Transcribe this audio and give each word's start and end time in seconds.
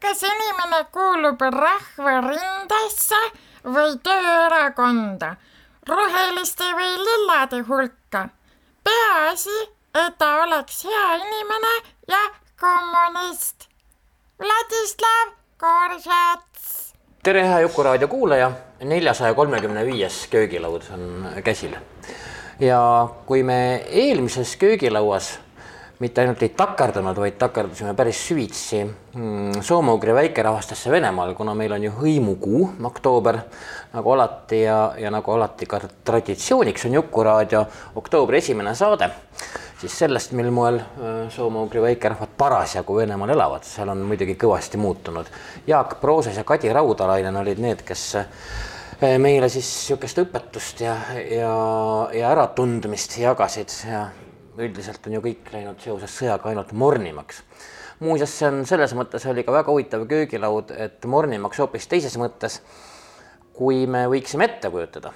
kas 0.00 0.22
inimene 0.22 0.84
kuulub 0.92 1.40
Rahvarindesse 1.40 3.20
või 3.64 3.96
Tööerakonda, 4.02 5.34
roheliste 5.88 6.64
või 6.76 6.92
lillade 7.04 7.60
hulka. 7.68 8.28
peaasi, 8.84 9.58
et 9.94 10.18
ta 10.18 10.30
oleks 10.42 10.84
hea 10.84 11.16
inimene 11.16 11.74
ja 12.08 12.22
kommunist. 12.60 13.68
Vladislav 14.40 15.34
Koržets. 15.60 16.94
tere, 17.22 17.44
hea 17.44 17.60
Juku-raadio 17.60 18.08
kuulaja, 18.08 18.50
neljasaja 18.84 19.34
kolmekümne 19.34 19.86
viies 19.86 20.26
köögilaud 20.30 20.82
on 20.94 21.28
käsil. 21.44 21.76
ja 22.60 23.08
kui 23.26 23.42
me 23.42 23.84
eelmises 23.88 24.56
köögilauas 24.56 25.38
mitte 26.00 26.22
ainult 26.22 26.42
ei 26.42 26.52
takerdunud, 26.56 27.18
vaid 27.20 27.36
takerdusime 27.38 27.92
päris 27.96 28.20
süvitsi 28.28 28.78
mm, 28.84 29.60
soome-ugri 29.64 30.14
väikerahvastesse 30.16 30.90
Venemaal, 30.90 31.34
kuna 31.36 31.52
meil 31.54 31.74
on 31.76 31.84
ju 31.84 31.92
hõimukuu, 31.98 32.62
oktoober, 32.88 33.38
nagu 33.92 34.14
alati 34.14 34.62
ja, 34.62 34.78
ja 34.98 35.10
nagu 35.12 35.34
alati 35.34 35.68
ka 35.68 35.82
traditsiooniks 36.08 36.88
on 36.88 36.96
Jukuraadio 36.96 37.64
oktoobri 38.00 38.40
esimene 38.40 38.72
saade, 38.78 39.10
siis 39.82 39.98
sellest, 40.04 40.32
mil 40.38 40.48
moel 40.56 40.80
äh, 40.80 41.20
soome-ugri 41.36 41.84
väikerahvad 41.84 42.32
parasjagu 42.40 42.96
Venemaal 43.02 43.34
elavad, 43.36 43.68
seal 43.68 43.92
on 43.92 44.00
muidugi 44.08 44.38
kõvasti 44.40 44.80
muutunud. 44.80 45.28
Jaak 45.68 45.98
Prooses 46.00 46.40
ja 46.40 46.46
Kadi 46.48 46.72
Raudalainen 46.72 47.36
olid 47.42 47.60
need, 47.60 47.84
kes 47.84 48.06
äh, 48.22 49.14
meile 49.20 49.52
siis 49.52 49.68
niisugust 49.68 50.24
õpetust 50.24 50.80
ja, 50.88 50.96
ja, 51.28 51.54
ja 52.16 52.32
äratundmist 52.32 53.20
jagasid 53.20 53.76
ja 53.84 54.08
üldiselt 54.60 55.06
on 55.06 55.16
ju 55.16 55.22
kõik 55.24 55.50
läinud 55.54 55.80
seoses 55.82 56.14
sõjaga 56.20 56.50
ainult 56.50 56.72
mornimaks. 56.72 57.42
muuseas, 58.00 58.32
see 58.38 58.48
on 58.48 58.62
selles 58.66 58.94
mõttes 58.96 59.26
oli 59.28 59.44
ka 59.44 59.52
väga 59.52 59.72
huvitav 59.72 60.06
köögilaud, 60.08 60.70
et 60.70 61.04
mornimaks 61.04 61.58
hoopis 61.58 61.86
teises 61.86 62.16
mõttes, 62.16 62.60
kui 63.52 63.86
me 63.86 64.06
võiksime 64.08 64.44
ette 64.44 64.70
kujutada, 64.70 65.12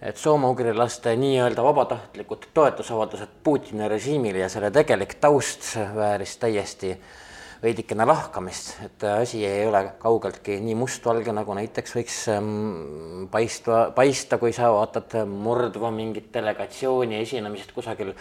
et 0.00 0.16
soome-ugrilaste 0.16 1.16
nii-öelda 1.16 1.62
vabatahtlikud 1.62 2.48
toetusavaldused 2.54 3.42
Putini 3.44 3.88
režiimile 3.88 4.46
ja 4.46 4.48
selle 4.48 4.70
tegelik 4.70 5.18
taust 5.20 5.74
vääris 5.96 6.36
täiesti 6.40 6.92
äh, 6.92 7.22
veidikene 7.64 8.04
lahkamist, 8.06 8.74
et 8.84 9.04
asi 9.08 9.40
ei 9.46 9.64
ole 9.66 9.80
kaugeltki 10.00 10.58
nii 10.62 10.76
mustvalge, 10.78 11.32
nagu 11.34 11.56
näiteks 11.56 11.96
võiks 11.96 12.18
ähm, 12.34 13.26
paista, 13.32 13.86
paista, 13.96 14.38
kui 14.42 14.52
sa 14.52 14.68
vaatad 14.74 15.16
murdva 15.30 15.90
mingit 15.94 16.28
delegatsiooni 16.34 17.20
esinemist 17.22 17.72
kusagil 17.76 18.12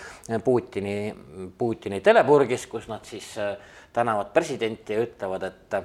Putini, 0.44 0.98
Putini 1.58 2.00
telepurgis, 2.04 2.68
kus 2.72 2.88
nad 2.92 3.04
siis 3.10 3.34
äh, 3.42 3.58
tänavad 3.94 4.32
presidenti 4.36 4.96
ja 4.96 5.08
ütlevad, 5.08 5.50
et 5.52 5.80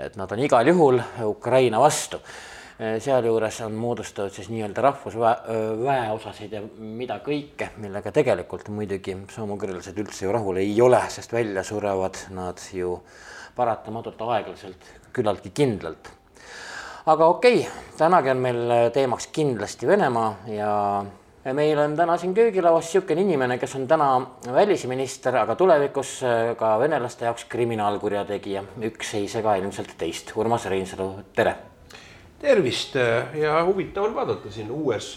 et 0.00 0.14
nad 0.16 0.30
on 0.32 0.40
igal 0.40 0.64
juhul 0.64 0.96
Ukraina 1.28 1.80
vastu. 1.82 2.16
Äh, 2.16 2.49
sealjuures 2.80 3.60
on 3.60 3.74
moodustatud 3.76 4.32
siis 4.32 4.48
nii-öelda 4.48 4.84
rahvusväeosasid 4.84 6.54
ja 6.56 6.62
mida 6.78 7.18
kõike, 7.24 7.70
millega 7.82 8.12
tegelikult 8.14 8.70
muidugi 8.72 9.18
soomukirjeldused 9.34 10.00
üldse 10.00 10.24
ju 10.24 10.32
rahul 10.32 10.62
ei 10.62 10.72
ole, 10.80 11.02
sest 11.12 11.34
välja 11.36 11.64
surevad 11.66 12.16
nad 12.36 12.62
ju 12.72 12.96
paratamatult 13.56 14.22
aeglaselt, 14.24 14.88
küllaltki 15.12 15.52
kindlalt. 15.52 16.12
aga 17.06 17.26
okei 17.26 17.60
okay,, 17.60 17.70
tänagi 17.98 18.30
on 18.30 18.44
meil 18.48 18.74
teemaks 18.94 19.26
kindlasti 19.26 19.86
Venemaa 19.86 20.34
ja 20.46 20.74
ja 21.44 21.54
meil 21.54 21.78
on 21.78 21.96
täna 21.96 22.16
siin 22.16 22.34
köögilauas 22.34 22.84
niisugune 22.84 23.20
inimene, 23.20 23.58
kes 23.58 23.76
on 23.76 23.86
täna 23.88 24.10
välisminister, 24.52 25.36
aga 25.36 25.56
tulevikus 25.56 26.20
ka 26.56 26.78
venelaste 26.78 27.24
jaoks 27.24 27.44
kriminaalkurjategija, 27.44 28.64
üks 28.88 29.14
ei 29.20 29.28
sega 29.28 29.56
ilmselt 29.56 29.96
teist. 29.98 30.32
Urmas 30.36 30.68
Reinsalu, 30.68 31.14
tere 31.36 31.56
tervist 32.40 32.96
ja 33.34 33.60
huvitav 33.64 34.08
on 34.08 34.14
vaadata 34.14 34.50
siin 34.50 34.70
uues 34.70 35.14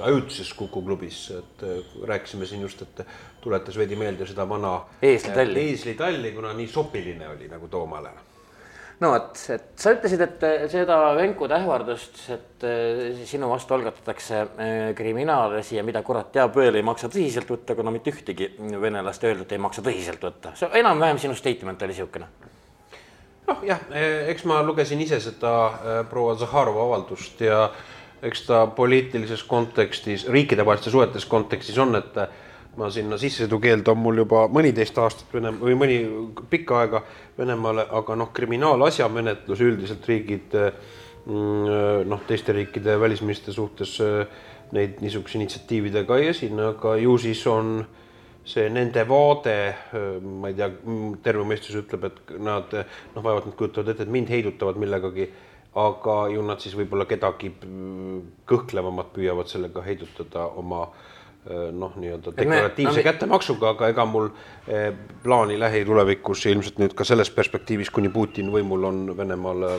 ajutises 0.00 0.54
Kuku 0.54 0.82
klubis, 0.82 1.30
et 1.30 1.62
rääkisime 2.06 2.46
siin 2.46 2.62
just, 2.62 2.82
et 2.82 3.06
tuletas 3.40 3.76
veidi 3.76 3.96
meelde 3.96 4.26
seda 4.26 4.48
vana 4.48 4.80
eeslitalli, 5.02 5.68
eeslitalli, 5.70 6.32
kuna 6.32 6.52
nii 6.56 6.68
sopiline 6.68 7.28
oli 7.28 7.48
nagu 7.48 7.68
Toomale. 7.68 8.10
no 9.00 9.10
vot, 9.14 9.42
et 9.54 9.66
sa 9.80 9.94
ütlesid, 9.96 10.22
et 10.24 10.46
seda 10.72 10.98
venkude 11.16 11.56
ähvardust, 11.56 12.22
et 12.36 12.68
sinu 13.28 13.50
vastu 13.50 13.74
algatatakse 13.74 14.44
kriminaalasi 14.96 15.76
ja 15.80 15.84
mida 15.84 16.02
kurat 16.06 16.32
teab 16.32 16.56
veel, 16.56 16.80
ei 16.80 16.86
maksa 16.86 17.08
tõsiselt 17.08 17.50
võtta, 17.50 17.76
kuna 17.76 17.92
mitte 17.94 18.12
ühtegi 18.14 18.52
venelast 18.80 19.24
öeldut 19.24 19.52
ei 19.52 19.60
maksa 19.60 19.84
tõsiselt 19.84 20.24
võtta. 20.28 20.54
see 20.56 20.80
enam-vähem 20.84 21.18
sinu 21.18 21.36
statement 21.36 21.82
oli 21.82 21.96
niisugune 21.96 22.30
noh 23.50 23.64
jah, 23.66 23.80
eks 24.30 24.44
ma 24.48 24.60
lugesin 24.64 25.00
ise 25.02 25.20
seda 25.22 25.54
äh, 25.66 26.02
proua 26.10 26.36
Zahharova 26.38 26.86
avaldust 26.88 27.40
ja 27.44 27.68
eks 28.22 28.44
ta 28.46 28.66
poliitilises 28.76 29.42
kontekstis, 29.48 30.26
riikidevahelistes 30.28 30.92
suhetes 30.92 31.26
kontekstis 31.26 31.78
on, 31.80 31.96
et 31.96 32.18
ma 32.78 32.90
sinna 32.92 33.16
sissesõidukeeld 33.18 33.88
on 33.90 33.98
mul 33.98 34.20
juba 34.22 34.44
mõniteist 34.52 34.98
aastat 35.00 35.32
Vene- 35.34 35.56
või 35.56 35.76
mõni 35.78 35.96
pikka 36.52 36.82
aega 36.82 37.00
Venemaale, 37.38 37.86
aga 37.98 38.16
noh, 38.20 38.30
kriminaalasja 38.36 39.08
menetlus 39.10 39.64
üldiselt 39.64 40.04
riigid 40.08 40.54
mm, 40.54 42.04
noh, 42.12 42.22
teiste 42.28 42.54
riikide 42.54 42.98
välisministrite 43.00 43.56
suhtes 43.56 43.96
neid 44.76 45.00
niisuguse 45.02 45.40
initsiatiividega 45.40 46.20
ei 46.20 46.30
esine, 46.30 46.68
aga 46.74 46.94
ju 47.00 47.16
siis 47.18 47.40
on 47.50 47.80
äh, 47.80 48.09
see 48.50 48.70
nende 48.72 49.04
vaade, 49.08 49.54
ma 50.22 50.50
ei 50.50 50.56
tea, 50.58 50.70
terve 51.24 51.44
mõistus 51.48 51.78
ütleb, 51.82 52.08
et 52.10 52.34
nad 52.42 52.74
noh, 52.74 53.22
vaevalt 53.22 53.48
nad 53.48 53.56
kujutavad 53.58 53.92
ette, 53.92 54.06
et 54.06 54.12
mind 54.12 54.32
heidutavad 54.32 54.80
millegagi, 54.80 55.28
aga 55.80 56.16
ju 56.34 56.42
nad 56.42 56.62
siis 56.62 56.74
võib-olla 56.78 57.06
kedagi 57.06 57.52
kõhklevamat 58.50 59.12
püüavad 59.14 59.50
sellega 59.50 59.84
heidutada 59.86 60.48
oma 60.58 60.88
noh, 61.46 61.94
nii-öelda 61.96 62.34
deklaratiivse 62.36 63.00
no, 63.00 63.04
kättemaksuga, 63.06 63.74
aga 63.74 63.88
ega 63.94 64.04
mul 64.04 64.28
plaani 65.22 65.56
lähitulevikus 65.60 66.44
ilmselt 66.50 66.82
nüüd 66.82 66.96
ka 66.98 67.06
selles 67.08 67.30
perspektiivis, 67.32 67.92
kuni 67.94 68.10
Putin 68.12 68.50
võimul 68.52 68.84
on 68.90 69.04
Venemaal 69.16 69.70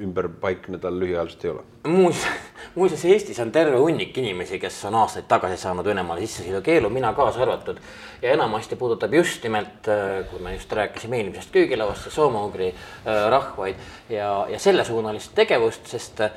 ümber 0.00 0.28
paikneda 0.40 0.90
lühiajaliselt 0.90 1.44
ei 1.44 1.50
ole. 1.50 1.62
muuseas, 1.88 2.26
muuseas 2.74 3.04
Eestis 3.04 3.40
on 3.40 3.52
terve 3.52 3.76
hunnik 3.78 4.16
inimesi, 4.18 4.58
kes 4.58 4.84
on 4.88 4.94
aastaid 4.98 5.26
tagasi 5.28 5.56
saanud 5.62 5.86
Venemaale 5.86 6.24
sissesõidukeelu, 6.24 6.90
mina 6.90 7.12
kaasa 7.14 7.42
arvatud. 7.42 7.78
ja 8.22 8.32
enamasti 8.32 8.76
puudutab 8.76 9.14
just 9.14 9.42
nimelt, 9.42 9.88
äh, 9.88 10.24
kui 10.30 10.40
me 10.42 10.54
just 10.54 10.72
rääkisime 10.72 11.20
eelmisest 11.20 11.52
köögilauast, 11.52 12.10
soome-ugri 12.10 12.72
äh, 12.72 13.28
rahvaid 13.30 13.76
ja, 14.08 14.46
ja 14.50 14.58
sellesuunalist 14.58 15.34
tegevust, 15.34 15.86
sest 15.86 16.20
äh, 16.20 16.32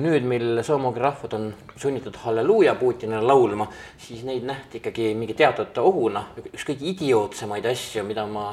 nüüd, 0.00 0.26
mil 0.26 0.62
soome-ugri 0.66 1.06
rahvad 1.06 1.38
on 1.38 1.48
sunnitud 1.76 2.18
halleluuja 2.24 2.74
Putinile 2.74 3.22
laulma, 3.22 3.70
siis 3.98 4.24
neid 4.26 4.44
nähti 4.44 4.82
ikkagi 4.82 5.14
mingi 5.14 5.38
teatud 5.38 5.78
ohuna, 5.82 6.26
üks 6.52 6.66
kõige 6.66 6.90
idiootsemaid 6.94 7.66
asju, 7.70 8.04
mida 8.04 8.26
ma 8.26 8.50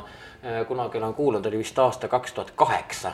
kunagi 0.68 1.00
olen 1.00 1.14
kuulnud, 1.16 1.46
oli 1.48 1.62
vist 1.62 1.78
aasta 1.80 2.10
kaks 2.12 2.34
tuhat 2.36 2.50
kaheksa 2.60 3.14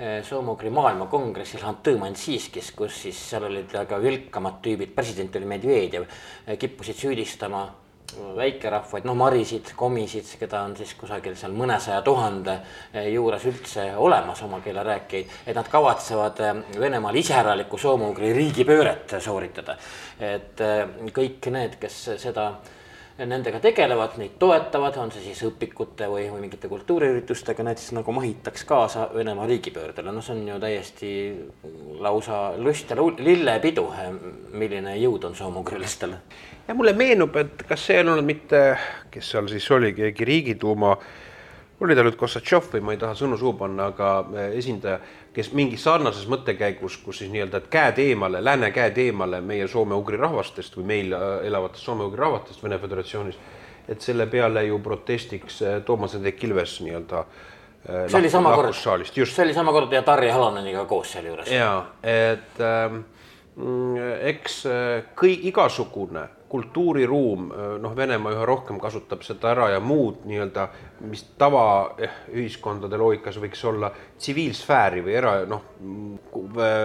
Eh, 0.00 0.22
Soome-Ugri 0.24 0.70
maailmakongressil 0.72 1.60
Hantõmansiskis, 1.66 2.70
kus 2.72 2.96
siis 3.04 3.18
seal 3.28 3.44
olid 3.44 3.68
väga 3.76 3.98
vilkamad 4.00 4.62
tüübid, 4.64 4.94
president 4.96 5.36
oli 5.36 5.50
Medvedjev, 5.50 6.06
eh, 6.46 6.56
kippusid 6.56 6.96
süüdistama 6.96 7.60
eh, 7.66 8.30
väikerahvaid, 8.38 9.04
no 9.04 9.12
marisid, 9.20 9.74
komisid, 9.76 10.32
keda 10.40 10.62
on 10.64 10.74
siis 10.80 10.96
kusagil 10.96 11.36
seal 11.36 11.52
mõnesaja 11.52 12.00
tuhande 12.08 12.56
juures 13.12 13.44
üldse 13.52 13.90
olemas 14.00 14.40
oma 14.48 14.62
keele 14.64 14.82
rääkijaid, 14.88 15.38
et 15.46 15.56
nad 15.60 15.68
kavatsevad 15.68 16.40
Venemaal 16.80 17.20
iseäralikku 17.20 17.76
soome-ugri 17.78 18.32
riigipööret 18.32 19.18
sooritada. 19.20 19.76
et 20.18 20.60
kõik 21.12 21.50
need, 21.52 21.76
kes 21.80 22.04
seda 22.16 22.54
nendega 23.18 23.60
tegelevad, 23.60 24.16
neid 24.20 24.36
toetavad, 24.40 24.96
on 25.00 25.12
see 25.12 25.24
siis 25.26 25.42
õpikute 25.46 26.08
või, 26.10 26.24
või 26.32 26.46
mingite 26.46 26.68
kultuuriüritustega, 26.70 27.64
siis 27.76 27.92
nagu 27.96 28.14
mahitaks 28.16 28.64
kaasa 28.68 29.08
Venemaa 29.14 29.46
riigipöördele, 29.50 30.14
noh, 30.14 30.24
see 30.24 30.36
on 30.36 30.46
ju 30.48 30.60
täiesti 30.62 31.10
lausa 32.00 32.42
lust 32.56 32.90
ja 32.90 32.96
lillepidu, 32.96 33.86
milline 34.52 34.96
jõud 35.00 35.28
on 35.28 35.36
soomugrilistel. 35.36 36.16
ja 36.68 36.74
mulle 36.74 36.92
meenub, 36.96 37.36
et 37.36 37.66
kas 37.68 37.86
see 37.86 37.98
ei 37.98 38.06
olnud 38.06 38.24
mitte, 38.24 38.62
kes 39.10 39.34
seal 39.34 39.50
siis 39.52 39.70
oli, 39.70 39.92
keegi 39.92 40.24
Riigiduuma 40.24 40.96
oli 41.82 41.96
ta 41.98 42.04
nüüd 42.06 42.16
Kossatšov 42.18 42.68
või 42.76 42.84
ma 42.86 42.94
ei 42.94 43.00
taha 43.00 43.16
sõnu 43.18 43.36
suhu 43.40 43.56
panna, 43.58 43.88
aga 43.92 44.10
äh, 44.22 44.56
esindaja, 44.58 45.00
kes 45.34 45.52
mingis 45.56 45.82
sarnases 45.86 46.28
mõttekäigus, 46.30 46.98
kus 47.02 47.22
siis 47.22 47.32
nii-öelda, 47.32 47.62
et 47.62 47.70
käed 47.72 48.00
eemale, 48.04 48.42
lääne 48.44 48.70
käed 48.74 48.98
eemale 49.02 49.40
meie 49.44 49.66
soome-ugri 49.70 50.20
rahvastest 50.20 50.78
või 50.78 50.88
meil 50.92 51.16
äh, 51.16 51.28
elavatest 51.48 51.88
soome-ugri 51.88 52.22
rahvastest 52.22 52.62
Vene 52.62 52.78
Föderatsioonis, 52.82 53.40
et 53.90 54.04
selle 54.04 54.28
peale 54.30 54.62
ju 54.68 54.78
protestiks 54.82 55.58
Toomas 55.86 56.14
Hendrik 56.14 56.44
Ilves 56.46 56.78
nii-öelda 56.84 57.24
see 57.82 58.18
oli 58.20 58.30
sama 58.30 58.52
kord, 58.54 58.76
see 58.78 59.42
oli 59.42 59.54
sama 59.56 59.72
kord 59.74 59.90
ja 59.92 60.04
Tarja 60.06 60.36
Haloneniga 60.36 60.84
koos 60.86 61.16
sealjuures. 61.16 61.50
jaa, 61.50 61.80
et 62.06 62.62
äh, 62.62 62.94
eks 64.30 64.62
kõi-, 65.18 65.40
igasugune 65.50 66.28
kultuuriruum, 66.52 67.46
noh, 67.80 67.94
Venemaa 67.96 68.34
üha 68.34 68.44
rohkem 68.44 68.76
kasutab 68.80 69.22
seda 69.24 69.54
ära 69.54 69.70
ja 69.72 69.78
muud 69.80 70.26
nii-öelda, 70.28 70.66
mis 71.08 71.22
tavaühiskondade 71.40 72.98
loogikas 73.00 73.38
võiks 73.40 73.62
olla 73.70 73.88
tsiviilsfääri 73.94 75.00
või 75.06 75.16
era, 75.16 75.32
noh, 75.48 75.64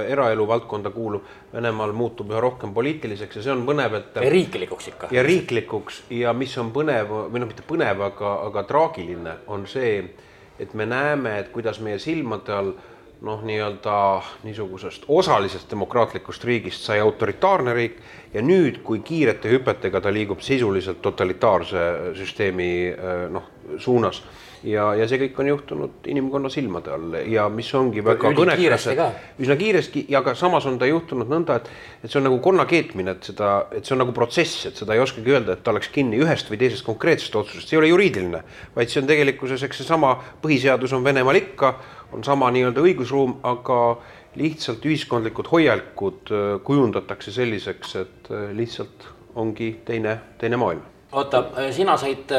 eraelu 0.08 0.48
valdkonda 0.48 0.94
kuuluv, 0.96 1.36
Venemaal 1.52 1.92
muutub 1.98 2.32
üha 2.32 2.40
rohkem 2.44 2.72
poliitiliseks 2.76 3.40
ja 3.40 3.44
see 3.44 3.56
on 3.58 3.66
põnev, 3.68 4.00
et 4.00 4.20
ja 4.22 4.32
riiklikuks 4.32 4.92
ikka. 4.94 5.12
ja 5.12 5.24
riiklikuks 5.28 6.04
ja 6.16 6.32
mis 6.38 6.56
on 6.64 6.72
põnev, 6.76 7.12
või 7.34 7.44
noh, 7.44 7.52
mitte 7.52 7.68
põnev, 7.68 8.08
aga, 8.08 8.38
aga 8.48 8.64
traagiline, 8.72 9.40
on 9.52 9.68
see, 9.68 9.98
et 10.60 10.74
me 10.80 10.88
näeme, 10.88 11.42
et 11.42 11.52
kuidas 11.52 11.84
meie 11.84 12.00
silmade 12.00 12.56
all 12.56 12.78
noh, 13.22 13.42
nii-öelda 13.44 14.22
niisugusest 14.44 15.06
osalisest 15.08 15.72
demokraatlikust 15.72 16.44
riigist 16.44 16.86
sai 16.86 17.00
autoritaarne 17.00 17.74
riik 17.74 17.98
ja 18.34 18.42
nüüd, 18.44 18.82
kui 18.84 19.00
kiirete 19.06 19.52
hüpetega 19.52 20.02
ta 20.04 20.12
liigub 20.14 20.42
sisuliselt 20.46 21.02
totalitaarse 21.02 21.88
süsteemi 22.18 22.72
noh, 23.34 23.54
suunas. 23.80 24.24
Ja, 24.66 24.88
ja 24.98 25.06
see 25.06 25.20
kõik 25.22 25.38
on 25.38 25.48
juhtunud 25.52 26.08
inimkonna 26.10 26.50
silmade 26.50 26.90
all. 26.90 27.14
Ja 27.30 27.46
mis 27.54 27.68
ongi 27.78 28.02
väga 28.04 28.32
kõnekas, 28.36 28.88
üsna 29.38 29.56
kiiresti 29.60 30.08
ja 30.10 30.24
ka 30.26 30.34
samas 30.36 30.66
on 30.66 30.80
ta 30.82 30.90
juhtunud 30.90 31.30
nõnda, 31.30 31.60
et 31.62 31.70
et 32.04 32.10
see 32.10 32.18
on 32.20 32.26
nagu 32.26 32.40
konna 32.44 32.66
keetmine, 32.70 33.14
et 33.14 33.30
seda, 33.30 33.52
et 33.72 33.86
see 33.86 33.94
on 33.94 34.02
nagu 34.02 34.16
protsess, 34.18 34.66
et 34.70 34.80
seda 34.82 34.98
ei 34.98 35.04
oskagi 35.04 35.36
öelda, 35.36 35.54
et 35.54 35.64
ta 35.64 35.72
oleks 35.76 35.92
kinni 35.94 36.18
ühest 36.24 36.50
või 36.50 36.58
teisest 36.64 36.86
konkreetsest 36.88 37.38
otsusest, 37.38 37.70
see 37.70 37.78
ei 37.78 37.84
ole 37.84 37.92
juriidiline, 37.94 38.42
vaid 38.76 38.92
see 38.92 39.04
on 39.04 39.10
tegelikkuses, 39.10 39.64
eks 39.68 39.84
seesama 39.84 40.16
põhiseadus 40.42 40.98
on 40.98 41.06
Venemaal 41.06 41.38
ikka, 41.38 41.76
on 42.18 42.26
sama 42.26 42.50
nii-öelda 42.56 42.82
õigusruum, 42.82 43.38
aga 43.46 43.80
lihtsalt 44.38 44.86
ühiskondlikud 44.86 45.50
hoiakud 45.52 46.32
äh, 46.32 46.52
kujundatakse 46.64 47.32
selliseks, 47.32 47.96
et 47.96 48.30
äh, 48.32 48.52
lihtsalt 48.56 49.10
ongi 49.36 49.74
teine, 49.86 50.20
teine 50.38 50.58
maailm 50.58 50.86
oota, 51.18 51.40
äh, 51.58 51.70
sina 51.72 51.96
said, 51.98 52.34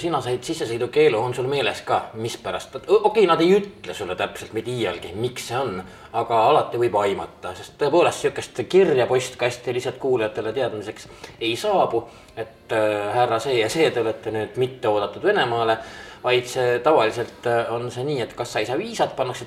sina 0.00 0.20
said 0.24 0.44
sissesõidukeelu, 0.46 1.18
on 1.20 1.34
sul 1.36 1.46
meeles 1.50 1.82
ka, 1.86 2.00
mispärast? 2.18 2.78
okei 2.80 2.96
okay,, 3.10 3.26
nad 3.28 3.42
ei 3.44 3.52
ütle 3.58 3.94
sulle 3.94 4.16
täpselt 4.18 4.54
mitte 4.56 4.72
iialgi, 4.72 5.12
miks 5.20 5.50
see 5.50 5.58
on, 5.60 5.76
aga 6.16 6.40
alati 6.48 6.80
võib 6.80 6.96
aimata, 7.02 7.52
sest 7.58 7.76
tõepoolest 7.82 8.24
sihukest 8.24 8.64
kirja 8.72 9.06
postkasti 9.10 9.76
lihtsalt 9.76 10.00
kuulajatele 10.02 10.54
teadmiseks 10.56 11.08
ei 11.40 11.54
saabu. 11.60 12.06
et 12.36 12.72
härra 13.14 13.38
see 13.40 13.60
ja 13.60 13.68
see, 13.72 13.90
te 13.90 14.00
olete 14.00 14.32
nüüd 14.32 14.58
mitte 14.60 14.88
oodatud 14.88 15.22
Venemaale 15.24 15.78
vaid 16.24 16.48
see 16.50 16.80
tavaliselt 16.82 17.46
on 17.70 17.86
see 17.92 18.04
nii, 18.04 18.20
et 18.24 18.34
kas 18.34 18.52
sa 18.52 18.60
ei 18.60 18.66
saa 18.66 18.78
viisat, 18.78 19.14
pannakse 19.16 19.46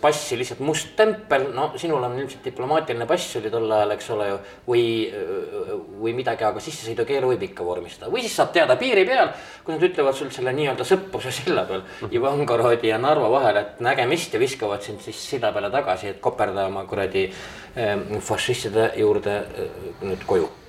passi 0.00 0.36
lihtsalt 0.38 0.60
must 0.64 0.94
tempel, 0.98 1.48
no 1.54 1.68
sinul 1.78 2.02
on 2.04 2.16
ilmselt 2.18 2.44
diplomaatiline 2.44 3.06
pass 3.08 3.36
oli 3.38 3.50
tol 3.52 3.70
ajal, 3.70 3.94
eks 3.94 4.10
ole 4.14 4.26
ju, 4.28 4.40
või, 4.66 4.82
äh, 5.06 5.70
või 6.02 6.16
midagi, 6.18 6.44
aga 6.48 6.62
sissesõidukeelu 6.62 7.30
võib 7.32 7.46
ikka 7.48 7.66
vormistada. 7.66 8.10
Või 8.12 8.24
siis 8.26 8.36
saad 8.36 8.52
teada 8.56 8.76
piiri 8.80 9.06
peal, 9.08 9.32
kui 9.64 9.76
nad 9.76 9.86
ütlevad 9.88 10.18
sul 10.18 10.30
selle 10.34 10.52
nii-öelda 10.56 10.86
sõpruse 10.88 11.32
silla 11.34 11.66
peal 11.68 11.86
Ivangorodi 12.10 12.92
ja 12.92 13.00
Narva 13.02 13.30
vahel, 13.32 13.62
et 13.62 13.80
nägemist 13.84 14.34
ja 14.34 14.42
viskavad 14.42 14.84
sind 14.84 15.00
siis 15.04 15.22
silla 15.30 15.52
peale 15.54 15.70
tagasi, 15.70 16.12
et 16.14 16.20
koperda 16.20 16.66
oma 16.70 16.84
kuradi 16.88 17.28
fašistide 18.24 18.92
juurde 18.96 19.42
nüüd 20.00 20.22
koju 20.28 20.65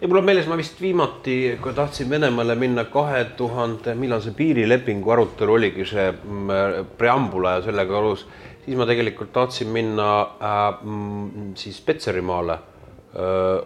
ei, 0.00 0.06
mul 0.06 0.20
on 0.20 0.26
meeles, 0.28 0.46
ma 0.46 0.56
vist 0.58 0.78
viimati, 0.78 1.56
kui 1.62 1.74
tahtsin 1.74 2.10
Venemaale 2.10 2.54
minna 2.54 2.84
kahe 2.86 3.24
tuhande, 3.38 3.96
millal 3.98 4.22
see 4.22 4.36
piirilepingu 4.38 5.10
arutelu 5.10 5.56
oligi, 5.56 5.86
see 5.90 6.06
mm, 6.12 6.92
preambula 7.00 7.56
ja 7.56 7.64
sellega 7.66 7.98
alus, 7.98 8.22
siis 8.62 8.78
ma 8.78 8.86
tegelikult 8.86 9.32
tahtsin 9.34 9.72
minna 9.74 10.08
äh, 10.22 10.62
mm, 10.84 11.52
siis 11.58 11.82
Petserimaale 11.82 12.58
äh,. 12.58 12.62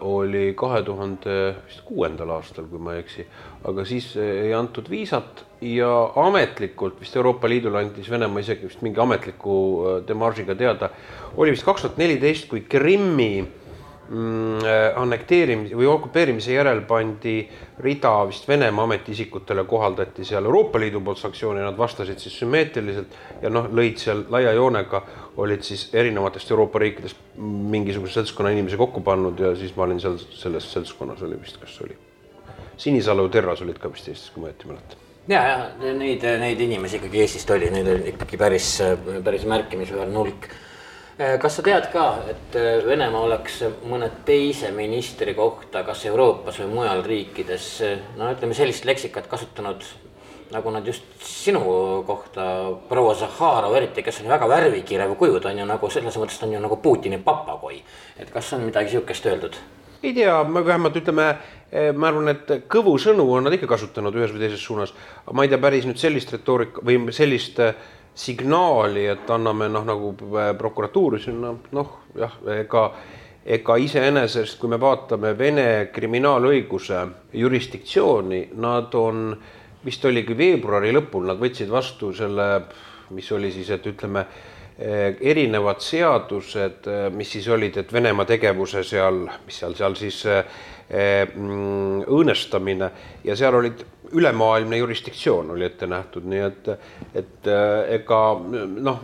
oli 0.01 0.53
kahe 0.57 0.81
tuhande 0.81 1.33
vist 1.67 1.83
kuuendal 1.85 2.31
aastal, 2.33 2.65
kui 2.71 2.81
ma 2.81 2.95
ei 2.95 3.03
eksi, 3.03 3.25
aga 3.69 3.85
siis 3.85 4.13
ei 4.17 4.53
antud 4.57 4.89
viisat 4.89 5.43
ja 5.61 5.89
ametlikult 6.17 7.01
vist 7.03 7.15
Euroopa 7.19 7.49
Liidule 7.51 7.83
andis 7.83 8.09
Venemaa 8.09 8.41
isegi 8.41 8.71
vist 8.71 8.81
mingi 8.81 9.03
ametliku 9.03 9.57
äh, 9.59 9.97
demaršiga 10.07 10.57
teada, 10.57 10.89
oli 11.37 11.53
vist 11.53 11.67
kaks 11.67 11.85
tuhat 11.85 12.01
neliteist, 12.01 12.49
kui 12.49 12.65
Krimmi 12.65 13.33
Mm, 13.37 13.47
äh, 13.47 13.62
annekteerimise 14.13 15.77
või 15.77 15.87
okupeerimise 15.89 16.53
järel 16.53 16.83
pandi 16.87 17.35
rida 17.81 18.11
vist 18.29 18.47
Venemaa 18.47 18.85
ametiisikutele 18.87 19.63
kohaldati 19.69 20.25
seal 20.27 20.45
Euroopa 20.45 20.79
Liidu 20.79 21.01
poolt 21.01 21.21
sanktsioone, 21.21 21.63
nad 21.63 21.77
vastasid 21.77 22.21
siis 22.21 22.35
sümmeetriliselt 22.43 23.15
ja 23.41 23.49
noh, 23.49 23.69
lõid 23.73 23.97
seal 24.01 24.25
laia 24.33 24.53
joonega, 24.53 25.01
olid 25.41 25.65
siis 25.65 25.87
erinevatest 25.95 26.51
Euroopa 26.51 26.81
riikidest 26.83 27.37
mingisuguse 27.37 28.19
seltskonna 28.19 28.51
inimesi 28.53 28.77
kokku 28.77 29.01
pannud 29.01 29.39
ja 29.39 29.55
siis 29.57 29.73
ma 29.77 29.87
olin 29.87 30.01
seal 30.03 30.19
selles 30.29 30.67
seltskonnas 30.73 31.23
oli 31.25 31.39
vist, 31.41 31.57
kas 31.61 31.79
oli? 31.85 31.97
Sinisalu, 32.77 33.29
Terras 33.33 33.61
olid 33.61 33.79
ka 33.81 33.89
vist 33.93 34.09
Eestis, 34.09 34.29
kui 34.33 34.43
ma 34.43 34.51
õieti 34.51 34.69
mäletan. 34.69 35.01
Ja, 35.29 35.41
ja 35.79 35.95
neid, 35.95 36.25
neid 36.41 36.61
inimesi 36.61 36.99
ikkagi 36.99 37.21
Eestist 37.23 37.49
oli, 37.55 37.69
neid 37.71 37.87
oli 37.87 38.13
ikkagi 38.13 38.37
päris, 38.37 38.75
päris 39.23 39.45
märkimisväärne 39.49 40.19
hulk. 40.19 40.49
Äh, 40.49 40.69
kas 41.17 41.57
sa 41.57 41.63
tead 41.65 41.89
ka, 41.93 42.05
et 42.29 42.55
äh, 42.57 42.79
Venemaa 42.85 43.27
oleks 43.27 43.59
mõne 43.89 44.09
teise 44.25 44.71
ministri 44.73 45.35
kohta, 45.37 45.83
kas 45.85 46.05
Euroopas 46.09 46.57
või 46.63 46.71
mujal 46.79 47.03
riikides, 47.05 47.67
äh, 47.85 47.99
no 48.17 48.31
ütleme 48.33 48.57
sellist 48.57 48.87
leksikat 48.89 49.29
kasutanud 49.29 49.85
nagu 50.53 50.69
nad 50.69 50.85
just 50.85 51.05
sinu 51.25 51.61
kohta, 52.05 52.43
proua 52.89 53.15
Zahharov 53.17 53.73
eriti, 53.77 54.03
kes 54.05 54.21
on 54.21 54.29
väga 54.29 54.49
värvikirev 54.49 55.15
kuju, 55.17 55.39
ta 55.41 55.49
on 55.49 55.63
ju 55.63 55.69
nagu 55.69 55.89
selles 55.89 56.17
mõttes, 56.21 56.37
ta 56.37 56.45
on 56.45 56.53
ju 56.57 56.61
nagu 56.61 56.77
Putini 56.81 57.17
papagoi. 57.17 57.81
et 58.17 58.29
kas 58.29 58.53
on 58.53 58.67
midagi 58.67 58.93
sihukest 58.93 59.25
öeldud? 59.25 59.57
ei 60.03 60.13
tea, 60.13 60.43
ma 60.43 60.65
vähemalt 60.65 60.97
ütleme, 60.99 61.25
ma 61.95 62.07
arvan, 62.09 62.27
et 62.33 62.49
kõvu 62.69 62.97
sõnu 62.99 63.23
on 63.33 63.45
nad 63.47 63.53
ikka 63.55 63.69
kasutanud 63.71 64.15
ühes 64.19 64.33
või 64.33 64.43
teises 64.43 64.61
suunas, 64.61 64.93
ma 65.31 65.45
ei 65.45 65.49
tea 65.49 65.57
päris 65.63 65.87
nüüd 65.87 65.97
sellist 65.97 66.33
retoorika 66.35 66.83
või 66.85 66.99
sellist 67.15 67.61
äh, 67.63 67.73
signaali, 68.15 69.07
et 69.09 69.29
anname 69.33 69.67
noh, 69.71 69.85
nagu 69.87 70.13
äh, 70.13 70.53
prokuratuuri 70.57 71.19
sinna, 71.21 71.53
noh 71.73 71.99
jah, 72.17 72.37
ega 72.59 72.87
ega 73.43 73.75
iseenesest, 73.75 74.55
kui 74.59 74.71
me 74.71 74.77
vaatame 74.79 75.33
Vene 75.35 75.89
kriminaalõiguse 75.91 77.01
jurisdiktsiooni, 77.35 78.45
nad 78.63 78.93
on, 78.95 79.33
vist 79.83 80.05
oligi 80.07 80.37
veebruari 80.37 80.93
lõpul, 80.95 81.25
nad 81.27 81.41
võtsid 81.41 81.71
vastu 81.71 82.13
selle, 82.15 82.47
mis 83.11 83.27
oli 83.35 83.51
siis, 83.51 83.73
et 83.75 83.89
ütleme, 83.91 84.23
äh, 84.23 85.17
erinevad 85.19 85.83
seadused, 85.83 86.87
äh, 86.87 87.09
mis 87.11 87.33
siis 87.35 87.49
olid, 87.51 87.81
et 87.81 87.91
Venemaa 87.91 88.29
tegevuse 88.29 88.85
seal, 88.87 89.25
mis 89.47 89.59
seal, 89.59 89.75
seal 89.75 89.99
siis 89.99 90.23
mm, 90.93 92.05
õõnestamine. 92.07 92.91
Ja 93.27 93.35
seal 93.35 93.59
olid 93.59 93.83
ülemaailmne 94.13 94.77
jurisdiktsioon 94.77 95.51
oli 95.51 95.65
ette 95.65 95.87
nähtud, 95.87 96.25
nii 96.29 96.41
et, 96.47 96.67
et 97.15 97.47
äh, 97.49 97.95
ega 97.99 98.19
noh, 98.39 98.99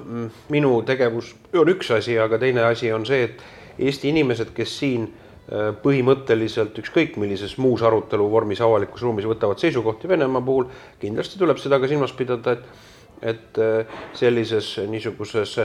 minu 0.53 0.73
tegevus 0.87 1.33
on 1.57 1.71
üks 1.73 1.91
asi, 1.95 2.17
aga 2.19 2.39
teine 2.41 2.65
asi 2.69 2.93
on 2.93 3.07
see, 3.09 3.23
et 3.29 3.47
Eesti 3.79 4.09
inimesed, 4.11 4.51
kes 4.55 4.73
siin 4.81 5.05
äh, 5.07 5.69
põhimõtteliselt 5.83 6.77
ükskõik 6.81 7.15
millises 7.21 7.55
muus 7.57 7.83
arutelu 7.85 8.25
vormis 8.31 8.59
avalikus 8.61 9.05
ruumis 9.05 9.27
võtavad 9.29 9.61
seisukohti 9.61 10.11
Venemaa 10.11 10.43
puhul, 10.43 10.67
kindlasti 10.99 11.39
tuleb 11.39 11.61
seda 11.61 11.79
ka 11.79 11.91
silmas 11.91 12.15
pidada, 12.15 12.57
et 12.57 12.87
et 13.19 13.57
äh, 13.59 13.87
sellises 14.15 14.77
niisuguses 14.87 15.57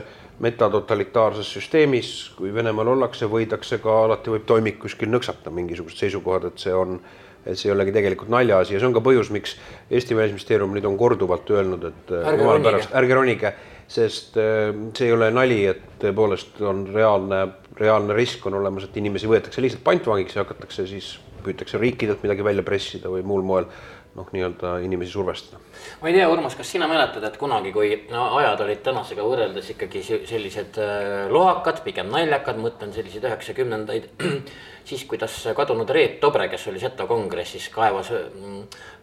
metatotalitaarses 0.43 1.53
süsteemis, 1.55 2.09
kui 2.35 2.51
Venemaal 2.55 2.89
ollakse, 2.97 3.29
võidakse 3.31 3.79
ka, 3.83 3.93
alati 4.09 4.33
võib 4.35 4.49
toimik 4.49 4.81
kuskil 4.83 5.13
nõksata 5.13 5.53
mingisugused 5.55 6.03
seisukohad, 6.03 6.49
et 6.49 6.65
see 6.65 6.75
on 6.75 6.97
äh, 6.97 7.24
et 7.45 7.59
see 7.59 7.69
ei 7.69 7.75
olegi 7.75 7.93
tegelikult 7.95 8.33
naljaasi 8.33 8.75
ja 8.75 8.81
see 8.81 8.89
on 8.89 8.97
ka 8.97 9.03
põhjus, 9.05 9.31
miks 9.35 9.57
Eesti 9.91 10.17
Välisministeerium 10.17 10.75
nüüd 10.75 10.87
on 10.89 10.97
korduvalt 11.01 11.51
öelnud, 11.53 11.89
et 11.91 12.15
äh, 12.15 12.29
ärge 12.33 12.49
ronige, 12.49 12.83
ärge 13.01 13.19
ronige, 13.19 13.53
sest 13.91 14.39
äh, 14.41 14.71
see 14.97 15.11
ei 15.11 15.17
ole 15.17 15.31
nali, 15.35 15.61
et 15.75 15.85
tõepoolest 16.03 16.63
on 16.65 16.87
reaalne, 16.95 17.45
reaalne 17.81 18.17
risk 18.17 18.47
on 18.49 18.59
olemas, 18.63 18.89
et 18.89 18.97
inimesi 19.01 19.31
võetakse 19.31 19.65
lihtsalt 19.65 19.85
pantvangiks 19.87 20.39
ja 20.39 20.47
hakatakse 20.47 20.89
siis, 20.91 21.15
püütakse 21.45 21.77
riikidelt 21.77 22.23
midagi 22.25 22.45
välja 22.47 22.65
pressida 22.65 23.11
või 23.13 23.21
muul 23.27 23.43
moel 23.45 23.67
noh, 24.14 24.28
nii-öelda 24.33 24.76
inimesi 24.85 25.12
survestada. 25.12 25.61
ma 26.02 26.11
ei 26.11 26.14
tea, 26.16 26.28
Urmas, 26.30 26.54
kas 26.59 26.71
sina 26.71 26.88
mäletad, 26.90 27.25
et 27.26 27.38
kunagi, 27.40 27.73
kui 27.75 27.90
no, 28.11 28.28
ajad 28.38 28.62
olid 28.66 28.85
tänasega 28.87 29.26
võrreldes 29.26 29.73
ikkagi 29.75 30.04
sellised 30.04 30.78
äh, 30.83 31.26
lohakad, 31.33 31.83
pigem 31.87 32.12
naljakad, 32.12 32.61
mõtlen 32.62 32.94
selliseid 32.94 33.26
üheksakümnendaid 33.30 34.09
siis 34.88 35.04
kuidas 35.11 35.37
kadunud 35.56 35.90
Reet 35.90 36.21
Tobre, 36.23 36.49
kes 36.52 36.68
oli 36.71 36.83
Seto 36.83 37.09
kongressis, 37.11 37.68
kaevas, 37.75 38.12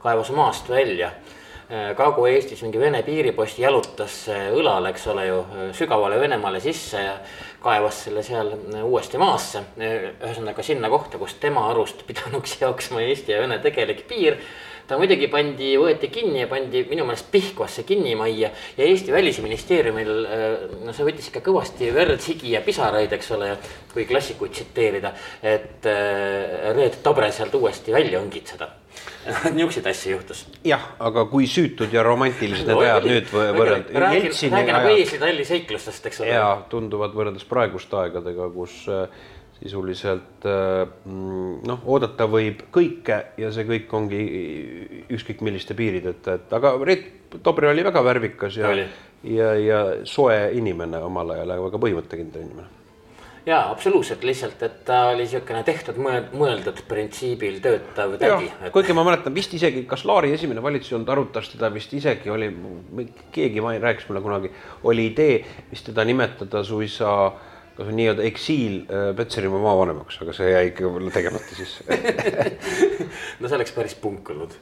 kaevas 0.02 0.34
maast 0.36 0.72
välja 0.72 1.14
Kagu-Eestis 1.72 2.66
mingi 2.66 2.80
Vene 2.82 3.00
piiriposti 3.08 3.64
jalutas 3.64 4.16
õlal, 4.28 4.90
eks 4.90 5.06
ole 5.08 5.24
ju, 5.30 5.38
sügavale 5.78 6.18
Venemaale 6.20 6.60
sisse 6.60 7.00
ja 7.00 7.14
kaevas 7.64 8.02
selle 8.08 8.24
seal 8.28 8.52
uuesti 8.84 9.22
maasse. 9.22 9.62
ühesõnaga 9.80 10.66
sinna 10.68 10.90
kohta, 10.92 11.18
kus 11.22 11.38
tema 11.40 11.70
arust 11.70 12.04
pidanuks 12.08 12.58
jooksma 12.64 13.06
Eesti 13.06 13.32
ja 13.32 13.40
Vene 13.46 13.62
tegelik 13.64 14.04
piir 14.10 14.42
ta 14.88 14.98
muidugi 15.00 15.30
pandi, 15.32 15.72
võeti 15.82 16.12
kinni 16.14 16.44
ja 16.44 16.50
pandi 16.52 16.84
minu 16.90 17.06
meelest 17.08 17.32
Pihkvasse 17.32 17.86
kinnimajja 17.88 18.52
ja 18.78 18.88
Eesti 18.88 19.14
välisministeeriumil, 19.16 20.12
no 20.86 20.96
see 20.96 21.08
võttis 21.08 21.32
ikka 21.32 21.44
kõvasti 21.46 21.92
verd, 21.96 22.20
higi 22.28 22.56
ja 22.56 22.64
pisaraid, 22.66 23.14
eks 23.18 23.34
ole, 23.38 23.56
kui 23.94 24.06
klassikuid 24.10 24.54
tsiteerida. 24.58 25.14
et 25.42 25.90
Reet 26.76 27.02
Tobre 27.04 27.32
sealt 27.32 27.56
uuesti 27.56 27.94
välja 27.94 28.22
õngitseda 28.22 28.70
niisuguseid 29.56 29.88
asju 29.92 30.16
juhtus. 30.16 30.46
jah, 30.66 30.84
aga 31.00 31.26
kui 31.30 31.48
süütud 31.50 31.94
ja 31.94 32.04
romantilised 32.06 32.68
need 32.70 32.82
ajad 32.86 33.08
nüüd 33.10 33.30
võrrelda. 33.32 34.02
räägi, 34.06 34.50
nagu 34.50 34.96
eeslitalli 34.96 35.46
seiklustest, 35.48 36.10
eks 36.10 36.24
ole. 36.24 36.34
ja 36.34 36.48
tunduvad 36.72 37.14
võrreldes 37.18 37.46
praeguste 37.50 38.00
aegadega, 38.02 38.50
kus 38.56 38.82
äh, 38.90 39.06
sisuliselt 39.62 40.46
äh, 40.50 40.88
noh, 41.06 41.86
oodata 41.86 42.26
võib 42.30 42.66
kõike 42.74 43.22
ja 43.38 43.52
see 43.54 43.68
kõik 43.70 43.94
ongi 43.94 44.22
ükskõik 45.14 45.44
milliste 45.46 45.78
piirideta, 45.78 46.40
et 46.40 46.54
aga 46.58 46.76
Reet 46.82 47.40
Tobri 47.46 47.70
oli 47.70 47.86
väga 47.86 48.02
värvikas 48.04 48.58
ja, 48.60 48.74
ja, 49.24 49.54
ja 49.56 49.82
soe 50.10 50.38
inimene 50.58 51.00
omal 51.06 51.36
ajal, 51.38 51.58
väga 51.70 51.82
põhimõttekindel 51.86 52.48
inimene 52.48 52.82
jaa, 53.46 53.62
absoluutselt, 53.72 54.26
lihtsalt, 54.26 54.60
et 54.66 54.82
ta 54.86 55.04
oli 55.12 55.24
niisugune 55.26 55.64
tehtud 55.66 55.98
mõeldud 56.02 56.82
printsiibil 56.90 57.58
töötav 57.62 58.18
tädi. 58.22 58.50
Et... 58.52 58.74
kuigi 58.74 58.94
ma 58.98 59.06
mäletan 59.06 59.34
vist 59.34 59.54
isegi, 59.58 59.86
kas 59.90 60.06
Laari 60.06 60.34
esimene 60.36 60.62
valitsus 60.62 60.92
ei 60.92 60.98
olnud, 61.00 61.14
arutas 61.14 61.50
teda 61.54 61.72
vist 61.74 61.94
isegi 61.98 62.30
oli, 62.34 62.52
keegi 63.34 63.64
rääkis 63.82 64.10
mulle 64.10 64.22
kunagi, 64.26 64.52
oli 64.90 65.08
idee 65.10 65.40
vist 65.72 65.90
teda 65.90 66.06
nimetada 66.06 66.62
suisa 66.66 67.16
äh, 67.26 67.51
kas 67.78 67.88
on 67.88 67.96
nii-öelda 67.98 68.26
eksiil 68.28 68.82
äh, 68.84 69.10
Petserimaa 69.18 69.62
maavanemaks, 69.64 70.20
aga 70.24 70.36
see 70.36 70.52
jäi 70.52 70.68
ikka 70.72 70.92
tegemata 71.14 71.58
siis. 71.58 71.80
No 73.42 73.50
see 73.50 73.58
oleks 73.58 73.74
päris 73.76 73.96
punk 73.98 74.30
olnud. 74.30 74.54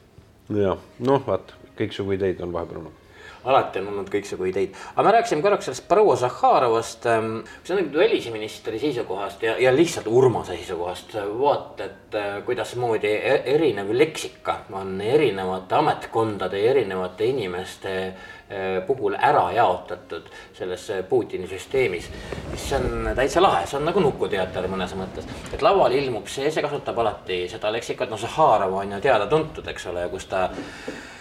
jah, 0.55 0.79
noh, 1.05 1.21
vaat 1.27 1.53
kõiksugu 1.79 2.15
ideid 2.15 2.41
on 2.43 2.53
vahepeal 2.55 2.83
olnud 2.83 3.08
alati 3.49 3.81
on 3.81 3.89
olnud 3.93 4.09
kõiksugu 4.13 4.47
ideid, 4.49 4.75
aga 4.93 5.05
me 5.05 5.13
rääkisime 5.17 5.43
korraks 5.43 5.69
sellest 5.69 5.87
proua 5.89 6.15
Zahharovast. 6.19 7.05
Ähm, 7.09 7.29
see 7.63 7.75
on 7.75 7.81
nüüd 7.83 7.97
välisministri 7.97 8.79
seisukohast 8.81 9.43
ja, 9.43 9.55
ja 9.61 9.73
lihtsalt 9.75 10.07
Urmase 10.07 10.57
seisukohast 10.57 11.15
vaata, 11.39 11.89
et 11.89 12.17
äh, 12.17 12.39
kuidasmoodi 12.45 13.13
e-, 13.17 13.41
erinev 13.55 13.91
leksika 13.95 14.59
on 14.77 14.99
erinevate 15.01 15.79
ametkondade 15.79 16.61
ja 16.61 16.71
erinevate 16.71 17.29
inimeste 17.29 17.95
äh, 18.07 18.79
puhul 18.87 19.17
ära 19.17 19.49
jaotatud 19.55 20.29
selles 20.53 20.89
Putini 21.09 21.47
süsteemis. 21.47 22.09
mis 22.51 22.71
on 22.73 23.11
täitsa 23.15 23.41
lahe, 23.41 23.65
see 23.67 23.79
on 23.79 23.85
nagu 23.89 24.03
nukuteater 24.03 24.69
mõnes 24.71 24.95
mõttes, 24.97 25.27
et 25.53 25.61
lauale 25.65 25.97
ilmub 25.97 26.27
see, 26.27 26.51
see 26.51 26.65
kasutab 26.65 26.97
alati 27.01 27.45
seda 27.49 27.71
leksikat, 27.73 28.09
no 28.09 28.17
Zahharov 28.17 28.73
on 28.81 28.97
ju 28.97 29.01
teada-tuntud, 29.03 29.67
eks 29.73 29.89
ole, 29.91 30.09
kus 30.13 30.29
ta 30.29 30.49
Äh, 30.49 31.18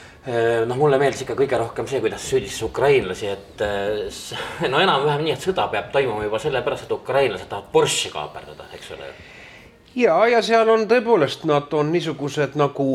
noh, 0.67 0.77
mulle 0.77 0.99
meeldis 1.01 1.23
ikka 1.25 1.37
kõige 1.39 1.59
rohkem 1.61 1.89
see, 1.89 2.03
kuidas 2.05 2.27
süüdistas 2.29 2.67
ukrainlasi, 2.69 3.33
et 3.33 3.65
äh, 3.65 4.69
no 4.73 4.83
enam-vähem 4.83 5.25
nii, 5.25 5.35
et 5.37 5.49
sõda 5.49 5.69
peab 5.73 5.91
toimuma 5.95 6.27
juba 6.27 6.43
sellepärast, 6.43 6.87
et 6.87 6.95
ukrainlased 6.99 7.49
tahavad 7.49 7.73
Porsche 7.73 8.13
kaaperdada, 8.13 8.69
eks 8.77 8.93
ole. 8.97 9.11
ja, 9.97 10.21
ja 10.35 10.43
seal 10.45 10.69
on 10.75 10.87
tõepoolest, 10.91 11.49
nad 11.49 11.73
on 11.73 11.93
niisugused 11.95 12.59
nagu 12.61 12.91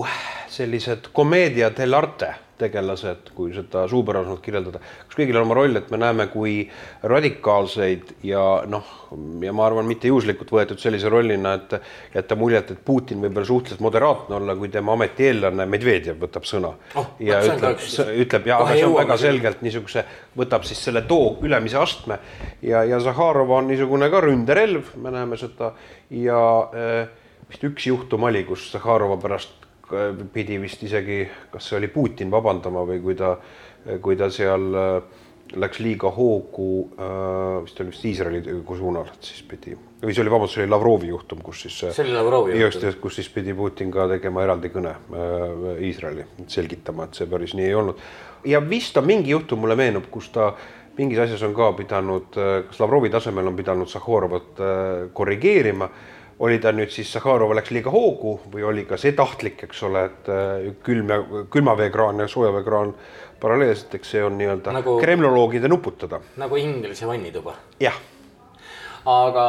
sellised 0.53 1.09
commedia 1.15 1.71
dell'arte 1.73 2.33
tegelased, 2.57 3.31
kui 3.35 3.53
seda 3.55 3.85
suupärasemalt 3.89 4.41
kirjeldada. 4.43 4.79
kas 5.07 5.17
kõigil 5.17 5.37
on 5.39 5.47
oma 5.47 5.57
roll, 5.57 5.75
et 5.79 5.89
me 5.91 5.97
näeme, 6.01 6.27
kui 6.31 6.55
radikaalseid 7.09 8.13
ja 8.27 8.43
noh, 8.69 8.91
ja 9.41 9.53
ma 9.55 9.65
arvan, 9.67 9.87
mitte 9.89 10.09
juhuslikult 10.11 10.51
võetud 10.53 10.81
sellise 10.81 11.09
rollina, 11.09 11.55
et 11.57 11.75
jätta 12.13 12.37
muljet, 12.39 12.71
et 12.75 12.83
Putin 12.85 13.23
võib 13.23 13.37
olla 13.37 13.47
suhteliselt 13.49 13.83
moderaatne 13.85 14.37
olla, 14.37 14.55
kui 14.59 14.69
tema 14.73 14.93
ametieellane 14.97 15.65
Medvedjev 15.69 16.21
võtab 16.21 16.45
sõna 16.49 16.73
oh,. 16.99 17.09
ja 17.23 17.41
ütleb, 17.47 17.81
ütleb 18.25 18.51
ja 18.51 18.59
see 18.69 18.85
on 18.85 18.95
väga 18.99 19.17
selgelt 19.21 19.65
niisuguse, 19.65 20.05
võtab 20.37 20.67
siis 20.69 20.83
selle 20.85 21.03
too 21.09 21.35
ülemise 21.43 21.81
astme 21.81 22.19
ja, 22.61 22.83
ja 22.87 23.01
Zahharov 23.03 23.51
on 23.57 23.67
niisugune 23.71 24.09
ka 24.13 24.21
ründerelv, 24.23 24.93
me 25.01 25.13
näeme 25.13 25.39
seda 25.41 25.73
ja 26.13 26.39
äh, 26.69 27.03
vist 27.49 27.65
üks 27.65 27.89
juhtum 27.89 28.29
oli, 28.29 28.45
kus 28.47 28.69
Zahharova 28.73 29.17
pärast 29.21 29.62
pidi 30.33 30.59
vist 30.61 30.83
isegi, 30.83 31.23
kas 31.51 31.69
see 31.69 31.77
oli 31.79 31.89
Putin 31.93 32.31
vabandama 32.33 32.85
või 32.87 33.01
kui 33.03 33.15
ta, 33.19 33.35
kui 34.01 34.17
ta 34.19 34.29
seal 34.33 34.79
äh, 34.79 35.23
läks 35.59 35.79
liiga 35.83 36.09
hoogu 36.13 36.67
äh,, 36.97 37.63
vist 37.63 37.79
oli 37.81 37.91
vist 37.91 38.05
Iisraeli 38.09 38.41
suunal, 38.77 39.09
et 39.13 39.27
siis 39.27 39.43
pidi, 39.47 39.75
või 40.01 40.15
see 40.15 40.23
oli, 40.23 40.31
vabandust, 40.33 40.57
see 40.57 40.63
oli 40.63 40.71
Lavrovi 40.73 41.09
juhtum, 41.11 41.41
kus 41.45 41.65
siis. 41.65 41.79
see 41.83 42.05
oli 42.05 42.15
Lavrovi 42.15 42.55
juhtum. 42.57 42.87
just, 42.87 43.01
kus 43.01 43.19
siis 43.19 43.29
pidi 43.33 43.53
Putin 43.57 43.91
ka 43.93 44.07
tegema 44.15 44.43
eraldi 44.45 44.71
kõne 44.73 44.93
äh, 44.93 45.83
Iisraeli 45.89 46.25
äh,, 46.25 46.47
selgitama, 46.51 47.07
et 47.07 47.19
see 47.19 47.29
päris 47.29 47.53
nii 47.57 47.67
ei 47.69 47.75
olnud. 47.77 48.01
ja 48.49 48.63
vist 48.69 48.97
on 48.97 49.07
mingi 49.09 49.35
juhtum, 49.35 49.61
mulle 49.63 49.77
meenub, 49.79 50.09
kus 50.13 50.31
ta 50.33 50.53
mingis 50.97 51.21
asjas 51.25 51.43
on 51.45 51.53
ka 51.57 51.71
pidanud, 51.77 52.39
äh, 52.39 52.55
kas 52.69 52.81
Lavrovi 52.81 53.13
tasemel 53.13 53.53
on 53.53 53.59
pidanud 53.59 53.91
Sahhorovot 53.91 54.59
äh, 54.63 55.07
korrigeerima 55.13 55.89
oli 56.39 56.59
ta 56.59 56.71
nüüd 56.73 56.91
siis, 56.93 57.11
Sahharova 57.13 57.55
läks 57.57 57.71
liiga 57.73 57.91
hoogu 57.93 58.37
või 58.53 58.65
oli 58.67 58.85
ka 58.89 58.97
see 58.97 59.13
tahtlik, 59.17 59.63
eks 59.67 59.83
ole, 59.87 60.05
et 60.09 60.31
äh, 60.31 60.71
külm 60.85 61.11
ja 61.11 61.19
külmaveekraan 61.53 62.23
ja 62.23 62.27
soojaveekraan 62.27 62.93
paralleelselt, 63.41 63.93
eks 63.99 64.15
see 64.15 64.23
on 64.23 64.37
nii-öelda 64.39 64.73
nagu, 64.73 64.97
kremloloogide 65.01 65.69
nuputada. 65.71 66.21
nagu 66.41 66.57
Inglise 66.57 67.07
vannituba. 67.07 67.55
jah. 67.79 67.99
aga 69.05 69.47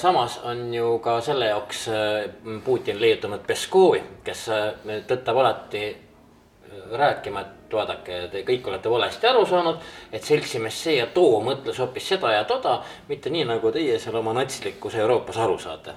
samas 0.00 0.40
on 0.44 0.74
ju 0.74 0.98
ka 0.98 1.20
selle 1.20 1.52
jaoks 1.52 1.88
äh, 1.88 2.30
Putin 2.64 3.00
leiutanud 3.00 3.44
Peskovi, 3.46 4.02
kes 4.24 4.48
äh, 4.48 4.72
tõttab 5.06 5.38
alati 5.42 5.84
rääkima, 6.92 7.40
et 7.40 7.74
vaadake, 7.74 8.16
te 8.32 8.40
kõik 8.46 8.66
olete 8.68 8.90
valesti 8.90 9.26
aru 9.26 9.44
saanud, 9.46 9.78
et 10.12 10.22
seltsimees 10.22 10.80
see 10.86 10.96
ja 10.98 11.06
too 11.14 11.38
mõtles 11.42 11.78
hoopis 11.78 12.08
seda 12.14 12.32
ja 12.34 12.42
toda, 12.44 12.80
mitte 13.08 13.30
nii, 13.30 13.46
nagu 13.46 13.70
teie 13.72 14.00
seal 14.02 14.18
oma 14.18 14.34
natslikus 14.34 14.98
Euroopas 14.98 15.38
aru 15.38 15.58
saate 15.62 15.94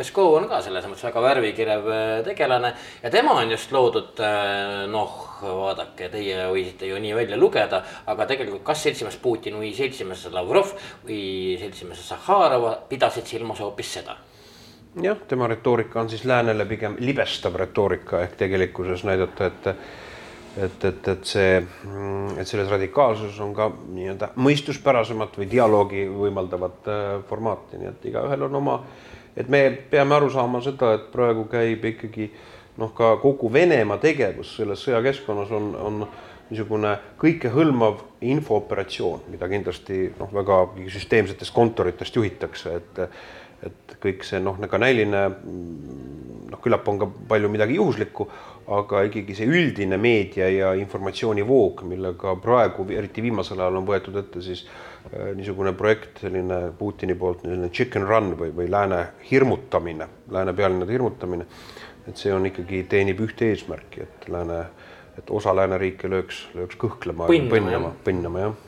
Peskov 0.00 0.32
on 0.38 0.46
ka 0.48 0.62
selles 0.64 0.86
mõttes 0.88 1.04
väga 1.04 1.20
värvikirev 1.20 1.88
äh, 1.92 2.10
tegelane 2.24 2.70
ja 3.02 3.10
tema 3.12 3.34
on 3.36 3.50
just 3.52 3.72
loodud, 3.74 4.14
äh, 4.24 4.86
noh, 4.88 5.18
vaadake, 5.42 6.08
teie 6.08 6.46
võisite 6.48 6.88
ju 6.88 6.96
nii 7.02 7.12
välja 7.18 7.36
lugeda, 7.36 7.82
aga 8.08 8.26
tegelikult 8.30 8.64
kas 8.64 8.86
seltsimees 8.86 9.18
Putin 9.20 9.58
või 9.60 9.74
seltsimees 9.76 10.24
Lavrov 10.32 10.72
või 11.04 11.58
seltsimees 11.60 12.06
Zahharova 12.08 12.78
pidasid 12.88 13.28
silmas 13.28 13.60
hoopis 13.60 13.92
seda? 13.98 14.16
Jah, 15.04 15.20
tema 15.28 15.50
retoorika 15.52 16.00
on 16.00 16.08
siis 16.08 16.24
läänele 16.24 16.64
pigem 16.70 16.96
libestav 17.04 17.60
retoorika 17.60 18.24
ehk 18.24 18.40
tegelikkuses 18.40 19.04
näidata, 19.04 19.52
et 19.52 19.70
et, 20.60 20.84
et, 20.84 21.08
et 21.12 21.28
see, 21.28 21.60
et 22.40 22.48
selles 22.48 22.72
radikaalsuses 22.72 23.36
on 23.44 23.52
ka 23.54 23.68
nii-öelda 23.70 24.32
mõistuspärasemat 24.40 25.36
või 25.38 25.46
dialoogi 25.52 26.08
võimaldavat 26.10 26.90
äh, 26.90 27.14
formaati, 27.28 27.78
nii 27.78 27.92
et 27.92 28.10
igaühel 28.10 28.48
on 28.48 28.58
oma 28.64 28.80
äh, 28.80 29.09
et 29.36 29.48
me 29.48 29.62
peame 29.90 30.16
aru 30.16 30.30
saama 30.30 30.62
seda, 30.64 30.94
et 30.96 31.10
praegu 31.12 31.46
käib 31.50 31.84
ikkagi 31.92 32.30
noh, 32.80 32.92
ka 32.96 33.16
kogu 33.22 33.50
Venemaa 33.52 34.00
tegevus 34.02 34.56
selles 34.58 34.82
sõjakeskkonnas 34.86 35.52
on, 35.56 35.70
on 35.78 36.00
niisugune 36.50 36.96
kõikehõlmav 37.20 38.00
infooperatsioon, 38.26 39.28
mida 39.30 39.48
kindlasti 39.50 40.08
noh, 40.18 40.32
väga 40.34 40.64
süsteemsetest 40.90 41.54
kontoritest 41.54 42.16
juhitakse, 42.20 42.80
et 42.80 43.06
et 43.60 43.90
kõik 44.00 44.22
see 44.24 44.38
noh, 44.40 44.56
ka 44.72 44.78
näiline 44.80 45.18
noh, 45.28 46.60
küllap 46.64 46.86
on 46.88 47.02
ka 47.02 47.08
palju 47.28 47.50
midagi 47.52 47.74
juhuslikku, 47.76 48.24
aga 48.72 49.02
ikkagi 49.04 49.34
see 49.36 49.48
üldine 49.50 49.98
meedia 50.00 50.48
ja 50.48 50.70
informatsioonivoog, 50.80 51.82
millega 51.84 52.32
praegu, 52.40 52.86
eriti 52.96 53.20
viimasel 53.20 53.60
ajal 53.60 53.76
on 53.82 53.90
võetud 53.90 54.16
ette 54.16 54.40
siis 54.40 54.64
Äh, 54.64 54.89
niisugune 55.34 55.72
projekt, 55.72 56.20
selline 56.22 56.60
Putini 56.78 57.16
poolt 57.18 57.44
selline 57.44 57.70
chicken 57.74 58.06
run 58.06 58.34
või, 58.38 58.52
või 58.54 58.70
lääne 58.70 59.00
hirmutamine, 59.30 60.06
lääne 60.30 60.54
pealinnade 60.56 60.92
hirmutamine, 60.94 61.46
et 62.08 62.20
see 62.20 62.32
on 62.34 62.46
ikkagi, 62.46 62.84
teenib 62.90 63.20
ühte 63.24 63.50
eesmärki, 63.50 64.06
et 64.06 64.28
lääne, 64.30 64.62
et 65.18 65.30
osa 65.34 65.54
lääneriike 65.56 66.10
lööks, 66.10 66.44
lööks 66.54 66.78
kõhklema, 66.80 67.30
põnnama, 67.30 67.94
põnnama, 68.06 68.44
jah. 68.44 68.58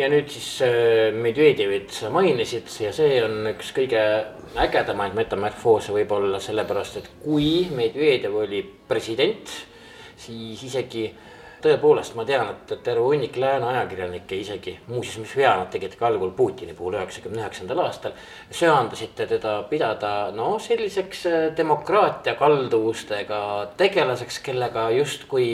ja 0.00 0.10
nüüd 0.12 0.30
siis 0.32 0.50
äh, 0.64 1.10
Medvedjevit 1.16 1.92
sa 1.98 2.12
mainisid 2.14 2.70
ja 2.80 2.92
see 2.96 3.18
on 3.24 3.50
üks 3.52 3.74
kõige 3.76 4.04
ägedamaid 4.60 5.18
metamorfoose 5.18 5.92
võib-olla 5.96 6.40
sellepärast, 6.40 7.02
et 7.02 7.10
kui 7.24 7.66
Medvedjev 7.74 8.38
oli 8.46 8.62
president, 8.88 9.58
siis 10.20 10.62
isegi 10.70 11.10
äh, 11.10 11.26
tõepoolest, 11.64 12.14
ma 12.18 12.24
tean, 12.28 12.50
et 12.52 12.72
terve 12.84 13.04
hunnik 13.04 13.36
lääne 13.40 13.68
ajakirjanikke 13.70 14.38
isegi, 14.40 14.74
muuseas, 14.88 15.18
mis 15.22 15.34
vea 15.36 15.52
nad 15.60 15.70
tegid 15.72 15.96
ka 15.98 16.08
algul 16.08 16.32
Putini 16.36 16.74
puhul 16.76 16.96
üheksakümne 16.98 17.42
üheksandal 17.42 17.84
aastal. 17.84 18.16
söandasite 18.50 19.26
teda 19.26 19.62
pidada 19.70 20.30
no 20.34 20.58
selliseks 20.58 21.26
äh, 21.26 21.38
demokraatia 21.56 22.34
kalduvustega 22.34 23.40
tegelaseks, 23.76 24.40
kellega 24.44 24.88
justkui 24.96 25.50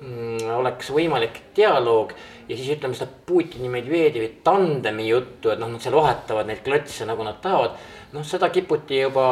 mm, 0.00 0.50
oleks 0.58 0.90
võimalik 0.94 1.42
dialoog 1.56 2.12
ja 2.48 2.56
siis 2.56 2.76
ütleme 2.76 2.96
seda 2.98 3.10
Putini 3.26 3.68
Medvedjevi 3.72 4.40
tandemi 4.44 5.08
juttu, 5.08 5.52
et 5.52 5.60
noh, 5.60 5.70
nad 5.70 5.82
seal 5.84 5.96
vahetavad 5.96 6.48
neid 6.48 6.62
klotse 6.64 7.06
nagu 7.08 7.26
nad 7.26 7.40
tahavad. 7.42 7.78
noh, 8.12 8.24
seda 8.24 8.48
kiputi 8.50 9.02
juba 9.02 9.28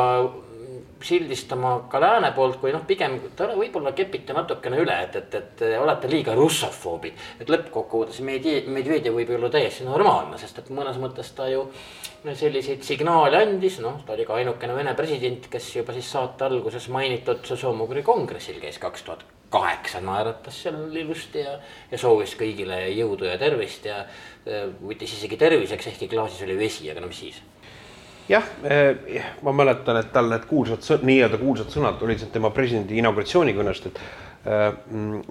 sildistama 1.02 1.72
ka 1.90 2.00
lääne 2.00 2.30
poolt, 2.36 2.56
kui 2.60 2.72
noh, 2.72 2.84
pigem 2.88 3.18
võib-olla 3.36 3.92
kepite 3.96 4.32
natukene 4.36 4.80
üle, 4.80 4.96
et, 5.06 5.16
et, 5.20 5.34
et 5.40 5.64
olete 5.80 6.10
liiga 6.10 6.34
russofoobid. 6.36 7.20
et 7.40 7.52
lõppkokkuvõttes 7.52 8.22
Medvedjev 8.24 9.14
võib 9.14 9.30
ju 9.30 9.38
olla 9.38 9.50
täiesti 9.52 9.84
normaalne, 9.84 10.38
sest 10.40 10.62
et 10.62 10.70
mõnes 10.74 10.98
mõttes 11.02 11.32
ta 11.36 11.48
ju 11.50 11.66
selliseid 12.26 12.82
signaale 12.82 13.42
andis, 13.44 13.78
noh, 13.84 14.00
ta 14.06 14.16
oli 14.16 14.26
ka 14.26 14.40
ainukene 14.40 14.74
Vene 14.76 14.94
president, 14.98 15.48
kes 15.50 15.70
juba 15.76 15.94
siis 15.96 16.10
saate 16.10 16.48
alguses 16.48 16.88
mainitud 16.92 17.44
Sosomugri 17.46 18.02
kongressil 18.06 18.60
käis 18.62 18.80
kaks 18.82 19.06
tuhat 19.06 19.26
kaheksa 19.50 20.00
naeratas 20.02 20.62
seal 20.64 20.96
ilusti 20.96 21.44
ja, 21.44 21.52
ja 21.90 21.98
soovis 22.00 22.34
kõigile 22.38 22.80
jõudu 22.90 23.28
ja 23.28 23.36
tervist 23.38 23.86
ja 23.86 24.00
võttis 24.82 25.14
isegi 25.18 25.38
terviseks, 25.38 25.92
ehkki 25.92 26.08
klaasis 26.10 26.42
oli 26.46 26.58
vesi, 26.58 26.90
aga 26.90 27.02
no 27.02 27.10
mis 27.10 27.22
siis 27.22 27.38
jah, 28.28 28.46
eh, 28.64 29.22
ma 29.42 29.52
mäletan, 29.52 30.00
et 30.00 30.12
tal 30.12 30.30
need 30.30 30.46
kuulsad, 30.50 31.04
nii-öelda 31.06 31.38
kuulsad 31.40 31.70
sõnad 31.72 32.02
olid 32.02 32.24
tema 32.32 32.50
presidendi 32.54 32.98
inauguratsioonikõnest, 33.02 33.90
et 33.90 34.00
äh, 34.46 34.66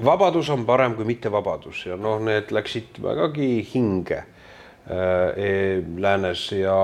vabadus 0.06 0.50
on 0.54 0.66
parem 0.68 0.96
kui 0.96 1.08
mittevabadus 1.08 1.86
ja 1.90 2.00
noh, 2.00 2.22
need 2.24 2.54
läksid 2.56 3.02
vägagi 3.04 3.50
hinge 3.74 4.22
äh, 4.22 5.84
läänes 6.08 6.48
ja 6.56 6.78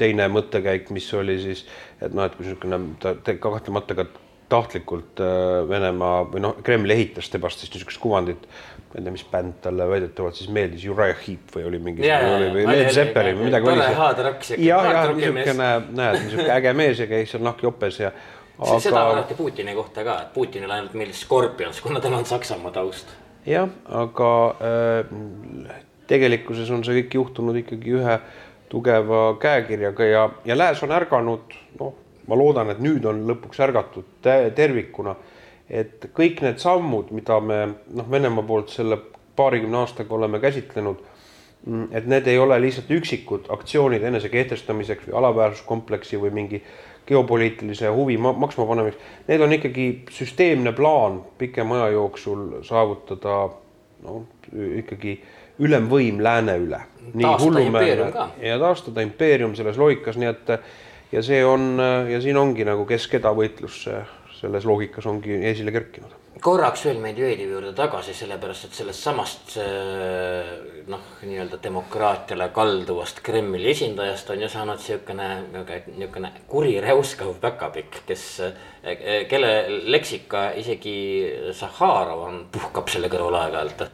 teine 0.00 0.30
mõttekäik, 0.32 0.90
mis 0.94 1.08
oli 1.14 1.38
siis, 1.42 1.66
et 2.00 2.14
noh, 2.14 2.26
et 2.26 2.36
kui 2.36 2.48
niisugune 2.48 2.82
ta 3.00 3.38
kahtlemata 3.40 3.98
ka 4.00 4.08
tahtlikult 4.50 5.22
äh, 5.22 5.62
Venemaa 5.68 6.24
või 6.30 6.42
noh, 6.44 6.58
Kreml 6.66 6.90
ehitas 6.94 7.30
tebast 7.32 7.62
siis 7.62 7.72
niisugust 7.74 8.02
kuvandit 8.02 8.48
ma 8.90 8.98
ei 8.98 9.04
tea, 9.06 9.14
mis 9.14 9.24
bänd 9.30 9.60
talle 9.62 9.86
väidetavalt 9.86 10.34
siis 10.34 10.50
meeldis, 10.50 10.84
Uriah 10.90 11.18
Heep 11.22 11.54
või 11.54 11.66
oli 11.68 11.78
mingi 11.82 12.02
või 12.02 12.64
Led 12.66 12.90
Zeppelin 12.94 13.38
või 13.38 13.46
midagi 13.46 13.70
oli 13.70 13.86
see. 14.42 14.58
jah, 14.66 14.88
jah, 14.90 15.12
niisugune, 15.14 15.70
näed, 15.94 16.18
niisugune 16.24 16.54
äge 16.56 16.72
mees 16.80 17.02
ja 17.02 17.06
käis 17.10 17.30
seal 17.30 17.44
nahkjopes 17.46 18.00
ja 18.02 18.10
aga.... 18.10 18.80
seda 18.82 19.04
arvati 19.12 19.38
Putini 19.38 19.76
kohta 19.78 20.04
ka, 20.06 20.16
et 20.24 20.34
Putinile 20.34 20.74
ainult 20.74 20.98
meeldis 20.98 21.22
Scorpions, 21.22 21.78
kuna 21.84 22.02
tal 22.02 22.18
on 22.18 22.26
Saksamaa 22.26 22.74
taust. 22.74 23.14
jah, 23.46 23.70
aga 24.02 24.32
äh, 24.58 25.78
tegelikkuses 26.10 26.74
on 26.74 26.82
see 26.86 27.04
kõik 27.04 27.18
juhtunud 27.20 27.62
ikkagi 27.62 27.94
ühe 28.00 28.20
tugeva 28.70 29.22
käekirjaga 29.42 30.06
ja, 30.06 30.28
ja 30.50 30.58
lääs 30.58 30.82
on 30.82 30.98
ärganud, 30.98 31.54
noh, 31.78 31.94
ma 32.30 32.38
loodan, 32.38 32.70
et 32.70 32.78
nüüd 32.80 33.04
on 33.10 33.26
lõpuks 33.28 33.60
ärgatud 33.66 34.30
tervikuna 34.54 35.16
et 35.70 36.10
kõik 36.16 36.42
need 36.44 36.58
sammud, 36.60 37.12
mida 37.14 37.38
me 37.42 37.62
noh, 37.94 38.10
Venemaa 38.10 38.46
poolt 38.46 38.72
selle 38.74 38.98
paarikümne 39.38 39.78
aastaga 39.84 40.16
oleme 40.16 40.40
käsitlenud, 40.42 41.02
mm, 41.66 41.88
et 41.96 42.08
need 42.10 42.28
ei 42.28 42.38
ole 42.42 42.58
lihtsalt 42.60 42.90
üksikud 42.98 43.50
aktsioonid 43.54 44.04
enese 44.10 44.28
kehtestamiseks 44.32 45.08
või 45.08 45.18
alaväärsuskompleksi 45.22 46.20
või 46.20 46.34
mingi 46.40 46.62
geopoliitilise 47.06 47.90
huvi 47.94 48.18
maksma 48.20 48.66
panemiseks, 48.66 49.14
need 49.30 49.46
on 49.46 49.54
ikkagi 49.56 49.86
süsteemne 50.14 50.74
plaan 50.76 51.22
pikema 51.38 51.80
aja 51.80 51.94
jooksul 51.96 52.60
saavutada 52.66 53.38
noh, 54.04 54.26
ikkagi 54.82 55.20
ülemvõim 55.60 56.20
lääne 56.24 56.58
üle. 56.58 56.82
ja 58.42 58.58
taastada 58.58 59.02
impeerium 59.06 59.54
selles 59.54 59.78
loogikas, 59.78 60.18
nii 60.20 60.30
et 60.30 60.54
ja 61.12 61.22
see 61.22 61.44
on 61.44 61.76
ja 62.10 62.20
siin 62.20 62.36
ongi 62.36 62.64
nagu 62.64 62.86
kes 62.88 63.08
keda 63.10 63.32
võitlus 63.36 63.84
selles 64.40 64.64
loogikas 64.64 65.06
ongi 65.06 65.36
esile 65.50 65.72
kerkinud. 65.74 66.16
korraks 66.40 66.86
veel 66.86 67.00
Medvedjevi 67.02 67.50
juurde 67.50 67.74
tagasi, 67.76 68.14
sellepärast 68.16 68.64
et 68.64 68.78
sellest 68.78 69.04
samast 69.04 69.56
äh, 69.60 70.52
noh, 70.88 71.02
nii-öelda 71.26 71.58
demokraatiale 71.62 72.48
kalduvast 72.56 73.20
Kremli 73.26 73.68
esindajast 73.74 74.30
on 74.32 74.40
ju 74.40 74.48
saanud 74.48 74.80
sihukene, 74.80 75.28
niisugune 75.52 76.32
kuri 76.48 76.78
räuskav 76.80 77.34
päkapikk, 77.42 78.02
kes, 78.08 78.26
äh, 78.48 79.26
kelle 79.28 79.52
leksika 79.92 80.50
isegi 80.62 80.96
Sahharov 81.52 82.28
on, 82.30 82.44
puhkab 82.52 82.88
selle 82.88 83.12
kõrval 83.12 83.42
aeg-ajalt 83.42 83.90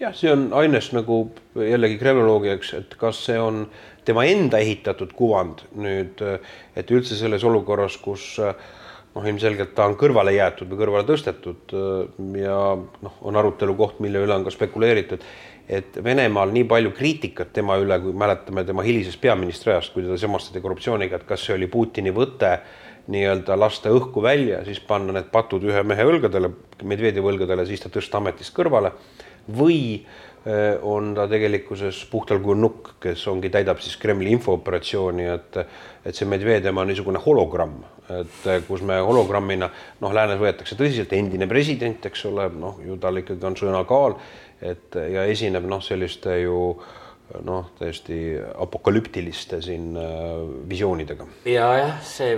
jah, 0.00 0.14
see 0.14 0.30
on 0.32 0.48
aines 0.58 0.90
nagu 0.94 1.22
jällegi 1.54 1.98
kriminoloogiaks, 2.00 2.74
et 2.78 2.98
kas 2.98 3.22
see 3.28 3.38
on 3.38 3.66
tema 4.08 4.24
enda 4.28 4.60
ehitatud 4.62 5.12
kuvand 5.16 5.66
nüüd, 5.76 6.22
et 6.76 6.90
üldse 6.94 7.18
selles 7.18 7.44
olukorras, 7.46 7.98
kus 8.00 8.38
noh, 8.38 9.26
ilmselgelt 9.26 9.74
ta 9.76 9.88
on 9.88 9.96
kõrvale 10.00 10.34
jäetud 10.36 10.70
või 10.70 10.80
kõrvale 10.82 11.06
tõstetud 11.08 11.76
ja 12.40 12.58
noh, 12.78 13.20
on 13.28 13.38
arutelu 13.40 13.76
koht, 13.78 14.02
mille 14.04 14.22
üle 14.24 14.36
on 14.36 14.46
ka 14.46 14.54
spekuleeritud, 14.54 15.24
et 15.68 15.98
Venemaal 16.04 16.52
nii 16.54 16.64
palju 16.68 16.94
kriitikat 16.96 17.52
tema 17.56 17.76
üle, 17.80 17.98
kui 18.00 18.14
mäletame 18.16 18.64
tema 18.68 18.84
hilisest 18.86 19.20
peaministri 19.20 19.74
ajast, 19.74 19.92
kui 19.92 20.06
teda 20.06 20.16
samastati 20.20 20.62
korruptsiooniga, 20.64 21.20
et 21.20 21.28
kas 21.28 21.44
see 21.44 21.56
oli 21.58 21.68
Putini 21.72 22.14
võte 22.14 22.56
nii-öelda 23.12 23.56
lasta 23.56 23.92
õhku 23.92 24.22
välja, 24.24 24.62
siis 24.68 24.80
panna 24.84 25.14
need 25.16 25.28
patud 25.32 25.64
ühe 25.64 25.84
mehe 25.84 26.04
õlgadele, 26.08 26.52
Medvedjevi 26.84 27.32
õlgadele, 27.32 27.64
siis 27.68 27.80
ta 27.84 27.92
tõsta 27.92 28.20
ametist 28.20 28.52
kõrvale 28.56 28.92
või 29.48 29.78
äh, 29.96 30.27
on 30.82 31.14
ta 31.16 31.26
tegelikkuses 31.28 32.04
puhtal 32.10 32.38
kujul 32.40 32.60
nukk, 32.62 32.92
kes 33.02 33.24
ongi, 33.28 33.50
täidab 33.52 33.80
siis 33.84 33.96
Kremli 34.00 34.30
infooperatsiooni, 34.36 35.26
et 35.34 35.58
et 36.08 36.16
see 36.16 36.28
Medvedjev 36.28 36.78
on 36.78 36.88
niisugune 36.88 37.20
hologramm, 37.20 37.82
et 38.08 38.46
eh, 38.48 38.62
kus 38.64 38.82
me 38.86 38.96
hologrammina 39.04 39.68
noh, 40.00 40.14
läänes 40.14 40.40
võetakse 40.40 40.78
tõsiselt, 40.78 41.12
endine 41.12 41.48
president, 41.50 42.06
eks 42.08 42.24
ole, 42.30 42.48
noh, 42.56 42.78
ju 42.84 42.96
tal 43.02 43.20
ikkagi 43.20 43.44
on 43.44 43.58
sõnakaal, 43.58 44.16
et 44.64 44.96
ja 45.12 45.26
esineb 45.28 45.66
noh, 45.68 45.82
selliste 45.84 46.38
ju 46.40 46.62
noh, 47.44 47.66
täiesti 47.78 48.18
apokalüptiliste 48.58 49.60
siin 49.62 49.96
äh, 49.96 50.06
visioonidega. 50.68 51.26
ja 51.48 51.66
jah, 51.78 51.98
see 52.04 52.32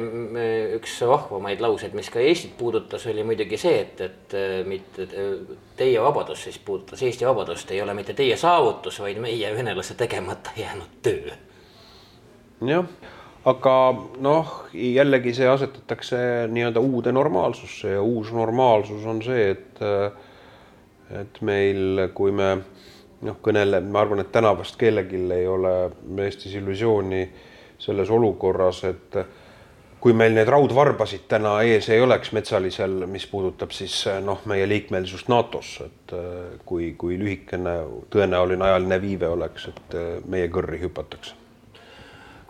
üks 0.78 0.96
vahvamaid 1.08 1.62
lauseid, 1.62 1.94
mis 1.98 2.10
ka 2.10 2.22
Eestit 2.22 2.56
puudutas, 2.58 3.06
oli 3.10 3.24
muidugi 3.26 3.60
see, 3.60 3.84
et, 3.84 4.02
et 4.06 4.36
mitte 4.66 5.06
teie 5.78 6.02
vabadus 6.02 6.44
siis 6.48 6.58
puudutas 6.58 7.02
Eesti 7.06 7.28
vabadust, 7.28 7.70
ei 7.70 7.82
ole 7.82 7.94
mitte 7.94 8.16
teie 8.18 8.36
saavutus, 8.40 9.00
vaid 9.04 9.22
meie 9.22 9.54
venelase 9.56 9.94
tegemata 9.98 10.56
jäänud 10.58 11.00
töö. 11.06 11.38
jah 12.66 12.84
aga 13.48 13.74
noh, 14.20 14.50
jällegi 14.76 15.32
see 15.36 15.48
asetatakse 15.48 16.18
nii-öelda 16.52 16.80
uude 16.84 17.12
normaalsusse 17.12 17.94
ja 17.96 18.02
uus 18.02 18.32
normaalsus 18.36 19.06
on 19.08 19.22
see, 19.24 19.50
et 19.54 19.80
et 21.10 21.40
meil, 21.42 22.04
kui 22.14 22.30
me 22.30 22.52
noh, 23.26 23.38
kõnele, 23.42 23.82
ma 23.84 24.04
arvan, 24.04 24.24
et 24.24 24.32
täna 24.32 24.52
vast 24.56 24.78
kellelgi 24.80 25.20
ei 25.34 25.46
ole 25.48 25.74
Eestis 26.24 26.54
illusiooni 26.60 27.22
selles 27.80 28.10
olukorras, 28.12 28.84
et 28.88 29.18
kui 30.00 30.14
meil 30.16 30.32
neid 30.36 30.48
raudvarbasid 30.48 31.26
täna 31.28 31.58
ees 31.68 31.90
ei 31.92 32.00
oleks 32.00 32.32
metsalisel, 32.36 33.04
mis 33.08 33.26
puudutab 33.28 33.74
siis 33.76 34.02
noh, 34.24 34.40
meie 34.48 34.68
liikmelisust 34.68 35.28
NATO-s, 35.32 35.74
et 35.84 36.16
kui, 36.64 36.94
kui 37.00 37.18
lühikene 37.20 37.76
tõenäoline 38.12 38.68
ajaline 38.70 39.00
viive 39.02 39.28
oleks, 39.28 39.68
et 39.72 40.00
meie 40.28 40.48
kõrri 40.52 40.80
hüpatakse 40.84 41.39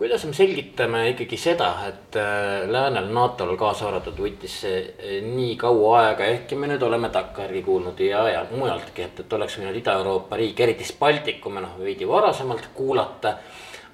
kuidas 0.00 0.22
me 0.24 0.32
selgitame 0.32 1.02
ikkagi 1.10 1.36
seda, 1.36 1.66
et 1.84 2.16
äh, 2.16 2.62
läänel, 2.72 3.10
NATO-l 3.12 3.52
kaasa 3.60 3.90
arvatud, 3.90 4.16
võttis 4.24 4.54
see 4.62 4.78
äh, 4.80 5.18
nii 5.20 5.58
kaua 5.60 5.90
aega, 5.98 6.24
ehkki 6.38 6.56
me 6.56 6.70
nüüd 6.70 6.86
oleme 6.86 7.10
takkajärgi 7.12 7.60
kuulnud 7.66 8.00
ja, 8.06 8.22
ja 8.32 8.46
mujaltki, 8.48 9.04
et, 9.04 9.20
et 9.20 9.36
oleks 9.36 9.58
võinud 9.60 9.76
Ida-Euroopa 9.82 10.40
riik, 10.40 10.64
eriti 10.64 10.88
siis 10.88 10.96
Baltikume 11.02 11.60
noh, 11.60 11.76
veidi 11.84 12.08
varasemalt 12.08 12.70
kuulata. 12.74 13.36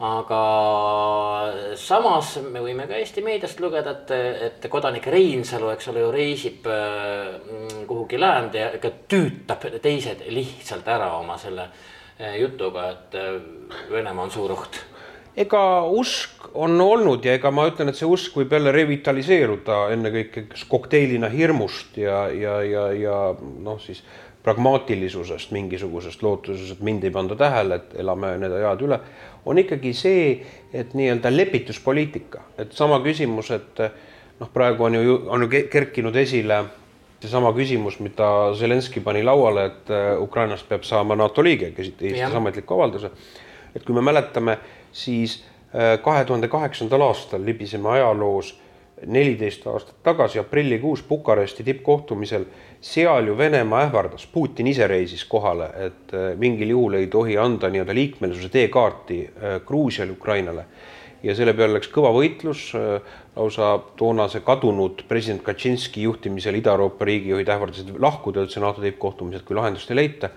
aga 0.07 0.41
samas 1.75 2.37
me 2.45 2.63
võime 2.63 2.87
ka 2.87 3.03
Eesti 3.03 3.27
meediast 3.27 3.61
lugeda, 3.65 3.99
et, 3.99 4.17
et 4.47 4.71
kodanik 4.71 5.11
Reinsalu, 5.11 5.73
eks 5.75 5.91
ole 5.91 6.07
ju, 6.07 6.15
reisib 6.15 6.71
äh, 6.71 7.85
kuhugi 7.89 8.21
läände 8.21 8.63
ja 8.63 8.75
ka 8.79 8.95
tüütab 9.11 9.73
teised 9.83 10.23
lihtsalt 10.31 10.87
ära 10.87 11.17
oma 11.19 11.35
selle 11.35 11.73
jutuga, 12.39 12.93
et 12.95 13.91
Venemaa 13.91 14.25
on 14.25 14.31
suur 14.31 14.55
oht 14.55 14.87
ega 15.37 15.63
usk 15.93 16.49
on 16.57 16.81
olnud 16.81 17.25
ja 17.25 17.35
ega 17.37 17.51
ma 17.53 17.67
ütlen, 17.69 17.91
et 17.93 17.99
see 17.99 18.09
usk 18.09 18.39
võib 18.39 18.55
jälle 18.57 18.73
revitaliseeruda 18.73 19.81
ennekõike 19.93 20.47
kokteilina 20.71 21.29
hirmust 21.33 21.99
ja, 22.01 22.27
ja, 22.33 22.61
ja, 22.65 22.87
ja 22.97 23.19
noh, 23.41 23.81
siis 23.83 24.03
pragmaatilisusest, 24.47 25.51
mingisugusest 25.51 26.23
lootusest, 26.23 26.77
et 26.77 26.83
mind 26.87 27.05
ei 27.05 27.11
panda 27.11 27.35
tähele, 27.37 27.81
et 27.81 27.97
elame 27.99 28.37
need 28.39 28.53
ajad 28.61 28.85
üle, 28.87 28.99
on 29.47 29.59
ikkagi 29.59 29.91
see, 29.97 30.29
et 30.71 30.95
nii-öelda 30.95 31.33
lepituspoliitika, 31.35 32.45
et 32.63 32.77
sama 32.77 33.01
küsimus, 33.03 33.51
et 33.57 33.83
noh, 34.39 34.51
praegu 34.55 34.87
on 34.87 34.95
ju, 35.01 35.17
on 35.35 35.43
ju 35.43 35.65
kerkinud 35.73 36.17
esile 36.23 36.61
seesama 37.19 37.51
küsimus, 37.57 37.99
mida 38.05 38.29
Zelenskõi 38.55 39.03
pani 39.03 39.25
lauale, 39.27 39.67
et 39.73 39.93
Ukrainast 40.23 40.69
peab 40.71 40.87
saama 40.87 41.17
NATO 41.19 41.43
liige, 41.43 41.73
kes 41.75 41.91
esitas 41.97 42.39
ametliku 42.39 42.79
avalduse. 42.79 43.11
et 43.77 43.85
kui 43.85 43.95
me 43.95 44.01
mäletame 44.01 44.57
siis 44.97 45.41
äh, 45.75 45.99
kahe 46.03 46.25
tuhande 46.25 46.49
kaheksandal 46.49 47.05
aastal 47.11 47.45
libiseme 47.45 47.89
ajaloos 47.89 48.55
neliteist 49.07 49.67
aastat 49.69 49.97
tagasi 50.03 50.39
aprillikuus 50.41 51.03
Bukaresti 51.05 51.65
tippkohtumisel, 51.65 52.47
seal 52.81 53.29
ju 53.29 53.37
Venemaa 53.39 53.83
ähvardas, 53.85 54.25
Putin 54.33 54.71
ise 54.73 54.87
reisis 54.89 55.25
kohale, 55.29 55.69
et 55.89 56.15
äh, 56.17 56.31
mingil 56.41 56.73
juhul 56.73 56.97
ei 57.01 57.11
tohi 57.13 57.37
anda 57.39 57.69
nii-öelda 57.69 57.95
liikmelisuse 57.95 58.49
teekaarti 58.55 59.21
äh, 59.27 59.59
Gruusiale, 59.67 60.17
Ukrainale. 60.17 60.65
ja 61.23 61.35
selle 61.35 61.53
peale 61.57 61.75
läks 61.75 61.89
kõva 61.91 62.11
võitlus, 62.15 62.61
lausa 63.37 63.71
toonase 63.99 64.43
kadunud 64.47 65.01
president 65.09 65.41
Kaczynski 65.43 66.05
juhtimisel 66.05 66.55
Ida-Euroopa 66.61 67.09
riigijuhid 67.09 67.49
ähvardasid 67.51 67.89
lahkuda 67.99 68.45
üldse 68.45 68.61
NATO 68.61 68.85
tippkohtumiselt, 68.85 69.43
kui 69.49 69.57
lahendust 69.57 69.91
ei 69.91 69.97
leita 69.97 70.31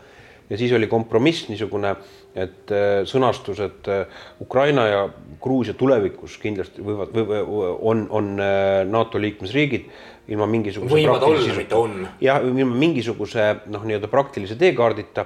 ja 0.50 0.58
siis 0.58 0.74
oli 0.74 0.88
kompromiss 0.88 1.50
niisugune, 1.50 1.90
äh, 1.90 1.98
et 2.36 2.72
äh, 2.72 4.06
Ukraina 4.42 4.86
ja 4.88 5.10
Gruusia 5.42 5.74
tulevikus 5.74 6.38
kindlasti 6.38 6.84
võivad 6.86 7.14
või,, 7.16 7.42
on, 7.82 8.06
on 8.10 8.32
äh, 8.44 8.86
NATO 8.86 9.22
liikmesriigid 9.22 9.90
ilma 10.30 10.46
mingisuguse 10.46 10.94
võivad 10.94 11.26
olla, 11.26 11.56
mitte 11.58 11.76
on. 11.76 12.04
jah, 12.22 12.44
ilma 12.46 12.78
mingisuguse 12.78 13.50
noh, 13.74 13.86
nii-öelda 13.88 14.12
praktilise 14.12 14.60
teekaardita 14.60 15.26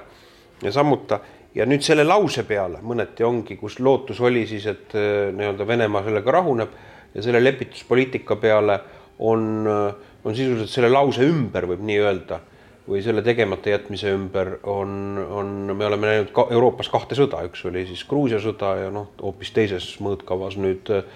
ja 0.64 0.72
sammuta 0.72 1.20
ja 1.54 1.66
nüüd 1.68 1.84
selle 1.84 2.06
lause 2.08 2.46
peale 2.48 2.80
mõneti 2.82 3.26
ongi, 3.26 3.58
kus 3.60 3.78
lootus 3.84 4.22
oli 4.24 4.46
siis, 4.48 4.64
et 4.70 4.96
nii-öelda 4.96 5.66
Venemaa 5.68 6.02
sellega 6.06 6.38
rahuneb 6.40 6.80
ja 7.14 7.22
selle 7.22 7.44
lepituspoliitika 7.44 8.40
peale 8.40 8.80
on, 9.18 9.68
on 9.68 10.34
sisuliselt 10.34 10.72
selle 10.72 10.90
lause 10.90 11.22
ümber, 11.28 11.68
võib 11.68 11.84
nii 11.84 12.00
öelda 12.00 12.40
või 12.88 13.00
selle 13.04 13.22
tegemata 13.24 13.72
jätmise 13.72 14.12
ümber 14.12 14.58
on, 14.68 14.90
on, 15.30 15.52
me 15.76 15.86
oleme 15.86 16.10
näinud 16.10 16.32
ka 16.36 16.46
Euroopas 16.52 16.90
kahte 16.92 17.16
sõda, 17.16 17.40
üks 17.48 17.64
oli 17.68 17.86
siis 17.88 18.04
Gruusia 18.08 18.40
sõda 18.44 18.74
ja 18.82 18.90
noh, 18.92 19.08
hoopis 19.22 19.54
teises 19.56 19.86
mõõtkavas 20.04 20.58
nüüd 20.60 20.92
äh, 20.92 21.06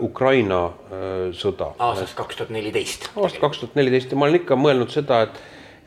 Ukraina 0.00 0.62
äh, 0.64 1.10
sõda. 1.36 1.74
aastast 1.78 2.16
kaks 2.16 2.40
tuhat 2.40 2.54
neliteist. 2.54 3.10
aastast 3.16 3.42
kaks 3.42 3.60
tuhat 3.60 3.76
neliteist 3.76 4.14
ja 4.14 4.20
ma 4.20 4.30
olen 4.30 4.40
ikka 4.40 4.56
mõelnud 4.56 4.94
seda, 4.94 5.26
et, 5.28 5.42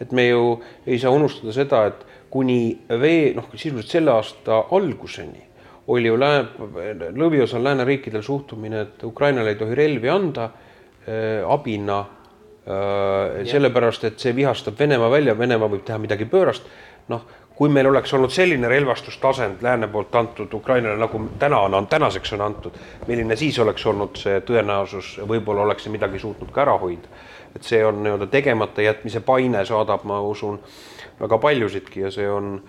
et 0.05 0.13
me 0.13 0.27
ju 0.27 0.59
ei 0.85 0.99
saa 1.01 1.15
unustada 1.15 1.55
seda, 1.55 1.83
et 1.89 2.05
kuni 2.29 2.77
vee, 2.89 3.33
noh, 3.37 3.49
sisuliselt 3.55 3.97
selle 3.97 4.13
aasta 4.13 4.65
alguseni 4.75 5.47
oli 5.87 6.09
ju 6.09 6.17
lääne, 6.19 7.09
lõviosal 7.15 7.63
lääneriikidel 7.63 8.21
suhtumine, 8.21 8.81
et 8.83 9.03
Ukrainale 9.07 9.53
ei 9.55 9.59
tohi 9.59 9.75
relvi 9.75 10.09
anda 10.11 10.49
äh, 10.51 11.41
abina 11.47 12.03
sellepärast, 13.47 14.03
et 14.03 14.19
see 14.19 14.35
vihastab 14.35 14.79
Venemaa 14.79 15.11
välja, 15.11 15.37
Venemaa 15.37 15.69
võib 15.71 15.85
teha 15.87 15.99
midagi 16.03 16.25
pöörast. 16.27 16.65
noh, 17.07 17.21
kui 17.57 17.69
meil 17.73 17.87
oleks 17.89 18.11
olnud 18.13 18.29
selline 18.33 18.67
relvastustasand 18.69 19.63
lääne 19.65 19.87
poolt 19.87 20.15
antud 20.15 20.53
Ukrainale, 20.53 20.97
nagu 20.99 21.21
täna 21.39 21.59
on, 21.65 21.87
tänaseks 21.87 22.33
on 22.35 22.41
antud, 22.41 22.75
milline 23.07 23.35
siis 23.35 23.57
oleks 23.59 23.85
olnud 23.85 24.19
see 24.19 24.41
tõenäosus, 24.45 25.15
võib-olla 25.27 25.63
oleks 25.65 25.87
see 25.87 25.93
midagi 25.95 26.19
suutnud 26.19 26.51
ka 26.51 26.65
ära 26.67 26.77
hoida. 26.77 27.07
et 27.55 27.63
see 27.63 27.79
on 27.85 28.03
nii-öelda 28.03 28.27
tegemata 28.27 28.81
jätmise 28.81 29.19
paine 29.25 29.63
saadab, 29.65 30.03
ma 30.03 30.19
usun, 30.21 30.59
väga 31.19 31.37
paljusidki 31.37 32.03
ja 32.03 32.11
see 32.11 32.29
on, 32.29 32.59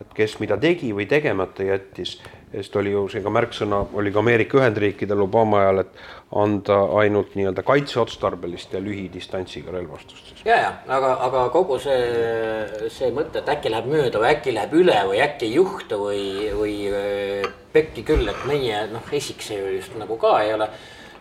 et 0.00 0.14
kes 0.16 0.38
mida 0.40 0.56
tegi 0.56 0.94
või 0.96 1.04
tegemata 1.10 1.66
jättis 1.66 2.14
sest 2.52 2.76
oli 2.80 2.92
ju 2.92 3.02
see 3.12 3.22
ka 3.24 3.30
märksõna, 3.32 3.80
oli 3.98 4.12
ka 4.12 4.22
Ameerika 4.22 4.58
Ühendriikidel 4.60 5.20
Obama 5.24 5.60
ajal, 5.62 5.82
et 5.82 6.00
anda 6.38 6.78
ainult 7.00 7.34
nii-öelda 7.38 7.64
kaitseotstarbelist 7.66 8.72
ja 8.76 8.80
lühidistantsiga 8.84 9.72
relvastust. 9.72 10.32
ja, 10.44 10.56
ja 10.56 10.70
aga, 10.96 11.12
aga 11.28 11.44
kogu 11.52 11.78
see, 11.82 12.88
see 12.94 13.10
mõte, 13.16 13.42
et 13.42 13.52
äkki 13.52 13.72
läheb 13.72 13.90
mööda 13.92 14.22
või 14.22 14.30
äkki 14.32 14.54
läheb 14.56 14.74
üle 14.80 14.96
või 15.10 15.20
äkki 15.24 15.48
ei 15.48 15.54
juhtu 15.58 16.00
või, 16.04 16.24
või 16.56 16.74
äh, 16.92 17.52
pekki 17.72 18.06
küll, 18.08 18.28
et 18.32 18.48
meie 18.48 18.86
noh, 18.92 19.12
esik 19.12 19.44
see 19.44 19.60
ju 19.60 19.76
just 19.76 19.96
nagu 20.00 20.16
ka 20.20 20.38
ei 20.44 20.56
ole. 20.56 20.70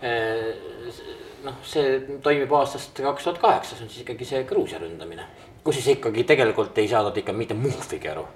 Äh, 0.03 0.49
noh, 1.43 1.61
see 1.67 2.19
toimib 2.23 2.51
aastast 2.55 2.99
kaks 3.03 3.27
tuhat 3.27 3.43
kaheksa, 3.43 3.75
see 3.75 3.87
on 3.87 3.93
siis 3.93 4.07
ikkagi 4.07 4.27
see 4.27 4.43
Gruusia 4.47 4.79
ründamine, 4.81 5.27
kus 5.63 5.79
siis 5.79 5.97
ikkagi 5.97 6.27
tegelikult 6.27 6.77
ei 6.79 6.91
saadud 6.91 7.15
ikka 7.19 7.35
mitte 7.35 7.55
muhvigi 7.57 8.11
aru 8.11 8.27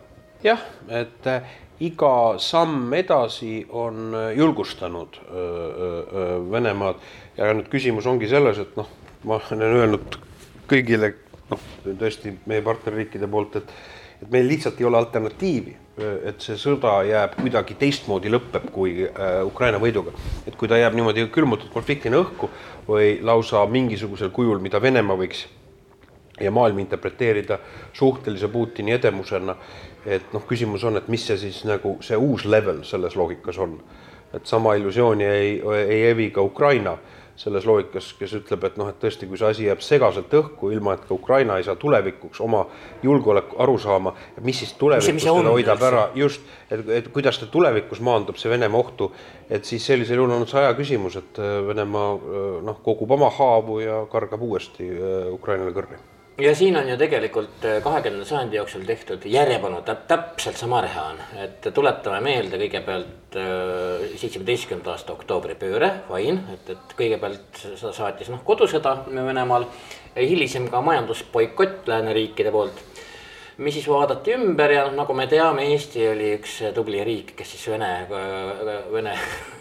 jah, 0.44 0.62
et 0.90 1.28
iga 1.82 2.38
samm 2.40 2.94
edasi 2.94 3.66
on 3.70 4.14
äh, 4.14 4.38
julgustanud 4.38 5.18
äh, 5.18 5.32
äh, 5.32 6.52
Venemaad 6.52 7.02
ja 7.38 7.50
nüüd 7.58 7.72
küsimus 7.72 8.08
ongi 8.10 8.30
selles, 8.30 8.60
et 8.62 8.76
noh, 8.78 8.90
ma 9.26 9.40
olen 9.40 9.78
öelnud 9.80 10.18
kõigile 10.70 11.14
noh, 11.50 11.64
tõesti 11.88 12.36
meie 12.50 12.64
partnerriikide 12.66 13.30
poolt, 13.32 13.58
et 13.62 13.74
et 14.22 14.30
meil 14.30 14.46
lihtsalt 14.46 14.78
ei 14.78 14.86
ole 14.86 15.00
alternatiivi, 15.00 15.72
et 16.30 16.44
see 16.46 16.54
sõda 16.62 16.92
jääb 17.08 17.40
kuidagi 17.40 17.74
teistmoodi 17.80 18.30
lõpeb 18.30 18.68
kui 18.70 18.92
Ukraina 19.48 19.80
võiduga. 19.82 20.14
et 20.46 20.54
kui 20.54 20.70
ta 20.70 20.78
jääb 20.78 20.94
niimoodi 20.94 21.26
külmutatud 21.34 21.74
konfliktina 21.74 22.20
õhku 22.22 22.52
või 22.86 23.16
lausa 23.26 23.66
mingisugusel 23.66 24.30
kujul, 24.30 24.62
mida 24.62 24.78
Venemaa 24.78 25.18
võiks 25.18 25.48
ja 26.44 26.52
maailm 26.52 26.80
interpreteerida 26.80 27.60
suhtelise 27.94 28.48
Putini 28.48 28.92
edemusena, 28.92 29.56
et 30.06 30.34
noh, 30.34 30.44
küsimus 30.48 30.84
on, 30.88 30.98
et 30.98 31.10
mis 31.12 31.24
see 31.26 31.38
siis 31.38 31.64
nagu 31.70 31.98
see 32.06 32.18
uus 32.18 32.46
level 32.46 32.84
selles 32.88 33.16
loogikas 33.16 33.60
on. 33.62 33.80
et 34.34 34.46
sama 34.48 34.78
illusiooni 34.80 35.26
ei, 35.28 35.62
ei 35.90 36.06
evi 36.08 36.30
ka 36.32 36.42
Ukraina 36.42 36.96
selles 37.36 37.66
loogikas, 37.66 38.12
kes 38.20 38.36
ütleb, 38.38 38.64
et 38.68 38.78
noh, 38.80 38.88
et 38.92 39.00
tõesti, 39.02 39.28
kui 39.28 39.40
see 39.40 39.50
asi 39.50 39.66
jääb 39.66 39.82
segaselt 39.84 40.32
õhku, 40.38 40.70
ilma 40.72 40.94
et 40.96 41.04
ka 41.08 41.16
Ukraina 41.16 41.58
ei 41.58 41.66
saa 41.66 41.76
tulevikuks 41.80 42.40
oma 42.46 42.62
julgeoleku 43.04 43.58
aru 43.64 43.78
saama, 43.82 44.14
mis 44.46 44.62
siis 44.62 44.76
tulevikus 44.80 45.26
teda 45.26 45.50
hoidab 45.50 45.84
ära, 45.90 46.06
just, 46.16 46.46
et, 46.70 46.86
et 47.02 47.10
kuidas 47.12 47.42
ta 47.42 47.50
tulevikus 47.52 48.04
maandub, 48.06 48.40
see 48.40 48.52
Venemaa 48.52 48.84
ohtu, 48.86 49.10
et 49.50 49.66
siis 49.66 49.86
sellisel 49.90 50.22
juhul 50.22 50.38
on 50.38 50.48
see 50.48 50.62
aja 50.62 50.78
küsimus, 50.78 51.18
et 51.20 51.44
Venemaa 51.68 52.16
noh, 52.68 52.82
kogub 52.86 53.18
oma 53.18 53.32
haavu 53.36 53.82
ja 53.84 54.04
kargab 54.12 54.48
uuesti 54.48 54.92
Ukrainale 55.34 55.76
kõrri 55.76 56.04
ja 56.42 56.56
siin 56.56 56.78
on 56.78 56.90
ju 56.90 56.98
tegelikult 56.98 57.66
äh, 57.66 57.80
kahekümnenda 57.84 58.26
sajandi 58.26 58.58
jooksul 58.58 58.84
tehtud 58.88 59.26
järjepanu 59.26 59.82
täp 59.86 60.06
täpselt 60.10 60.58
sama 60.58 60.82
reha 60.82 61.04
on, 61.14 61.20
et 61.44 61.68
tuletame 61.74 62.22
meelde 62.26 62.60
kõigepealt 62.62 63.38
äh, 63.38 64.06
seitsmeteistkümnenda 64.18 64.96
aasta 64.96 65.14
oktoobripööre, 65.14 65.92
fine, 66.10 66.42
et, 66.56 66.72
et 66.74 66.96
kõigepealt 66.98 67.62
seda 67.64 67.94
saatis 67.96 68.32
noh, 68.34 68.44
kodusõda 68.48 68.98
Venemaal. 69.12 69.68
hilisem 70.18 70.68
ka 70.70 70.82
majandusboikott 70.82 71.88
lääneriikide 71.88 72.52
poolt 72.52 72.82
mis 73.62 73.74
siis 73.78 73.88
vaadati 73.88 74.34
ümber 74.34 74.72
ja 74.72 74.86
nagu 74.92 75.14
me 75.14 75.28
teame, 75.30 75.68
Eesti 75.74 76.08
oli 76.10 76.34
üks 76.40 76.58
tubli 76.74 77.04
riik, 77.06 77.36
kes 77.38 77.52
siis 77.54 77.68
Vene, 77.70 78.08
Vene, 78.92 79.14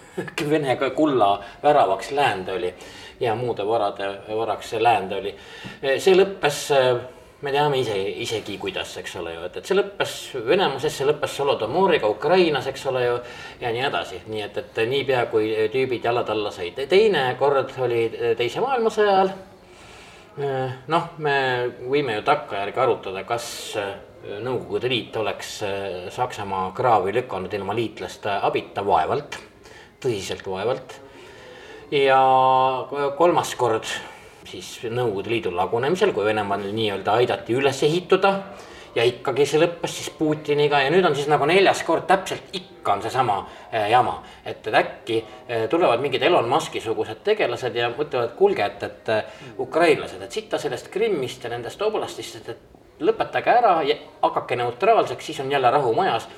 Vene 0.52 0.76
kulla 0.96 1.34
väravaks 1.62 2.10
läände 2.16 2.52
oli 2.52 2.74
ja 3.20 3.34
muude 3.34 3.66
varade 3.66 4.20
varaks 4.28 4.72
läände 4.72 5.16
oli. 5.16 5.34
see 5.98 6.14
lõppes, 6.16 6.60
me 7.40 7.52
teame 7.52 7.80
ise, 7.80 7.96
isegi 8.24 8.56
kuidas, 8.60 8.96
eks 9.00 9.16
ole 9.20 9.34
ju, 9.34 9.44
et, 9.48 9.58
et 9.60 9.68
see 9.68 9.76
lõppes 9.76 10.14
Venemaases, 10.46 10.96
see 10.96 11.08
lõppes 11.08 11.36
Solodomoriga 11.40 12.08
Ukrainas, 12.08 12.66
eks 12.70 12.86
ole 12.90 13.04
ju. 13.04 13.18
ja 13.60 13.72
nii 13.72 13.84
edasi, 13.90 14.22
nii 14.32 14.44
et, 14.48 14.58
et 14.64 14.82
niipea 14.88 15.26
kui 15.32 15.52
tüübid 15.72 16.04
jalad 16.04 16.32
alla 16.32 16.52
said, 16.54 16.80
teine 16.88 17.28
kord 17.38 17.76
oli 17.84 18.06
teise 18.38 18.64
maailmasõja 18.64 19.16
ajal. 19.16 19.32
noh, 20.88 21.10
me 21.18 21.36
võime 21.84 22.16
ju 22.18 22.24
takkajärgi 22.28 22.80
arutada, 22.80 23.24
kas 23.28 23.50
Nõukogude 24.20 24.88
Liit 24.92 25.14
oleks 25.16 25.54
Saksamaa 26.12 26.74
kraavi 26.76 27.14
lükanud 27.16 27.54
ilma 27.56 27.72
liitlaste 27.72 28.34
abita, 28.44 28.84
vaevalt, 28.84 29.38
tõsiselt 30.00 30.44
vaevalt 30.44 30.98
ja 31.90 32.20
kolmas 33.18 33.54
kord 33.58 33.86
siis 34.50 34.80
Nõukogude 34.90 35.30
Liidu 35.30 35.52
lagunemisel, 35.54 36.12
kui 36.14 36.24
Venemaal 36.26 36.64
nii-öelda 36.74 37.14
aidati 37.20 37.54
üles 37.54 37.82
ehituda 37.86 38.32
ja 38.94 39.04
ikkagi 39.06 39.46
see 39.46 39.60
lõppes 39.62 39.94
siis 39.98 40.10
Putiniga 40.18 40.80
ja 40.82 40.90
nüüd 40.90 41.06
on 41.06 41.14
siis 41.14 41.28
nagu 41.30 41.46
neljas 41.46 41.82
kord 41.86 42.08
täpselt 42.10 42.50
ikka 42.56 42.96
on 42.96 43.04
seesama 43.04 43.36
äh, 43.72 43.90
jama. 43.90 44.22
et, 44.44 44.66
et 44.66 44.74
äkki 44.74 45.20
äh, 45.20 45.68
tulevad 45.70 46.02
mingid 46.02 46.22
Elon 46.26 46.48
Musk'i 46.50 46.82
sugused 46.82 47.22
tegelased 47.26 47.76
ja 47.76 47.90
mõtlevad, 47.94 48.34
kuulge, 48.38 48.66
et, 48.66 48.82
et 48.82 49.14
äh, 49.14 49.40
ukrainlased, 49.58 50.22
et 50.22 50.32
sitta 50.32 50.58
sellest 50.58 50.90
Krimmist 50.90 51.44
ja 51.44 51.50
nendest 51.54 51.82
oblastist, 51.82 52.40
et, 52.40 52.48
et 52.48 53.04
lõpetage 53.06 53.52
ära 53.54 53.80
ja 53.86 53.96
hakake 54.22 54.58
neutraalseks, 54.60 55.30
siis 55.30 55.40
on 55.40 55.52
jälle 55.52 55.70
rahu 55.70 55.94
majas 55.94 56.28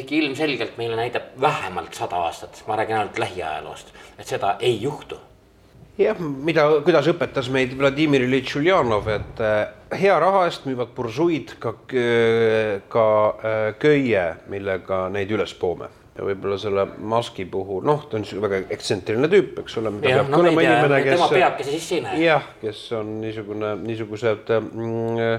ehkki 0.00 0.18
ilmselgelt 0.22 0.78
meile 0.80 0.96
näitab 0.98 1.34
vähemalt 1.40 1.94
sada 1.94 2.24
aastat, 2.26 2.62
ma 2.66 2.76
räägin 2.76 2.98
ainult 2.98 3.18
lähiajaloost, 3.18 3.94
et 4.18 4.26
seda 4.26 4.56
ei 4.60 4.76
juhtu. 4.82 5.18
jah, 5.98 6.18
mida, 6.18 6.66
kuidas 6.84 7.06
õpetas 7.10 7.50
meid 7.54 7.76
Vladimir 7.78 8.24
Iljitš 8.26 8.56
Uljanov, 8.60 9.08
et 9.14 9.42
äh, 9.44 10.00
hea 10.00 10.16
raha 10.20 10.46
eest 10.48 10.64
müüvad 10.66 10.94
bursuid 10.96 11.54
ka, 11.62 11.76
ka 12.88 13.04
äh, 13.34 13.68
köie, 13.78 14.24
millega 14.50 15.06
neid 15.14 15.30
üles 15.30 15.54
poome 15.54 15.92
ja 16.14 16.26
võib-olla 16.26 16.56
selle 16.62 16.84
Musk'i 17.02 17.46
puhul, 17.50 17.82
noh, 17.86 18.04
ta 18.10 18.18
on 18.20 18.26
väga 18.44 18.60
ekstsentriline 18.74 19.28
tüüp, 19.30 19.58
eks 19.64 19.78
ole, 19.80 19.90
mida 19.96 20.12
ja, 20.12 20.20
peab 20.22 20.30
no, 20.30 20.40
kõnema 20.40 20.62
inimene, 20.62 21.00
kes. 21.02 21.18
tema 21.18 21.28
peabki 21.32 21.66
see 21.66 21.78
sisse 21.78 21.98
ei 21.98 22.04
näe. 22.04 22.20
jah, 22.22 22.46
kes 22.60 22.82
on 23.00 23.12
niisugune, 23.22 23.74
niisugused 23.82 24.52
mm, 24.60 25.32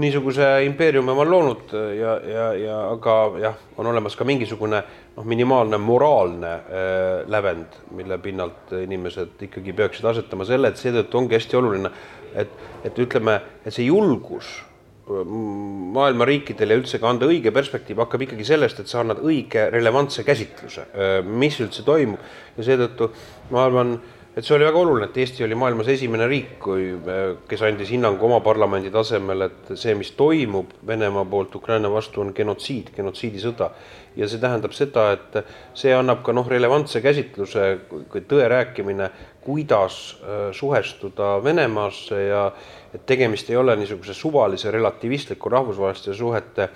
niisuguse 0.00 0.46
impeeriumi 0.64 1.12
oma 1.12 1.24
loonud 1.28 1.72
ja, 1.98 2.16
ja, 2.24 2.46
ja 2.56 2.76
aga 2.94 3.16
jah, 3.42 3.60
on 3.76 3.90
olemas 3.90 4.16
ka 4.16 4.24
mingisugune 4.24 4.80
noh, 5.16 5.26
minimaalne 5.28 5.78
moraalne 5.82 6.52
äh, 6.52 7.28
lävend, 7.28 7.76
mille 7.96 8.18
pinnalt 8.22 8.72
inimesed 8.80 9.46
ikkagi 9.48 9.76
peaksid 9.76 10.08
asetama 10.08 10.48
selle, 10.48 10.72
et 10.72 10.80
seetõttu 10.80 11.20
ongi 11.20 11.36
hästi 11.36 11.60
oluline, 11.60 11.92
et, 12.32 12.60
et 12.88 13.02
ütleme, 13.04 13.40
et 13.66 13.74
see 13.74 13.90
julgus 13.90 14.60
maailma 15.02 16.24
riikidel 16.24 16.72
ja 16.72 16.78
üldse 16.78 17.00
ka 17.02 17.10
anda 17.10 17.26
õige 17.28 17.50
perspektiiv 17.54 18.00
hakkab 18.04 18.22
ikkagi 18.28 18.46
sellest, 18.46 18.80
et 18.80 18.90
sa 18.90 19.00
annad 19.02 19.20
õige 19.26 19.66
relevantse 19.74 20.24
käsitluse, 20.24 20.86
mis 21.26 21.58
üldse 21.60 21.82
toimub. 21.84 22.22
Ja 22.56 22.66
seetõttu 22.68 23.10
ma 23.50 23.64
arvan, 23.66 23.96
et 24.36 24.46
see 24.46 24.54
oli 24.56 24.64
väga 24.64 24.78
oluline, 24.80 25.08
et 25.10 25.16
Eesti 25.20 25.44
oli 25.44 25.56
maailmas 25.58 25.90
esimene 25.92 26.26
riik, 26.28 26.54
kui, 26.62 26.86
kes 27.48 27.64
andis 27.68 27.90
hinnangu 27.92 28.24
oma 28.28 28.38
parlamendi 28.44 28.88
tasemel, 28.92 29.44
et 29.48 29.72
see, 29.76 29.92
mis 29.98 30.14
toimub 30.16 30.72
Venemaa 30.88 31.26
poolt 31.28 31.58
Ukraina 31.58 31.90
vastu, 31.92 32.22
on 32.24 32.32
genotsiid, 32.36 32.94
genotsiidisõda. 32.96 33.70
ja 34.16 34.28
see 34.28 34.40
tähendab 34.40 34.74
seda, 34.76 35.06
et 35.16 35.36
see 35.76 35.92
annab 35.96 36.20
ka 36.24 36.32
noh, 36.36 36.48
relevantse 36.48 37.00
käsitluse, 37.00 37.68
tõe 38.28 38.48
rääkimine, 38.48 39.10
kuidas 39.44 39.98
äh, 40.22 40.48
suhestuda 40.52 41.38
Venemaasse 41.44 42.22
ja 42.26 42.46
et 42.94 43.06
tegemist 43.06 43.50
ei 43.50 43.56
ole 43.56 43.76
niisuguse 43.76 44.14
suvalise 44.14 44.70
relativistliku 44.70 45.48
rahvusvaheliste 45.48 46.14
suhete 46.14 46.68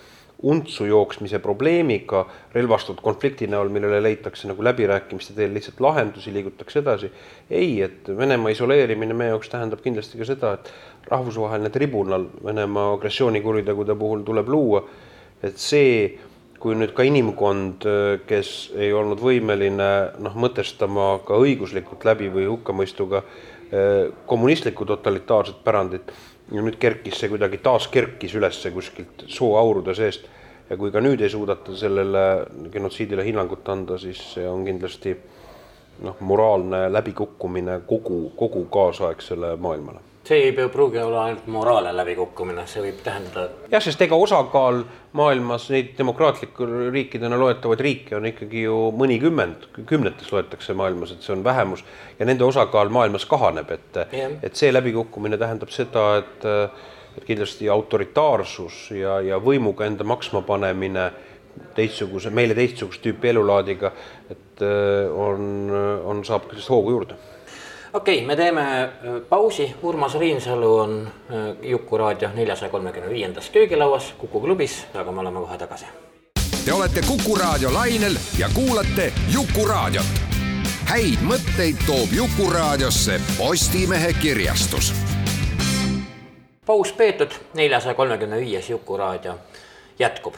untsu 0.43 0.85
jooksmise 0.85 1.39
probleemiga 1.39 2.27
relvastatud 2.53 3.01
konflikti 3.03 3.47
näol, 3.49 3.71
millele 3.73 4.03
leitakse 4.03 4.49
nagu 4.51 4.65
läbirääkimiste 4.65 5.33
teel 5.37 5.55
lihtsalt 5.55 5.81
lahendusi, 5.81 6.33
liigutakse 6.33 6.79
edasi. 6.83 7.11
ei, 7.51 7.83
et 7.83 8.09
Venemaa 8.17 8.53
isoleerimine 8.53 9.15
meie 9.15 9.33
jaoks 9.33 9.49
tähendab 9.49 9.81
kindlasti 9.81 10.19
ka 10.19 10.29
seda, 10.29 10.53
et 10.53 10.73
rahvusvaheline 11.11 11.71
tribunal 11.71 12.29
Venemaa 12.45 12.93
agressioonikuritegude 12.99 13.95
puhul 13.95 14.25
tuleb 14.29 14.49
luua, 14.49 14.85
et 15.43 15.57
see, 15.57 16.19
kui 16.61 16.77
nüüd 16.77 16.93
ka 16.97 17.05
inimkond, 17.07 17.89
kes 18.29 18.55
ei 18.77 18.93
olnud 18.93 19.21
võimeline 19.23 19.91
noh, 20.21 20.37
mõtestama 20.37 21.15
ka 21.25 21.41
õiguslikult 21.41 22.05
läbi 22.05 22.29
või 22.33 22.45
hukkamõistuga 22.51 23.23
eh, 23.25 24.09
kommunistlikku 24.29 24.85
totalitaarset 24.85 25.65
pärandit 25.65 26.13
ja 26.53 26.63
nüüd 26.63 26.79
kerkis 26.79 27.21
see 27.21 27.31
kuidagi, 27.33 27.59
taas 27.63 27.89
kerkis 27.93 28.35
üles 28.39 28.63
kuskilt 28.75 29.27
sooaurude 29.27 29.95
seest. 29.95 30.29
Ja 30.71 30.77
kui 30.77 30.91
ka 30.91 30.99
nüüd 30.99 31.21
ei 31.23 31.31
suudeta 31.31 31.77
sellele 31.79 32.23
genotsiidile 32.73 33.23
hinnangut 33.23 33.69
anda, 33.71 33.99
siis 34.03 34.19
see 34.35 34.49
on 34.51 34.65
kindlasti 34.67 35.15
noh, 36.03 36.19
moraalne 36.21 36.89
läbikukkumine 36.93 37.81
kogu, 37.87 38.33
kogu 38.37 38.65
kaasaegsele 38.75 39.55
maailmale 39.57 40.03
see 40.27 40.49
ei 40.49 40.69
pruugi 40.69 40.99
olla 40.99 41.25
ainult 41.25 41.47
moraalne 41.47 41.93
läbikukkumine, 41.97 42.65
see 42.67 42.83
võib 42.83 42.99
tähendada. 43.05 43.69
jah, 43.71 43.83
sest 43.83 44.01
ega 44.03 44.17
osakaal 44.19 44.83
maailmas 45.17 45.69
neid 45.71 45.93
demokraatliku 45.99 46.67
riikidena 46.95 47.39
loetavaid 47.39 47.85
riike 47.87 48.17
on 48.19 48.27
ikkagi 48.33 48.65
ju 48.65 48.79
mõnikümmend, 48.99 49.69
kümnetes 49.87 50.33
loetakse 50.35 50.75
maailmas, 50.75 51.15
et 51.15 51.23
see 51.23 51.35
on 51.37 51.45
vähemus 51.47 51.85
ja 52.19 52.27
nende 52.27 52.45
osakaal 52.45 52.91
maailmas 52.93 53.27
kahaneb, 53.31 53.71
et, 53.77 54.01
et 54.43 54.59
see 54.59 54.73
läbikukkumine 54.75 55.39
tähendab 55.39 55.71
seda, 55.75 56.09
et, 56.23 56.49
et 57.17 57.29
kindlasti 57.29 57.71
autoritaarsus 57.71 58.83
ja, 58.99 59.21
ja 59.23 59.39
võimuga 59.43 59.87
enda 59.87 60.05
maksma 60.05 60.43
panemine 60.47 61.11
teistsuguse, 61.77 62.35
meile 62.35 62.57
teistsugust 62.59 63.05
tüüpi 63.05 63.31
elulaadiga, 63.31 63.95
et 64.31 64.67
on, 65.15 65.71
on, 66.05 66.21
saab 66.27 66.51
hoogu 66.67 66.93
juurde 66.99 67.17
okei 67.97 68.17
okay,, 68.17 68.27
me 68.27 68.37
teeme 68.37 68.83
äh, 68.83 68.91
pausi, 69.29 69.75
Urmas 69.83 70.15
Reinsalu 70.19 70.79
on 70.79 71.13
äh, 71.31 71.71
Jukuraadio 71.71 72.29
neljasaja 72.35 72.71
kolmekümne 72.71 73.11
viiendas 73.11 73.51
köögilauas 73.51 74.15
Kuku 74.19 74.41
klubis, 74.41 74.87
aga 74.95 75.13
me 75.13 75.21
oleme 75.21 75.39
kohe 75.41 75.59
tagasi. 75.59 75.87
Te 76.65 76.73
olete 76.73 77.01
Kuku 77.07 77.35
raadio 77.35 77.75
lainel 77.75 78.17
ja 78.39 78.49
kuulate 78.55 79.13
Jukuraadiot. 79.33 80.07
häid 80.87 81.23
mõtteid 81.23 81.81
toob 81.87 82.13
Jukuraadiosse 82.13 83.21
Postimehe 83.39 84.13
kirjastus. 84.13 84.93
paus 86.67 86.93
peetud, 86.93 87.31
neljasaja 87.55 87.95
kolmekümne 87.95 88.37
viies 88.37 88.71
Jukuraadio 88.71 89.39
jätkub 89.99 90.35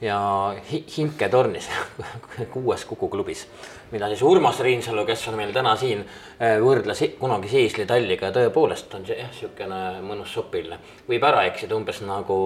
ja 0.00 0.54
Himke 0.96 1.28
tornis 1.28 1.68
kuues 2.52 2.84
Kuku 2.84 3.08
klubis, 3.08 3.46
mida 3.90 4.08
siis 4.08 4.22
Urmas 4.22 4.60
Reinsalu, 4.60 5.06
kes 5.06 5.28
on 5.28 5.36
meil 5.40 5.52
täna 5.56 5.76
siin, 5.76 6.04
äh, 6.40 6.58
võrdles 6.60 7.02
kunagi 7.18 7.48
Seesli 7.48 7.86
talliga 7.88 8.28
ja 8.28 8.36
tõepoolest 8.36 8.94
on 8.98 9.06
see 9.08 9.16
jah, 9.18 9.30
niisugune 9.32 9.82
mõnus 10.04 10.34
sopiline. 10.36 10.78
võib 11.08 11.24
ära 11.24 11.46
eksida 11.48 11.76
umbes 11.76 12.02
nagu, 12.04 12.40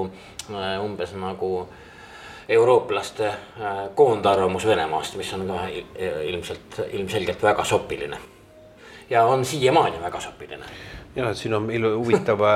äh, 0.53 0.77
umbes 0.85 1.15
nagu 1.19 1.67
eurooplaste 2.49 3.27
äh, 3.27 3.81
koondarvamus 3.95 4.67
Venemaast, 4.67 5.17
mis 5.19 5.33
on 5.35 5.47
ka 5.51 5.67
ilmselt, 6.31 6.81
ilmselgelt 6.93 7.43
väga 7.43 7.65
sopiline. 7.65 8.19
ja 9.11 9.25
on 9.25 9.45
siiamaani 9.45 10.01
väga 10.03 10.21
sopiline. 10.21 10.65
ja, 11.17 11.31
et 11.31 11.37
siin 11.37 11.55
on 11.55 11.71
ilu-, 11.71 11.97
huvitav 11.99 12.47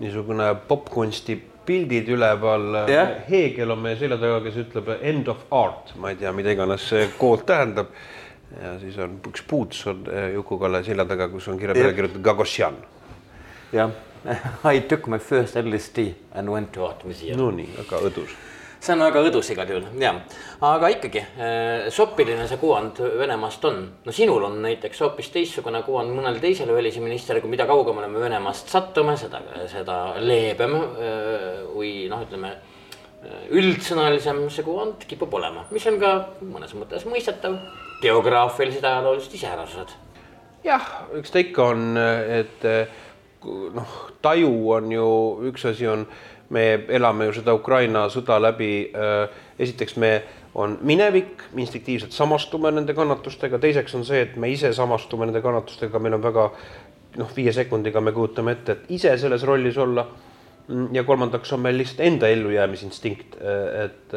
niisugune 0.00 0.54
popkunsti 0.68 1.53
pildid 1.66 2.08
üleval 2.14 2.80
yeah.. 2.88 3.14
Heegel 3.28 3.74
on 3.74 3.82
meie 3.84 3.98
selja 4.00 4.18
taga, 4.20 4.40
kes 4.44 4.58
ütleb 4.64 4.90
end 5.00 5.28
of 5.32 5.44
art, 5.54 5.94
ma 6.00 6.12
ei 6.12 6.20
tea, 6.20 6.32
mida 6.36 6.54
iganes 6.54 6.88
see 6.90 7.08
kood 7.18 7.46
tähendab. 7.48 7.92
ja 8.54 8.76
siis 8.78 8.98
on 9.02 9.18
üks 9.30 9.42
puuts 9.50 9.86
on 9.90 10.04
eh, 10.12 10.32
Juku-Kalle 10.36 10.84
selja 10.86 11.06
taga, 11.10 11.28
kus 11.32 11.48
on 11.50 11.58
kirja 11.58 11.74
peale 11.74 11.90
yeah. 11.90 11.96
kirjutatud 11.96 12.24
Gagosian. 12.24 12.80
jah, 13.72 13.94
I 14.74 14.80
took 14.80 15.08
my 15.08 15.18
first 15.18 15.56
LSD 15.60 16.12
and 16.32 16.50
went 16.50 16.72
to 16.72 16.86
art 16.86 17.04
museum. 17.04 17.40
Nonii, 17.40 17.70
väga 17.78 18.02
õdus 18.10 18.36
see 18.84 18.92
on 18.92 19.04
väga 19.04 19.22
õdus 19.24 19.48
igal 19.54 19.70
juhul, 19.70 19.86
jah. 20.00 20.18
aga 20.68 20.90
ikkagi, 20.92 21.22
äh, 21.40 21.86
sopiline 21.94 22.44
see 22.48 22.60
kuvand 22.60 23.00
Venemaast 23.20 23.64
on. 23.68 23.80
no 24.04 24.12
sinul 24.12 24.44
on 24.48 24.58
näiteks 24.64 25.00
hoopis 25.04 25.30
teistsugune 25.32 25.80
kuvand 25.86 26.12
mõnel 26.12 26.36
teisel 26.42 26.72
välisministril, 26.74 27.40
kui 27.40 27.52
mida 27.52 27.66
kaugemale 27.70 28.10
me 28.12 28.20
Venemaast 28.22 28.72
sattume, 28.72 29.16
seda, 29.20 29.40
seda 29.72 29.98
leebem 30.20 30.76
äh, 30.76 31.62
või 31.72 31.94
noh, 32.12 32.26
ütleme 32.26 32.52
äh, 32.52 33.46
üldsõnalisem 33.56 34.44
see 34.52 34.66
kuvand 34.66 35.08
kipub 35.08 35.32
olema, 35.40 35.64
mis 35.72 35.86
on 35.88 35.98
ka 36.02 36.14
mõnes 36.42 36.76
mõttes 36.76 37.08
mõistetav. 37.08 37.56
geograafilised 38.04 38.84
ajaloolised 38.84 39.40
iseärasused. 39.40 39.96
jah, 40.64 40.92
eks 41.16 41.32
ta 41.32 41.40
ikka 41.40 41.72
on, 41.72 41.96
et 41.96 42.68
noh, 43.74 43.96
taju 44.24 44.52
on 44.76 44.92
ju, 44.92 45.08
üks 45.50 45.64
asi 45.68 45.88
on 45.88 46.06
me 46.54 46.64
elame 46.88 47.28
ju 47.28 47.38
seda 47.40 47.54
Ukraina 47.56 48.06
sõda 48.12 48.38
läbi. 48.42 48.72
Äh, 48.94 49.42
esiteks 49.58 49.98
me 50.02 50.14
on 50.54 50.78
minevik, 50.86 51.48
instinktiivselt 51.58 52.14
samastume 52.14 52.70
nende 52.74 52.94
kannatustega, 52.94 53.58
teiseks 53.62 53.94
on 53.98 54.06
see, 54.06 54.22
et 54.28 54.36
me 54.40 54.50
ise 54.52 54.70
samastume 54.74 55.26
nende 55.26 55.42
kannatustega, 55.42 55.98
meil 56.02 56.14
on 56.18 56.22
väga 56.22 56.48
noh, 57.18 57.32
viie 57.34 57.54
sekundiga 57.54 58.02
me 58.02 58.14
kujutame 58.14 58.54
ette, 58.54 58.76
et 58.76 58.94
ise 58.98 59.16
selles 59.18 59.46
rollis 59.46 59.78
olla. 59.78 60.06
ja 60.96 61.02
kolmandaks 61.04 61.50
on 61.52 61.60
meil 61.60 61.76
lihtsalt 61.76 62.00
enda 62.00 62.28
ellujäämisinstinkt, 62.32 63.34
äh, 63.36 63.84
et 63.84 64.14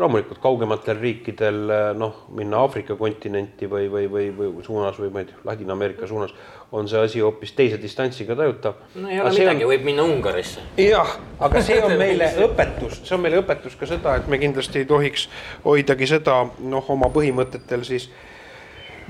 loomulikult 0.00 0.38
kaugematel 0.40 0.96
riikidel 0.96 1.58
noh, 2.00 2.22
minna 2.32 2.62
Aafrika 2.64 2.96
kontinenti 2.96 3.68
või, 3.68 3.90
või, 3.92 4.06
või, 4.08 4.30
või 4.32 4.64
suunas 4.64 4.96
või 4.96 5.10
ma 5.12 5.20
ei 5.20 5.28
tea, 5.28 5.42
Ladina-Ameerika 5.44 6.08
suunas 6.08 6.32
on 6.72 6.88
see 6.88 7.00
asi 7.04 7.20
hoopis 7.20 7.52
teise 7.52 7.78
distantsiga 7.82 8.36
tajutav. 8.36 8.74
no 8.94 9.08
ei 9.08 9.20
ole 9.20 9.30
midagi 9.36 9.64
on..., 9.64 9.70
võib 9.74 9.86
minna 9.86 10.02
Ungarisse. 10.08 10.64
jah, 10.80 11.16
aga 11.40 11.62
see 11.62 11.78
on 11.84 11.96
meile 12.04 12.32
õpetus, 12.46 13.02
see 13.04 13.16
on 13.16 13.24
meile 13.26 13.42
õpetus 13.44 13.76
ka 13.78 13.88
seda, 13.90 14.16
et 14.20 14.28
me 14.32 14.40
kindlasti 14.40 14.82
ei 14.82 14.88
tohiks 14.88 15.28
hoidagi 15.64 16.08
seda 16.16 16.42
noh, 16.58 16.92
oma 16.96 17.12
põhimõtetel 17.12 17.84
siis 17.88 18.08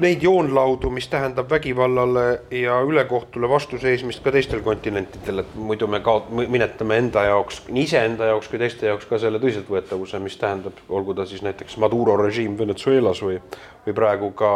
neid 0.02 0.22
joonlaudu, 0.24 0.90
mis 0.90 1.06
tähendab 1.08 1.50
vägivallale 1.50 2.42
ja 2.50 2.78
ülekohtule 2.80 3.48
vastuseismist 3.48 4.22
ka 4.24 4.32
teistel 4.32 4.62
kontinentidel, 4.64 5.42
et 5.42 5.54
muidu 5.54 5.86
me 5.86 6.00
kaot-, 6.00 6.30
minetame 6.32 6.96
enda 6.98 7.26
jaoks, 7.28 7.62
nii 7.68 7.84
iseenda 7.86 8.30
jaoks 8.32 8.48
kui 8.48 8.60
teiste 8.62 8.88
jaoks 8.88 9.06
ka 9.10 9.20
selle 9.22 9.40
tõsiseltvõetavuse, 9.42 10.20
mis 10.24 10.38
tähendab, 10.40 10.80
olgu 10.88 11.14
ta 11.14 11.28
siis 11.28 11.44
näiteks 11.44 11.76
Maduro 11.82 12.16
režiim 12.18 12.56
Venezuelas 12.58 13.20
või, 13.22 13.38
või 13.86 13.96
praegu 13.96 14.32
ka 14.38 14.54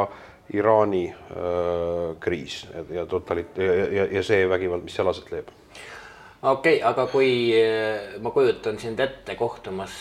Iraani 0.55 1.05
äh, 1.11 2.17
kriis 2.21 2.65
ja 2.91 3.07
totalit- 3.11 3.59
ja, 3.59 3.73
ja, 4.01 4.09
ja 4.19 4.23
see 4.23 4.49
vägivald, 4.49 4.87
mis 4.87 4.95
seal 4.95 5.11
aset 5.11 5.33
leiab. 5.35 5.55
Okei 6.47 6.77
okay,, 6.77 6.83
aga 6.85 7.07
kui 7.11 7.31
ma 8.23 8.31
kujutan 8.31 8.77
sind 8.79 9.01
ette 9.01 9.35
kohtumas 9.35 9.95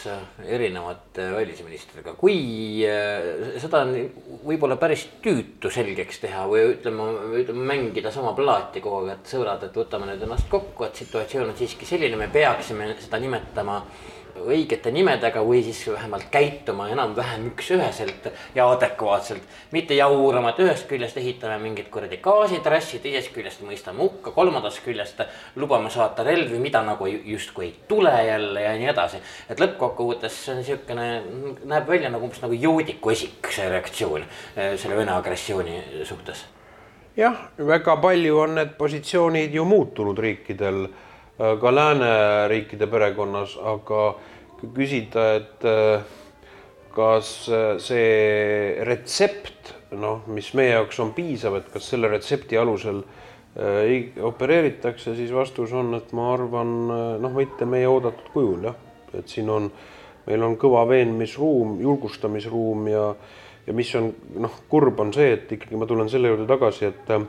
erinevate 0.43 1.29
välisministriga, 1.31 2.11
kui 2.19 2.83
eh, 2.85 3.55
seda 3.63 3.85
on 3.85 3.93
võib-olla 4.43 4.75
päris 4.77 5.07
tüütu 5.23 5.71
selgeks 5.73 6.19
teha 6.25 6.43
või 6.51 6.73
ütleme, 6.73 7.07
ütleme 7.39 7.65
mängida 7.71 8.11
sama 8.13 8.35
plaati 8.37 8.83
kogu 8.83 9.05
aeg, 9.05 9.15
et 9.15 9.31
sõbrad, 9.31 9.63
et 9.63 9.79
võtame 9.79 10.11
nüüd 10.11 10.27
ennast 10.27 10.51
kokku, 10.51 10.85
et 10.85 11.01
situatsioon 11.01 11.53
on 11.53 11.57
siiski 11.57 11.87
selline, 11.87 12.19
me 12.19 12.27
peaksime 12.33 12.91
seda 12.99 13.21
nimetama 13.23 13.79
õigete 14.43 14.91
nimedega 14.91 15.41
või 15.45 15.61
siis 15.63 15.79
vähemalt 15.87 16.27
käituma 16.31 16.87
enam-vähem 16.91 17.47
üks-üheselt 17.51 18.29
ja 18.55 18.67
adekvaatselt. 18.71 19.41
mitte 19.71 19.95
jaurama, 19.95 20.49
et 20.49 20.59
ühest 20.59 20.87
küljest 20.87 21.17
ehitame 21.17 21.57
mingit 21.61 21.89
kuradi 21.89 22.17
gaasitrassi, 22.23 22.99
teisest 22.99 23.33
küljest 23.33 23.61
mõistame 23.61 24.03
hukka, 24.03 24.31
kolmandast 24.31 24.83
küljest 24.85 25.21
lubame 25.55 25.89
saata 25.89 26.23
relvi, 26.23 26.59
mida 26.59 26.81
nagu 26.83 27.07
justkui 27.07 27.65
ei 27.65 27.75
tule 27.87 28.13
jälle 28.27 28.61
ja 28.61 28.73
nii 28.77 28.91
edasi. 28.91 29.21
et 29.49 29.59
lõppkokkuvõttes 29.59 30.43
see 30.43 30.53
on 30.53 30.61
niisugune, 30.61 31.07
näeb 31.65 31.87
välja 31.87 32.09
nagu 32.09 32.25
umbes 32.25 32.41
nagu 32.41 32.53
joodiku 32.53 33.09
esik, 33.09 33.47
see 33.51 33.69
reaktsioon 33.69 34.21
eh, 34.55 34.77
selle 34.77 34.95
Vene 34.95 35.11
agressiooni 35.11 36.03
suhtes 36.03 36.45
jah, 37.17 37.49
väga 37.57 37.97
palju 38.01 38.39
on 38.39 38.55
need 38.59 38.75
positsioonid 38.77 39.53
ju 39.55 39.65
muutunud 39.65 40.19
riikidel, 40.19 40.85
äh, 40.85 41.14
ka 41.37 41.71
lääneriikide 41.75 42.87
perekonnas, 42.87 43.57
aga 43.59 44.15
kui 44.59 44.71
küsida, 44.77 45.25
et 45.41 45.65
äh, 45.67 46.05
kas 46.95 47.33
äh, 47.51 47.75
see 47.83 48.79
retsept, 48.87 49.73
noh, 49.99 50.23
mis 50.31 50.53
meie 50.55 50.77
jaoks 50.77 50.99
on 51.03 51.13
piisav, 51.15 51.59
et 51.59 51.71
kas 51.73 51.91
selle 51.93 52.11
retsepti 52.11 52.59
alusel 52.59 53.03
opereeritakse, 53.55 55.13
siis 55.15 55.29
vastus 55.31 55.71
on, 55.71 55.93
et 55.95 56.09
ma 56.11 56.25
arvan, 56.33 56.71
noh, 57.23 57.31
mitte 57.31 57.63
meie 57.63 57.87
oodatud 57.87 58.33
kujul 58.33 58.65
jah, 58.67 58.75
et 59.15 59.31
siin 59.31 59.47
on, 59.47 59.69
meil 60.25 60.43
on 60.43 60.57
kõva 60.59 60.81
veenmisruum, 60.89 61.77
julgustamisruum 61.79 62.89
ja 62.91 63.05
ja 63.65 63.73
mis 63.73 63.89
on 63.97 64.11
noh, 64.41 64.61
kurb 64.69 64.99
on 65.01 65.13
see, 65.15 65.31
et 65.37 65.51
ikkagi 65.57 65.77
ma 65.79 65.87
tulen 65.89 66.09
selle 66.11 66.31
juurde 66.31 66.47
tagasi, 66.49 66.89
et 66.91 67.11
äh, 67.15 67.25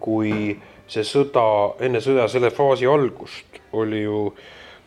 kui 0.00 0.52
see 0.92 1.04
sõda, 1.06 1.44
enne 1.84 2.00
sõja 2.04 2.26
selle 2.30 2.50
faasi 2.54 2.88
algust 2.88 3.60
oli 3.72 4.02
ju 4.02 4.26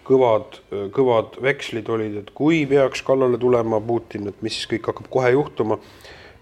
kõvad, 0.06 0.60
kõvad 0.94 1.40
vekslid 1.42 1.90
olid, 1.90 2.20
et 2.22 2.34
kui 2.38 2.64
peaks 2.70 3.02
kallale 3.06 3.40
tulema 3.42 3.80
Putin, 3.82 4.30
et 4.30 4.44
mis 4.46 4.54
siis 4.54 4.70
kõik 4.70 4.92
hakkab 4.92 5.10
kohe 5.10 5.32
juhtuma. 5.34 5.80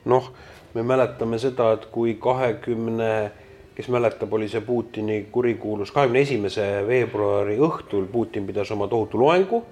noh, 0.05 0.31
me 0.73 0.83
mäletame 0.83 1.39
seda, 1.39 1.71
et 1.77 1.85
kui 1.91 2.17
kahekümne, 2.19 3.31
kes 3.75 3.87
mäletab, 3.87 4.33
oli 4.33 4.49
see 4.51 4.61
Putini 4.61 5.21
kurikuulus 5.31 5.91
kahekümne 5.95 6.25
esimese 6.27 6.65
veebruari 6.87 7.55
õhtul 7.57 8.09
Putin 8.11 8.47
pidas 8.47 8.71
oma 8.71 8.87
tohutu 8.87 9.19
loengu 9.19 9.63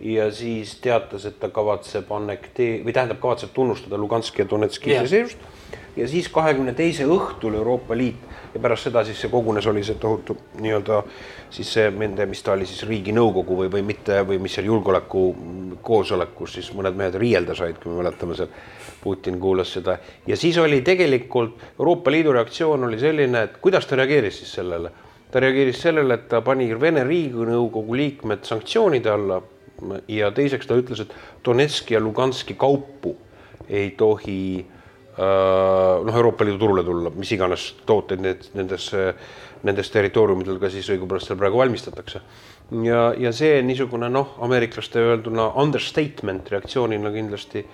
ja 0.00 0.32
siis 0.32 0.76
teatas, 0.80 1.26
et 1.26 1.40
ta 1.40 1.48
kavatseb 1.48 2.12
annektee- 2.12 2.82
või 2.84 2.92
tähendab, 2.92 3.18
kavatseb 3.20 3.50
tunnustada 3.54 3.98
Luganski 3.98 4.42
ja 4.42 4.50
Donetski 4.50 4.90
iseseisvust. 4.90 5.38
ja 5.96 6.08
siis 6.08 6.28
kahekümne 6.28 6.72
teise 6.72 7.04
õhtul 7.04 7.54
Euroopa 7.54 7.96
Liit 7.96 8.16
ja 8.54 8.60
pärast 8.60 8.86
seda 8.86 9.04
siis 9.04 9.20
see 9.20 9.30
kogunes, 9.30 9.66
oli 9.66 9.82
see 9.84 9.94
tohutu 9.94 10.36
nii-öelda 10.60 11.02
siis 11.50 11.72
see 11.72 11.90
nende, 11.90 12.26
mis 12.26 12.42
ta 12.42 12.52
oli 12.52 12.66
siis 12.66 12.86
riiginõukogu 12.86 13.56
või, 13.62 13.72
või 13.72 13.82
mitte 13.82 14.22
või 14.26 14.38
mis 14.38 14.54
seal 14.54 14.66
julgeoleku 14.70 15.24
koosolekus 15.82 16.54
siis 16.54 16.70
mõned 16.74 16.94
mehed 16.94 17.14
riielda 17.14 17.54
said, 17.54 17.82
kui 17.82 17.92
me 17.92 18.02
mäletame 18.02 18.36
seal. 18.36 18.48
Putin 19.02 19.36
kuulas 19.40 19.72
seda 19.72 19.98
ja 20.26 20.36
siis 20.36 20.56
oli 20.58 20.80
tegelikult 20.82 21.60
Euroopa 21.78 22.10
Liidu 22.10 22.32
reaktsioon 22.32 22.84
oli 22.84 22.98
selline, 22.98 23.42
et 23.42 23.60
kuidas 23.62 23.86
ta 23.86 23.96
reageeris 23.96 24.38
siis 24.38 24.54
sellele 24.58 24.90
ta 25.30 25.40
reageeris 25.40 25.82
sellele, 25.82 26.14
et 26.14 26.28
ta 26.28 26.40
pani 26.40 26.80
Vene 26.80 27.04
Riiginõukogu 27.04 27.94
liikmed 27.94 28.44
sanktsioonide 28.48 29.10
alla 29.10 29.42
ja 30.08 30.30
teiseks 30.34 30.66
ta 30.66 30.78
ütles, 30.78 31.02
et 31.04 31.14
Donetski 31.44 31.94
ja 31.94 32.00
Luganski 32.00 32.54
kaupu 32.58 33.16
ei 33.68 33.90
tohi 33.96 34.38
äh, 34.60 36.04
noh, 36.04 36.14
Euroopa 36.14 36.44
Liidu 36.44 36.58
turule 36.58 36.84
tulla, 36.84 37.12
mis 37.14 37.32
iganes 37.32 37.70
tooteid 37.86 38.22
need 38.24 38.48
nendes, 38.58 38.90
nendes 39.66 39.90
territooriumidel 39.94 40.60
ka 40.62 40.70
siis 40.72 40.88
õigupoolest 40.94 41.30
seal 41.30 41.40
praegu 41.40 41.60
valmistatakse. 41.60 42.22
ja, 42.84 43.12
ja 43.18 43.32
see 43.32 43.60
niisugune 43.62 44.10
noh, 44.12 44.36
ameeriklaste 44.44 45.02
öelduna 45.02 45.52
understatement 45.62 46.50
reaktsioonina 46.52 47.12
kindlasti 47.14 47.64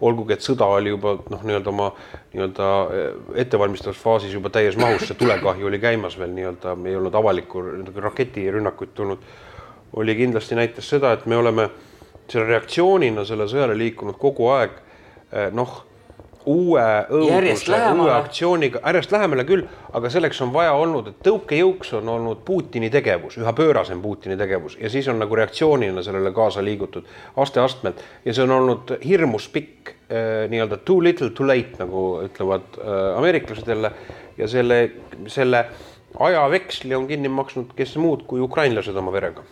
olgugi, 0.00 0.34
et 0.36 0.44
sõda 0.44 0.66
oli 0.76 0.92
juba 0.92 1.14
noh, 1.32 1.42
nii-öelda 1.46 1.72
oma 1.72 1.90
nii-öelda 2.34 2.70
äh, 2.84 3.10
ettevalmistavas 3.44 4.00
faasis 4.00 4.34
juba 4.36 4.52
täies 4.52 4.76
mahus, 4.80 5.06
see 5.08 5.18
tulekahju 5.18 5.68
oli 5.70 5.80
käimas 5.80 6.18
veel 6.20 6.34
nii-öelda, 6.36 6.76
ei 6.84 6.96
olnud 6.98 7.16
avalikku 7.16 7.64
raketirünnakuid 8.08 8.92
tulnud 8.96 9.24
oli 9.92 10.14
kindlasti 10.14 10.54
näitas 10.54 10.88
seda, 10.88 11.12
et 11.12 11.26
me 11.26 11.36
oleme 11.36 11.68
selle 12.30 12.46
reaktsioonina 12.50 13.24
selle 13.24 13.46
sõjale 13.50 13.76
liikunud 13.78 14.18
kogu 14.18 14.48
aeg 14.54 14.72
eh, 15.32 15.52
noh, 15.54 15.82
uue 16.46 16.82
õuduse, 17.10 17.78
uue 17.90 18.12
aktsiooniga, 18.14 18.80
järjest 18.84 19.12
lähemale 19.14 19.42
küll, 19.46 19.64
aga 19.98 20.10
selleks 20.12 20.38
on 20.44 20.52
vaja 20.54 20.76
olnud, 20.78 21.10
et 21.10 21.18
tõukejõuks 21.26 21.90
on 21.98 22.10
olnud 22.12 22.44
Putini 22.46 22.90
tegevus, 22.92 23.38
üha 23.40 23.52
pöörasem 23.56 24.02
Putini 24.02 24.36
tegevus 24.38 24.76
ja 24.80 24.90
siis 24.90 25.08
on 25.10 25.18
nagu 25.22 25.38
reaktsioonina 25.38 26.04
sellele 26.06 26.30
kaasa 26.34 26.62
liigutud 26.64 27.08
aste-astmelt. 27.42 28.02
Ja 28.24 28.34
see 28.34 28.46
on 28.46 28.54
olnud 28.60 28.94
hirmus 29.02 29.50
pikk 29.50 29.90
eh, 30.06 30.46
nii-öelda 30.52 30.78
too 30.86 31.02
little 31.02 31.32
too 31.34 31.46
late, 31.46 31.74
nagu 31.82 32.06
ütlevad 32.26 32.78
äh, 32.78 33.04
ameeriklased 33.18 33.68
jälle. 33.68 33.92
Ja 34.38 34.48
selle, 34.48 34.90
selle 35.32 35.64
ajaveksli 36.20 36.94
on 36.94 37.06
kinni 37.08 37.28
maksnud 37.32 37.72
kes 37.76 37.96
muud 37.98 38.26
kui 38.28 38.42
ukrainlased 38.44 38.96
oma 38.96 39.14
verega 39.14 39.42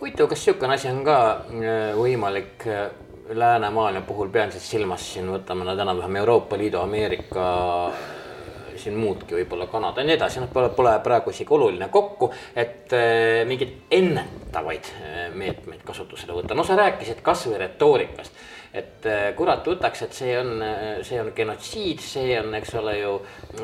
huvitav, 0.00 0.28
kas 0.28 0.46
niisugune 0.46 0.74
asi 0.74 0.88
on 0.90 1.04
ka 1.06 1.18
äh, 1.32 1.92
võimalik 1.98 2.66
äh, 2.66 2.88
läänemaailma 3.32 4.04
puhul, 4.06 4.30
pean 4.32 4.52
siis 4.52 4.70
silmas 4.70 5.04
siin, 5.14 5.30
võtame 5.32 5.66
nad 5.66 5.78
enam-vähem 5.78 6.18
Euroopa 6.22 6.58
Liidu, 6.58 6.80
Ameerika, 6.82 7.44
äh, 7.92 8.78
siin 8.82 8.96
muudki 8.98 9.36
võib-olla 9.36 9.68
Kanada 9.70 10.02
ja 10.02 10.08
nii 10.08 10.16
edasi, 10.16 10.40
noh, 10.42 10.50
pole, 10.52 10.72
pole 10.76 10.96
praegu 11.04 11.30
isegi 11.30 11.54
oluline 11.54 11.86
kokku, 11.92 12.32
et 12.58 12.90
mingeid 13.46 13.92
ennetavaid 13.94 14.88
meetmeid 15.38 15.84
kasutusele 15.86 16.34
võtta, 16.34 16.56
no 16.58 16.64
sa 16.66 16.74
rääkisid 16.80 17.20
kasvõi 17.22 17.60
retoorikast 17.62 18.42
et 18.72 19.06
kurat 19.36 19.66
võtaks, 19.68 20.02
et 20.06 20.16
see 20.16 20.34
on, 20.40 20.64
see 21.04 21.20
on 21.20 21.28
genotsiid, 21.36 22.00
see 22.00 22.34
on, 22.40 22.54
eks 22.56 22.74
ole 22.80 22.96
ju 22.96 23.12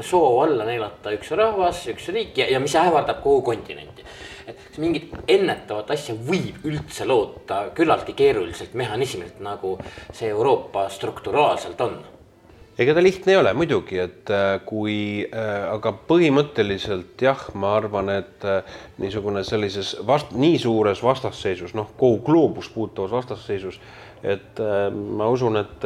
soov 0.04 0.42
alla 0.44 0.68
neelata 0.68 1.16
üks 1.16 1.32
rahvas, 1.32 1.86
üks 1.90 2.10
riik 2.14 2.38
ja, 2.38 2.46
ja 2.52 2.60
mis 2.62 2.76
ähvardab 2.78 3.24
kogu 3.24 3.40
kontinenti 3.48 4.04
et 4.48 4.61
kas 4.68 4.82
mingit 4.82 5.12
ennetavat 5.28 5.90
asja 5.94 6.16
võib 6.28 6.64
üldse 6.68 7.06
loota 7.08 7.66
küllaltki 7.76 8.16
keeruliselt 8.18 8.76
mehhanismilt, 8.78 9.40
nagu 9.44 9.76
see 10.12 10.30
Euroopa 10.32 10.88
strukturaalselt 10.92 11.80
on? 11.84 11.98
ega 12.78 12.94
ta 12.94 13.02
lihtne 13.02 13.32
ei 13.32 13.38
ole 13.40 13.52
muidugi, 13.58 13.98
et 13.98 14.30
äh, 14.30 14.61
kui 14.66 14.98
äh,, 15.26 15.48
aga 15.66 15.90
põhimõtteliselt 16.11 17.18
jah, 17.26 17.48
ma 17.58 17.72
arvan, 17.80 18.12
et 18.20 18.46
äh, 18.46 18.76
niisugune 19.02 19.42
sellises 19.46 19.96
vast-, 20.06 20.30
nii 20.38 20.61
suures 20.62 21.02
vastasseisus, 21.02 21.74
noh, 21.74 21.90
kogu 21.98 22.20
gloobust 22.28 22.70
puutuvas 22.76 23.16
vastasseisus 23.16 23.80
äh, 23.80 24.07
et 24.22 24.61
äh, 24.62 24.88
ma 24.92 25.28
usun, 25.31 25.59
et, 25.61 25.85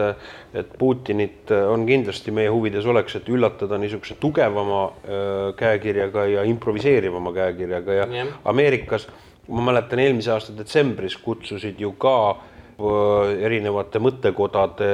et 0.54 0.70
Putinit 0.78 1.50
on 1.52 1.86
kindlasti 1.88 2.34
meie 2.34 2.50
huvides 2.52 2.86
oleks, 2.88 3.16
et 3.18 3.28
üllatada 3.28 3.78
niisuguse 3.80 4.16
tugevama 4.20 4.84
äh, 4.86 5.50
käekirjaga 5.58 6.26
ja 6.30 6.46
improviseerivama 6.48 7.34
käekirjaga 7.36 7.98
ja 8.00 8.08
yeah. 8.10 8.32
Ameerikas 8.44 9.08
ma 9.48 9.64
mäletan 9.68 10.02
eelmise 10.02 10.32
aasta 10.32 10.54
detsembris 10.56 11.16
kutsusid 11.20 11.80
ju 11.80 11.92
ka 12.00 12.16
äh, 12.32 13.34
erinevate 13.44 14.02
mõttekodade 14.02 14.92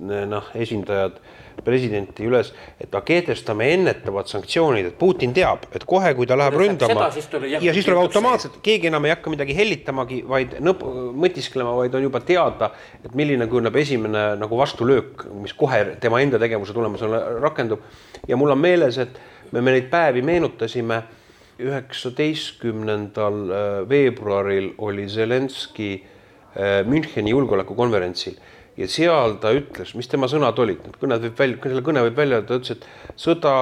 noh, 0.00 0.54
esindajad 0.54 1.20
presidenti 1.64 2.26
üles, 2.28 2.50
et 2.80 2.88
aga 2.88 3.02
kehtestame 3.06 3.68
ennetavad 3.74 4.28
sanktsioonid, 4.30 4.90
et 4.90 4.96
Putin 4.98 5.32
teab, 5.36 5.66
et 5.74 5.84
kohe, 5.88 6.12
kui 6.16 6.28
ta 6.28 6.36
läheb 6.38 6.56
no, 6.56 6.62
ründama 6.62 7.08
seda, 7.08 7.08
siis 7.14 7.62
ja 7.64 7.74
siis 7.76 7.86
tuleb 7.86 8.02
automaatselt, 8.02 8.58
keegi 8.64 8.90
enam 8.90 9.06
ei 9.08 9.14
hakka 9.14 9.32
midagi 9.32 9.56
hellitamagi, 9.58 10.20
vaid 10.28 10.58
nõp-, 10.64 10.84
mõtisklema, 11.24 11.74
vaid 11.78 11.96
on 11.98 12.06
juba 12.08 12.22
teada, 12.26 12.72
et 13.02 13.14
milline 13.18 13.48
kujuneb 13.50 13.78
esimene 13.82 14.24
nagu 14.40 14.60
vastulöök, 14.60 15.28
mis 15.42 15.54
kohe 15.58 15.84
tema 16.02 16.22
enda 16.24 16.40
tegevuse 16.42 16.76
tulemusena 16.76 17.22
rakendub. 17.42 17.84
ja 18.28 18.36
mul 18.36 18.54
on 18.54 18.60
meeles, 18.60 18.98
et 18.98 19.20
me, 19.52 19.60
me 19.60 19.72
neid 19.74 19.88
päevi 19.92 20.22
meenutasime, 20.22 21.02
üheksateistkümnendal 21.58 23.38
äh, 23.50 23.64
veebruaril 23.90 24.76
oli 24.78 25.08
Zelenskõi 25.10 25.96
äh, 25.98 26.84
Müncheni 26.86 27.32
julgeolekukonverentsil 27.34 28.38
ja 28.78 28.88
seal 28.90 29.36
ta 29.42 29.52
ütles, 29.56 29.92
mis 29.98 30.08
tema 30.10 30.28
sõnad 30.30 30.58
olid, 30.62 30.84
kõned 31.00 31.26
võib 31.26 31.42
välja, 31.42 31.60
selle 31.64 31.84
kõne 31.86 32.04
võib 32.06 32.18
välja 32.18 32.38
öelda, 32.38 32.48
ta 32.48 32.58
ütles, 32.60 32.78
et 32.78 33.18
sõda, 33.18 33.52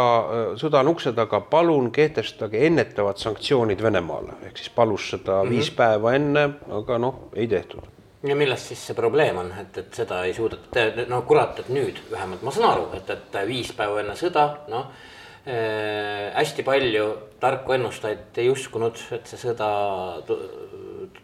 sõda 0.61 0.85
on 0.85 0.93
ukse 0.93 1.13
taga, 1.17 1.41
palun 1.51 1.91
kehtestage 1.95 2.63
ennetavad 2.69 3.21
sanktsioonid 3.23 3.83
Venemaale, 3.83 4.39
ehk 4.49 4.61
siis 4.61 4.73
palus 4.77 5.11
seda 5.15 5.41
mm 5.41 5.49
-hmm. 5.49 5.57
viis 5.57 5.71
päeva 5.71 6.15
enne, 6.15 6.49
aga 6.81 6.99
noh, 7.03 7.29
ei 7.35 7.49
tehtud 7.49 7.93
ja 8.27 8.37
millest 8.37 8.73
siis 8.73 8.87
see 8.87 8.95
probleem 8.97 9.37
on, 9.39 9.53
et, 9.61 9.79
et 9.79 9.95
seda 9.95 10.25
ei 10.25 10.35
suudeta 10.35 11.07
no 11.09 11.23
kurat, 11.23 11.59
et 11.59 11.69
nüüd 11.69 12.01
vähemalt 12.11 12.43
ma 12.43 12.51
saan 12.51 12.71
aru, 12.71 12.89
et, 12.97 13.11
et 13.11 13.39
viis 13.47 13.73
päeva 13.77 14.01
enne 14.01 14.17
sõda, 14.19 14.47
noh 14.73 14.91
äh,. 15.47 16.33
hästi 16.35 16.63
palju 16.67 17.07
tarku 17.41 17.73
ennustajaid 17.73 18.41
ei 18.43 18.51
uskunud, 18.51 18.99
et 19.15 19.27
see 19.31 19.39
sõda 19.39 19.69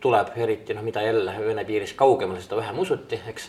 tuleb, 0.03 0.35
eriti 0.37 0.75
noh, 0.77 0.85
mida 0.85 1.03
jälle 1.03 1.35
Vene 1.47 1.65
piirist 1.65 1.97
kaugemal, 1.99 2.41
seda 2.43 2.61
vähem 2.61 2.79
usuti, 2.79 3.21
eks. 3.29 3.49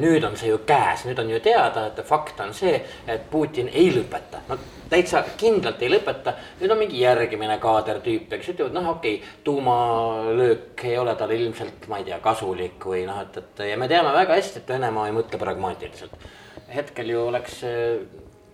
Nüüd 0.00 0.24
on 0.24 0.36
see 0.38 0.50
ju 0.50 0.60
käes, 0.66 1.04
nüüd 1.08 1.18
on 1.18 1.30
ju 1.30 1.40
teada, 1.42 1.88
et 1.90 2.00
fakt 2.06 2.40
on 2.44 2.52
see, 2.54 2.76
et 3.08 3.24
Putin 3.30 3.70
ei 3.72 3.88
lõpeta, 3.94 4.42
no 4.48 4.58
täitsa 4.90 5.24
kindlalt 5.38 5.82
ei 5.82 5.90
lõpeta. 5.90 6.36
nüüd 6.60 6.70
on 6.70 6.78
mingi 6.78 7.00
järgmine 7.00 7.58
kaadertüüp, 7.62 8.32
eks 8.38 8.52
ütlevad, 8.54 8.76
noh, 8.76 8.92
okei 8.94 9.16
okay,, 9.18 9.34
tuumalöök 9.44 10.84
ei 10.84 10.98
ole 10.98 11.16
talle 11.18 11.40
ilmselt, 11.40 11.88
ma 11.90 11.98
ei 11.98 12.06
tea, 12.10 12.20
kasulik 12.22 12.86
või 12.92 13.02
noh, 13.08 13.18
et, 13.24 13.42
et 13.42 13.66
ja 13.72 13.80
me 13.80 13.90
teame 13.90 14.14
väga 14.14 14.38
hästi, 14.38 14.62
et 14.62 14.72
Venemaa 14.76 15.10
ei 15.10 15.16
mõtle 15.16 15.42
pragmaatiliselt. 15.42 16.30
hetkel 16.74 17.10
ju 17.10 17.26
oleks 17.26 17.60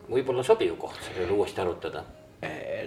võib-olla 0.08 0.44
sobiv 0.44 0.76
koht 0.80 0.98
selle 1.04 1.26
üle 1.26 1.40
uuesti 1.40 1.60
arutada 1.60 2.04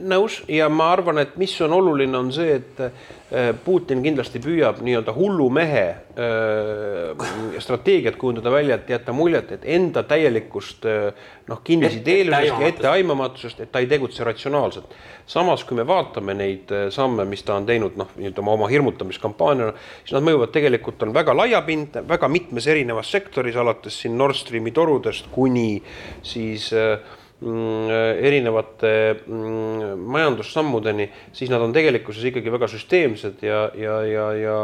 nõus 0.04 0.42
ja 0.52 0.68
ma 0.72 0.90
arvan, 0.94 1.20
et 1.22 1.36
mis 1.40 1.54
on 1.64 1.74
oluline, 1.76 2.16
on 2.18 2.32
see, 2.34 2.58
et 2.60 2.82
äh, 2.84 3.52
Putin 3.66 4.02
kindlasti 4.04 4.42
püüab 4.44 4.82
nii-öelda 4.84 5.14
hullumehe 5.16 5.86
äh, 6.20 7.26
strateegiat 7.64 8.18
kujundada 8.20 8.52
välja, 8.52 8.80
et 8.80 8.92
jätta 8.92 9.16
muljet, 9.16 9.54
et 9.56 9.66
enda 9.78 10.04
täielikust 10.08 10.88
äh, 10.90 11.28
noh, 11.50 11.62
kinnisideelusest 11.64 12.62
ja 12.62 12.72
etteaimamatusest, 12.72 13.64
et 13.66 13.72
ta 13.72 13.84
ei 13.84 13.90
tegutse 13.92 14.28
ratsionaalselt. 14.28 14.96
samas, 15.26 15.64
kui 15.64 15.78
me 15.78 15.88
vaatame 15.88 16.36
neid 16.38 16.72
samme, 16.94 17.26
mis 17.26 17.44
ta 17.44 17.56
on 17.56 17.66
teinud, 17.66 17.96
noh, 17.98 18.12
nii-öelda 18.16 18.44
oma, 18.44 18.54
oma 18.60 18.68
hirmutamiskampaaniana, 18.70 19.74
siis 20.04 20.14
nad 20.14 20.26
mõjuvad 20.28 20.54
tegelikult, 20.54 21.02
on 21.04 21.14
väga 21.16 21.34
laiapindne, 21.38 22.06
väga 22.08 22.30
mitmes 22.30 22.68
erinevas 22.68 23.12
sektoris, 23.12 23.56
alates 23.56 24.02
siin 24.04 24.18
Nord 24.18 24.38
Streami 24.38 24.76
torudest 24.76 25.32
kuni 25.34 25.82
siis 26.24 26.72
äh, 26.76 27.00
erinevate 27.42 28.92
mm, 29.28 30.00
majandussammudeni, 30.00 31.10
siis 31.36 31.52
nad 31.52 31.62
on 31.62 31.74
tegelikkuses 31.76 32.30
ikkagi 32.32 32.54
väga 32.54 32.70
süsteemsed 32.72 33.44
ja, 33.44 33.66
ja, 33.76 33.98
ja, 34.08 34.30
ja 34.40 34.56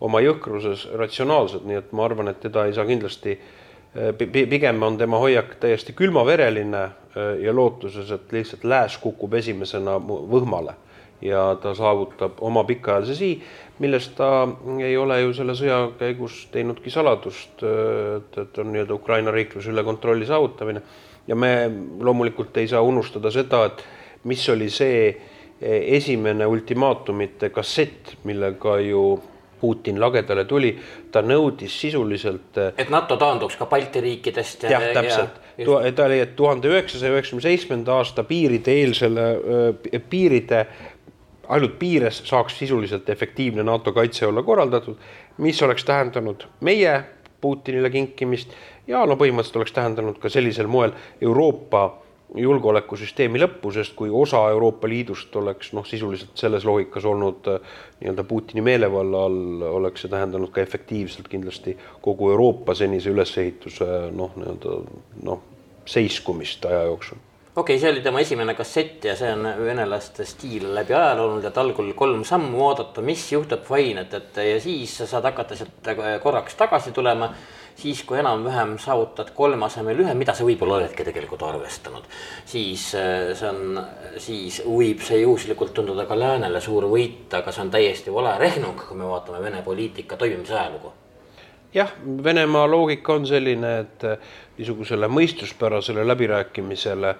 oma 0.00 0.22
jõhkruses 0.24 0.86
ratsionaalsed, 0.96 1.66
nii 1.68 1.82
et 1.82 1.92
ma 1.92 2.08
arvan, 2.08 2.32
et 2.32 2.40
teda 2.40 2.64
ei 2.64 2.72
saa 2.74 2.88
kindlasti 2.88 3.36
pigem 4.50 4.82
on 4.82 4.98
tema 4.98 5.18
hoiak 5.22 5.54
täiesti 5.60 5.92
külmavereline 5.92 6.82
äh, 6.82 6.92
ja 7.42 7.54
lootuses, 7.54 8.10
et 8.10 8.32
lihtsalt 8.32 8.64
lääs 8.64 8.98
kukub 8.98 9.34
esimesena 9.34 9.98
võhmale. 10.00 10.74
Ja 11.22 11.54
ta 11.62 11.72
saavutab 11.74 12.40
oma 12.44 12.64
pikaajalise 12.68 13.14
sii, 13.14 13.36
millest 13.80 14.16
ta 14.18 14.48
ei 14.82 14.96
ole 14.98 15.20
ju 15.20 15.32
selle 15.32 15.54
sõja 15.56 15.78
käigus 15.98 16.42
teinudki 16.52 16.90
saladust, 16.90 17.62
äh, 17.62 18.18
et, 18.18 18.38
et 18.42 18.58
on 18.58 18.72
nii-öelda 18.72 18.98
Ukraina 18.98 19.34
riikluse 19.34 19.70
üle 19.70 19.84
kontrolli 19.86 20.26
saavutamine 20.26 20.82
ja 21.26 21.36
me 21.36 21.70
loomulikult 22.00 22.56
ei 22.56 22.68
saa 22.68 22.82
unustada 22.82 23.30
seda, 23.30 23.64
et 23.70 23.84
mis 24.28 24.48
oli 24.48 24.70
see 24.72 24.98
eh, 25.08 25.94
esimene 25.96 26.46
ultimaatumite 26.46 27.50
kassett, 27.50 28.16
millega 28.24 28.78
ju 28.84 29.04
Putin 29.60 30.00
lagedale 30.00 30.44
tuli, 30.44 30.74
ta 31.12 31.22
nõudis 31.24 31.72
sisuliselt. 31.80 32.58
Eh, 32.60 32.72
et 32.84 32.90
NATO 32.92 33.16
taanduks 33.20 33.56
ka 33.56 33.68
Balti 33.70 34.02
riikidest. 34.04 34.66
jah, 34.68 34.90
täpselt, 34.92 35.38
ta 35.96 36.08
oli, 36.08 36.20
tuhande 36.36 36.68
üheksasaja 36.68 37.14
üheksakümne 37.14 37.46
seitsmenda 37.46 37.96
aasta 38.00 38.26
piiride 38.28 38.74
eelsele, 38.82 39.28
eh, 39.92 40.02
piiride, 40.10 40.66
ainult 41.48 41.78
piires 41.78 42.22
saaks 42.28 42.58
sisuliselt 42.58 43.08
efektiivne 43.08 43.64
NATO 43.64 43.92
kaitse 43.92 44.26
olla 44.26 44.42
korraldatud, 44.42 44.96
mis 45.38 45.62
oleks 45.62 45.84
tähendanud 45.84 46.48
meie 46.60 47.02
Putinile 47.44 47.90
kinkimist 47.92 48.54
ja 48.86 49.04
no 49.06 49.16
põhimõtteliselt 49.20 49.60
oleks 49.60 49.76
tähendanud 49.76 50.18
ka 50.20 50.28
sellisel 50.32 50.66
moel 50.70 50.92
Euroopa 51.20 51.84
julgeolekusüsteemi 52.34 53.38
lõppu, 53.38 53.70
sest 53.74 53.94
kui 53.94 54.10
osa 54.10 54.40
Euroopa 54.50 54.88
Liidust 54.90 55.34
oleks 55.38 55.70
noh, 55.76 55.86
sisuliselt 55.86 56.34
selles 56.38 56.64
loogikas 56.66 57.04
olnud 57.06 57.50
äh, 57.52 57.76
nii-öelda 58.00 58.24
Putini 58.26 58.64
meelevalla 58.64 59.24
all, 59.28 59.62
oleks 59.78 60.04
see 60.04 60.10
tähendanud 60.10 60.50
ka 60.54 60.64
efektiivselt 60.64 61.28
kindlasti 61.30 61.76
kogu 62.02 62.32
Euroopa 62.34 62.74
senise 62.74 63.12
ülesehituse 63.14 63.90
noh, 64.16 64.34
nii-öelda 64.40 64.80
noh, 65.22 65.46
seiskumist 65.86 66.66
aja 66.66 66.82
jooksul. 66.88 67.22
Okei 67.54 67.76
okay,, 67.76 67.80
see 67.80 67.90
oli 67.92 68.00
tema 68.02 68.18
esimene 68.18 68.56
kassett 68.58 69.04
ja 69.06 69.12
see 69.14 69.28
on 69.30 69.46
venelaste 69.62 70.24
stiil 70.26 70.72
läbi 70.74 70.96
ajaloo 70.96 71.28
olnud, 71.28 71.44
et 71.46 71.58
algul 71.62 71.92
kolm 71.94 72.24
sammu 72.26 72.64
oodata, 72.66 73.04
mis 73.06 73.28
juhtub, 73.30 73.62
fine, 73.68 74.08
et, 74.08 74.16
et 74.18 74.40
ja 74.48 74.56
siis 74.62 74.96
sa 74.98 75.06
saad 75.06 75.28
hakata 75.30 75.60
sealt 75.60 75.92
korraks 76.24 76.58
tagasi 76.58 76.90
tulema 76.96 77.30
siis 77.76 78.02
kui 78.06 78.18
enam-vähem 78.18 78.76
saavutad 78.78 79.30
kolme 79.34 79.66
asemel 79.66 80.04
ühe, 80.04 80.14
mida 80.14 80.34
sa 80.34 80.46
võib-olla 80.46 80.78
oledki 80.80 81.06
tegelikult 81.06 81.42
arvestanud, 81.46 82.06
siis 82.46 82.90
äh, 82.98 83.32
see 83.36 83.50
on, 83.50 83.80
siis 84.18 84.60
võib 84.66 85.02
see 85.04 85.22
juhuslikult 85.22 85.74
tunduda 85.74 86.06
ka 86.08 86.18
läänele 86.18 86.60
suur 86.64 86.88
võit, 86.90 87.26
aga 87.34 87.52
see 87.52 87.64
on 87.66 87.72
täiesti 87.74 88.14
vale 88.14 88.36
rehnung, 88.38 88.78
kui 88.88 88.98
me 88.98 89.08
vaatame 89.10 89.42
Vene 89.44 89.62
poliitika 89.62 90.16
toimimise 90.16 90.54
ajalugu. 90.54 90.92
Jah, 91.74 91.90
Venemaa 92.24 92.68
loogika 92.70 93.16
on 93.18 93.26
selline, 93.26 93.78
et 93.82 94.04
niisugusele 94.58 95.08
mõistuspärasele 95.10 96.04
läbirääkimisele, 96.06 97.14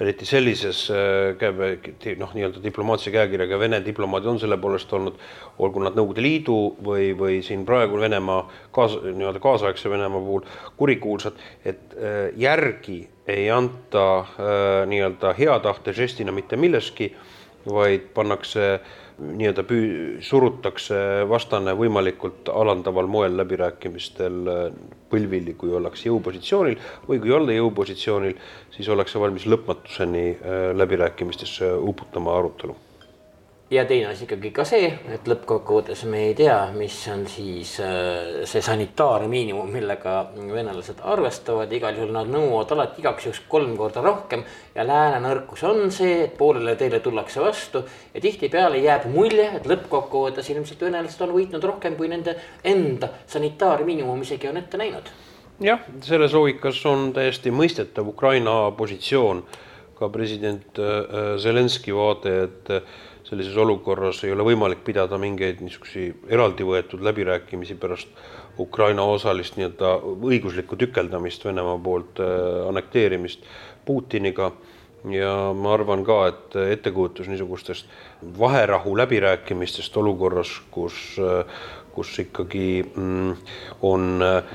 eriti 0.00 0.26
sellises 0.26 0.82
äh, 0.90 2.16
noh, 2.18 2.32
nii-öelda 2.34 2.62
diplomaatilise 2.64 3.12
käekirjaga 3.14 3.58
Vene 3.60 3.80
diplomaadid 3.84 4.32
on 4.32 4.40
selle 4.42 4.58
poolest 4.58 4.92
olnud, 4.96 5.18
olgu 5.58 5.84
nad 5.84 5.98
Nõukogude 5.98 6.24
Liidu 6.24 6.58
või, 6.84 7.10
või 7.18 7.40
siin 7.46 7.62
praegu 7.68 8.00
Venemaa 8.00 8.42
kaas-, 8.74 8.98
nii-öelda 9.04 9.42
kaasaegse 9.42 9.90
Venemaa 9.92 10.22
puhul 10.24 10.46
kurikuulsad, 10.80 11.38
et 11.64 11.94
äh, 11.94 12.18
järgi 12.36 13.02
ei 13.30 13.50
anta 13.54 14.06
äh, 14.18 14.56
nii-öelda 14.90 15.34
hea 15.38 15.58
tahte 15.62 15.94
žestina 15.94 16.34
mitte 16.34 16.58
milleski, 16.58 17.12
vaid 17.70 18.10
pannakse 18.16 18.80
nii-öelda 19.20 19.64
püü-, 19.68 20.18
surutakse 20.24 20.98
vastane 21.28 21.74
võimalikult 21.78 22.50
alandaval 22.52 23.08
moel 23.10 23.36
läbirääkimistel 23.40 24.52
äh, 24.52 24.60
põlvili, 25.10 25.56
kui 25.58 25.72
ollakse 25.76 26.08
jõupositsioonil 26.08 26.78
või 27.08 27.22
kui 27.22 27.34
olla 27.36 27.56
jõupositsioonil, 27.56 28.36
siis 28.76 28.88
ollakse 28.88 29.20
valmis 29.22 29.48
lõpmatuseni 29.50 30.28
äh, 30.34 30.62
läbirääkimistesse 30.76 31.72
uputama 31.92 32.38
arutelu 32.38 32.76
ja 33.70 33.84
teine 33.86 34.10
asi 34.10 34.24
ikkagi 34.26 34.50
ka 34.54 34.64
see, 34.66 34.88
et 35.14 35.28
lõppkokkuvõttes 35.30 36.02
me 36.10 36.24
ei 36.28 36.34
tea, 36.38 36.56
mis 36.74 36.96
on 37.12 37.22
siis 37.30 37.76
äh, 37.84 38.40
see 38.48 38.62
sanitaarmiinimum, 38.66 39.70
millega 39.70 40.14
venelased 40.34 41.02
arvestavad, 41.06 41.70
igal 41.72 41.94
juhul 41.94 42.10
nad 42.16 42.30
nõuavad 42.30 42.74
alati 42.74 42.98
igaks 43.04 43.28
juhuks 43.28 43.44
kolm 43.52 43.76
korda 43.78 44.02
rohkem. 44.02 44.42
ja 44.74 44.86
lääne 44.86 45.20
nõrkus 45.22 45.62
on 45.68 45.90
see, 45.94 46.24
et 46.24 46.36
poolele 46.38 46.74
teele 46.76 46.98
tullakse 47.00 47.40
vastu 47.40 47.84
ja 48.14 48.20
tihtipeale 48.20 48.82
jääb 48.82 49.06
mulje, 49.14 49.46
et 49.60 49.66
lõppkokkuvõttes 49.70 50.50
ilmselt 50.50 50.82
venelased 50.88 51.22
on 51.22 51.34
võitnud 51.36 51.64
rohkem, 51.64 51.96
kui 51.96 52.10
nende 52.10 52.34
enda 52.64 53.12
sanitaarmiinimum 53.30 54.22
isegi 54.26 54.50
on 54.50 54.58
ette 54.58 54.80
näinud. 54.82 55.12
jah, 55.62 55.86
selles 56.02 56.34
loogikas 56.34 56.82
on 56.90 57.12
täiesti 57.14 57.54
mõistetav 57.54 58.08
Ukraina 58.08 58.72
positsioon, 58.74 59.44
ka 59.94 60.08
president 60.08 60.82
äh, 60.82 61.38
Zelenskõi 61.38 61.94
vaade, 61.94 62.34
et 62.48 62.74
sellises 63.30 63.56
olukorras 63.62 64.24
ei 64.26 64.32
ole 64.34 64.42
võimalik 64.42 64.82
pidada 64.82 65.18
mingeid 65.22 65.60
niisuguseid 65.62 66.30
eraldi 66.34 66.66
võetud 66.66 67.02
läbirääkimisi 67.06 67.76
pärast 67.78 68.10
Ukraina 68.58 69.04
osalist 69.06 69.54
nii-öelda 69.56 69.92
õiguslikku 70.26 70.78
tükeldamist 70.80 71.46
Venemaa 71.46 71.78
poolt 71.78 72.18
äh,, 72.20 72.32
annekteerimist 72.68 73.46
Putiniga. 73.86 74.50
Ja 75.08 75.30
ma 75.56 75.70
arvan 75.72 76.02
ka, 76.04 76.16
et 76.28 76.56
ettekujutus 76.74 77.30
niisugustest 77.30 77.86
vaherahu 78.38 78.92
läbirääkimistest 78.98 79.94
olukorras, 79.96 80.50
kus, 80.74 80.98
äh, 81.16 81.62
kus 81.94 82.10
ikkagi 82.20 82.82
mm, 82.84 83.30
on 83.88 84.26
äh, 84.26 84.52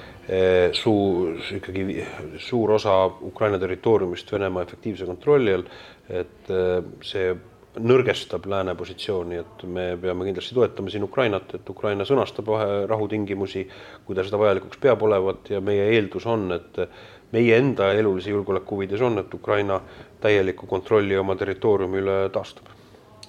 suu-, 0.77 1.33
ikkagi 1.57 2.05
suur 2.45 2.75
osa 2.77 2.99
Ukraina 3.25 3.57
territooriumist 3.57 4.29
Venemaa 4.35 4.67
efektiivse 4.67 5.09
kontrolli 5.09 5.57
all, 5.57 5.65
et 6.13 6.53
äh, 6.53 6.83
see 7.01 7.33
nõrgestab 7.79 8.45
lääne 8.49 8.75
positsiooni, 8.75 9.39
et 9.41 9.65
me 9.67 9.85
peame 10.01 10.27
kindlasti 10.27 10.55
toetama 10.55 10.91
siin 10.93 11.03
Ukrainat, 11.07 11.55
et 11.57 11.69
Ukraina 11.69 12.07
sõnastab 12.07 12.51
rahutingimusi, 12.89 13.65
kui 14.05 14.15
ta 14.15 14.23
seda 14.23 14.39
vajalikuks 14.41 14.79
peab 14.81 15.03
olevat 15.07 15.51
ja 15.55 15.61
meie 15.61 15.89
eeldus 15.95 16.27
on, 16.31 16.47
et 16.55 16.79
meie 17.35 17.57
enda 17.57 17.91
elulise 17.93 18.31
julgeoleku 18.31 18.77
huvides 18.77 19.01
on, 19.01 19.19
et 19.19 19.33
Ukraina 19.33 19.81
täieliku 20.23 20.67
kontrolli 20.71 21.17
oma 21.17 21.35
territooriumi 21.35 22.03
üle 22.03 22.17
taastab 22.33 22.71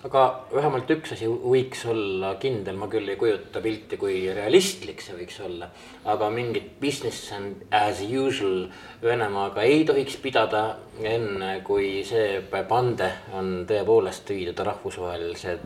aga 0.06 0.22
vähemalt 0.52 0.90
üks 0.94 1.14
asi 1.16 1.26
võiks 1.26 1.82
olla 1.90 2.34
kindel, 2.40 2.76
ma 2.78 2.86
küll 2.90 3.08
ei 3.10 3.18
kujuta 3.18 3.60
pilti, 3.64 3.98
kui 3.98 4.18
realistlik 4.34 5.02
see 5.02 5.16
võiks 5.16 5.38
olla. 5.44 5.68
aga 6.06 6.28
mingit 6.30 6.76
business 6.80 7.32
as 7.74 8.02
usual 8.06 8.68
Venemaaga 9.02 9.64
ei 9.66 9.84
tohiks 9.88 10.16
pidada 10.22 10.62
enne, 11.02 11.60
kui 11.66 12.04
see 12.06 12.40
pande 12.68 13.10
on 13.36 13.66
tõepoolest 13.68 14.30
viidud 14.30 14.62
rahvusvahelise 14.68 15.58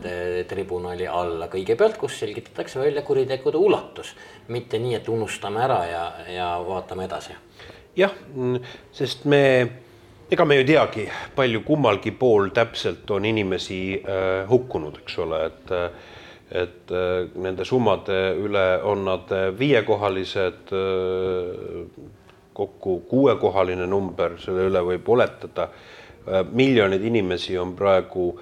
tribunali 0.48 1.06
alla 1.06 1.50
kõigepealt, 1.52 2.00
kus 2.00 2.18
selgitatakse 2.22 2.80
välja 2.80 3.02
kuritegude 3.02 3.60
ulatus. 3.60 4.14
mitte 4.48 4.78
nii, 4.78 4.96
et 4.96 5.08
unustame 5.08 5.62
ära 5.62 5.84
ja, 5.86 6.04
ja 6.28 6.48
vaatame 6.66 7.04
edasi. 7.04 7.36
jah, 7.96 8.16
sest 8.92 9.24
me 9.24 9.89
ega 10.30 10.44
me 10.46 10.60
ei 10.60 10.64
teagi, 10.64 11.08
palju 11.34 11.64
kummalgi 11.66 12.12
pool 12.14 12.52
täpselt 12.54 13.10
on 13.10 13.24
inimesi 13.26 13.80
äh, 13.98 14.48
hukkunud, 14.50 15.02
eks 15.02 15.18
ole, 15.24 15.44
et 15.50 15.72
äh, 15.74 15.90
et 16.50 16.90
äh, 16.90 17.28
nende 17.38 17.64
summade 17.64 18.16
üle 18.42 18.64
on 18.82 19.04
nad 19.06 19.30
äh, 19.32 19.50
viiekohalised, 19.58 20.72
kokku 22.60 22.96
kuuekohaline 23.08 23.86
number, 23.86 24.34
selle 24.42 24.66
üle 24.68 24.82
võib 24.84 25.08
oletada. 25.08 25.70
miljoneid 26.52 27.04
inimesi 27.08 27.56
on 27.58 27.72
praegu 27.74 28.34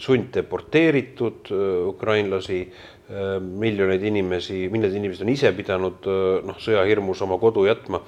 sunddeporteeritud, 0.00 1.50
ukrainlasi, 1.90 2.62
miljoneid 3.60 4.02
inimesi, 4.08 4.62
miljonid 4.72 4.96
inimesed 4.96 5.26
on 5.26 5.32
ise 5.34 5.52
pidanud 5.52 6.08
noh, 6.48 6.56
sõjahirmus 6.58 7.20
oma 7.22 7.36
kodu 7.38 7.66
jätma. 7.68 8.00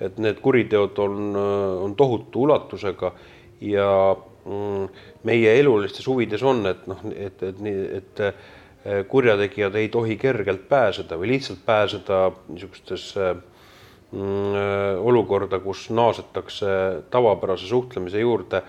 Et 0.00 0.18
need 0.20 0.40
kuriteod 0.44 0.98
on, 0.98 1.36
on 1.82 1.94
tohutu 1.96 2.42
ulatusega 2.46 3.12
ja 3.60 4.16
mm, 4.44 4.88
meie 5.24 5.58
elulistes 5.60 6.06
huvides 6.06 6.42
on, 6.46 6.64
et 6.70 6.86
noh, 6.90 7.02
et, 7.14 7.42
et 7.42 7.60
nii, 7.62 7.84
et 7.98 8.24
eh, 8.26 9.02
kurjategijad 9.08 9.76
ei 9.80 9.88
tohi 9.92 10.16
kergelt 10.20 10.66
pääseda 10.68 11.18
või 11.20 11.34
lihtsalt 11.34 11.62
pääseda 11.66 12.20
niisugustesse 12.48 13.30
mm, 13.32 14.18
eh, 14.20 15.06
olukorda, 15.12 15.60
kus 15.64 15.88
naasetakse 15.90 16.68
tavapärase 17.10 17.68
suhtlemise 17.70 18.22
juurde, 18.22 18.62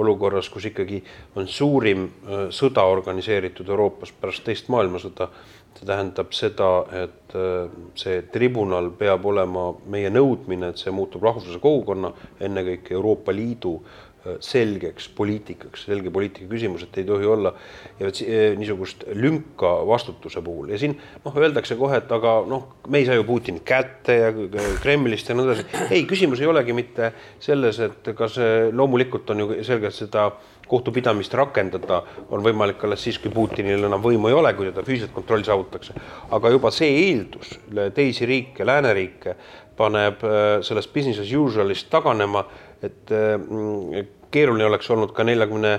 olukorras, 0.00 0.48
kus 0.48 0.68
ikkagi 0.70 1.02
on 1.36 1.48
suurim 1.50 2.06
eh, 2.08 2.44
sõda 2.54 2.86
organiseeritud 2.88 3.68
Euroopas 3.68 4.12
pärast 4.20 4.46
teist 4.46 4.70
maailmasõda. 4.72 5.30
See 5.80 5.88
tähendab 5.88 6.34
seda, 6.36 6.70
et 6.92 7.34
see 7.96 8.20
tribunal 8.34 8.90
peab 8.98 9.24
olema 9.30 9.70
meie 9.88 10.10
nõudmine, 10.12 10.72
et 10.72 10.82
see 10.82 10.92
muutub 10.92 11.24
rahvusvahelise 11.24 11.62
kogukonna, 11.62 12.12
ennekõike 12.44 12.92
Euroopa 12.98 13.32
Liidu 13.32 13.78
selgeks 14.44 15.06
poliitikaks, 15.16 15.86
selge 15.88 16.10
poliitika 16.12 16.48
küsimus, 16.50 16.84
et 16.84 16.98
ei 17.00 17.06
tohi 17.08 17.28
olla 17.28 17.54
ja 18.00 18.10
eh, 18.10 18.52
niisugust 18.58 19.06
lünka 19.16 19.70
vastutuse 19.88 20.42
puhul 20.44 20.74
ja 20.74 20.80
siin 20.80 20.96
noh, 21.24 21.38
öeldakse 21.40 21.76
kohe, 21.80 22.02
et 22.02 22.12
aga 22.12 22.34
noh, 22.48 22.66
me 22.92 23.00
ei 23.00 23.08
saa 23.08 23.16
ju 23.16 23.24
Putinit 23.24 23.64
kätte 23.64 24.18
ja 24.18 24.30
Kremlist 24.82 25.30
ja 25.30 25.36
nõnda 25.38 25.56
edasi. 25.56 25.84
ei, 25.88 26.04
küsimus 26.10 26.42
ei 26.44 26.50
olegi 26.52 26.76
mitte 26.76 27.14
selles, 27.40 27.80
et 27.80 28.12
kas 28.16 28.36
loomulikult 28.76 29.32
on 29.32 29.44
ju 29.44 29.60
selge, 29.64 29.88
et 29.88 29.96
seda 30.02 30.28
kohtupidamist 30.70 31.34
rakendada 31.34 32.02
on 32.30 32.44
võimalik 32.46 32.84
alles 32.86 33.02
siis, 33.02 33.18
kui 33.18 33.32
Putinil 33.34 33.88
enam 33.88 34.02
võimu 34.02 34.30
ei 34.30 34.38
ole, 34.38 34.54
kui 34.54 34.70
teda 34.70 34.84
füüsiliselt 34.86 35.14
kontroll 35.16 35.42
saavutatakse. 35.46 35.94
aga 36.30 36.54
juba 36.54 36.70
see 36.70 36.90
eeldus 37.08 37.58
teisi 37.94 38.26
riike, 38.26 38.66
lääneriike 38.66 39.36
paneb 39.76 40.24
eh, 40.24 40.58
sellest 40.66 40.92
business 40.94 41.22
as 41.22 41.32
usual'ist 41.34 41.90
taganema 41.90 42.44
et 42.82 43.12
mm, 43.12 44.06
keeruline 44.32 44.68
oleks 44.68 44.90
olnud 44.92 45.12
ka 45.16 45.24
neljakümne 45.26 45.78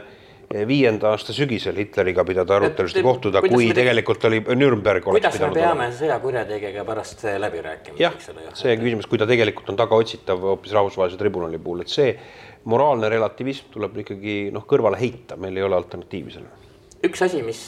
viienda 0.67 1.11
aasta 1.11 1.33
sügisel 1.35 1.77
Hitleriga 1.79 2.25
pidada 2.27 2.57
arutelusid 2.57 2.99
ja 2.99 3.03
kohtuda, 3.05 3.41
kui 3.45 3.67
me, 3.69 3.75
tegelikult 3.77 4.25
oli 4.29 4.41
Nürnberg 4.55 5.05
kuidas 5.07 5.39
me 5.41 5.51
peame 5.55 5.89
sõjakurjategijega 5.97 6.85
pärast 6.87 7.25
läbi 7.43 7.61
rääkima? 7.65 7.99
jah, 8.01 8.15
see 8.57 8.77
küsimus, 8.81 9.09
kui 9.09 9.21
ta 9.21 9.27
tegelikult 9.29 9.71
on 9.73 9.79
tagaotsitav 9.79 10.41
hoopis 10.51 10.75
rahvusvahelise 10.77 11.19
tribunali 11.21 11.61
puhul, 11.61 11.85
et 11.85 11.93
see 11.93 12.15
moraalne 12.71 13.09
relativism 13.09 13.71
tuleb 13.73 14.01
ikkagi 14.03 14.35
noh, 14.53 14.65
kõrvale 14.69 14.99
heita, 15.01 15.39
meil 15.41 15.57
ei 15.57 15.67
ole 15.67 15.79
alternatiivi 15.79 16.35
sellele 16.37 16.69
üks 17.01 17.23
asi, 17.25 17.41
mis 17.45 17.61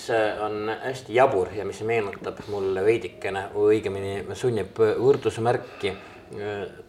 on 0.46 0.70
hästi 0.84 1.16
jabur 1.16 1.50
ja 1.58 1.66
mis 1.66 1.82
meenutab 1.88 2.44
mulle 2.54 2.84
veidikene, 2.86 3.48
õigemini 3.58 4.36
sunnib 4.38 4.78
võrdusmärki 4.78 5.96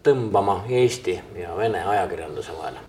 tõmbama 0.04 0.62
Eesti 0.72 1.16
ja 1.40 1.56
Vene 1.56 1.82
ajakirjanduse 1.84 2.52
vahele 2.56 2.84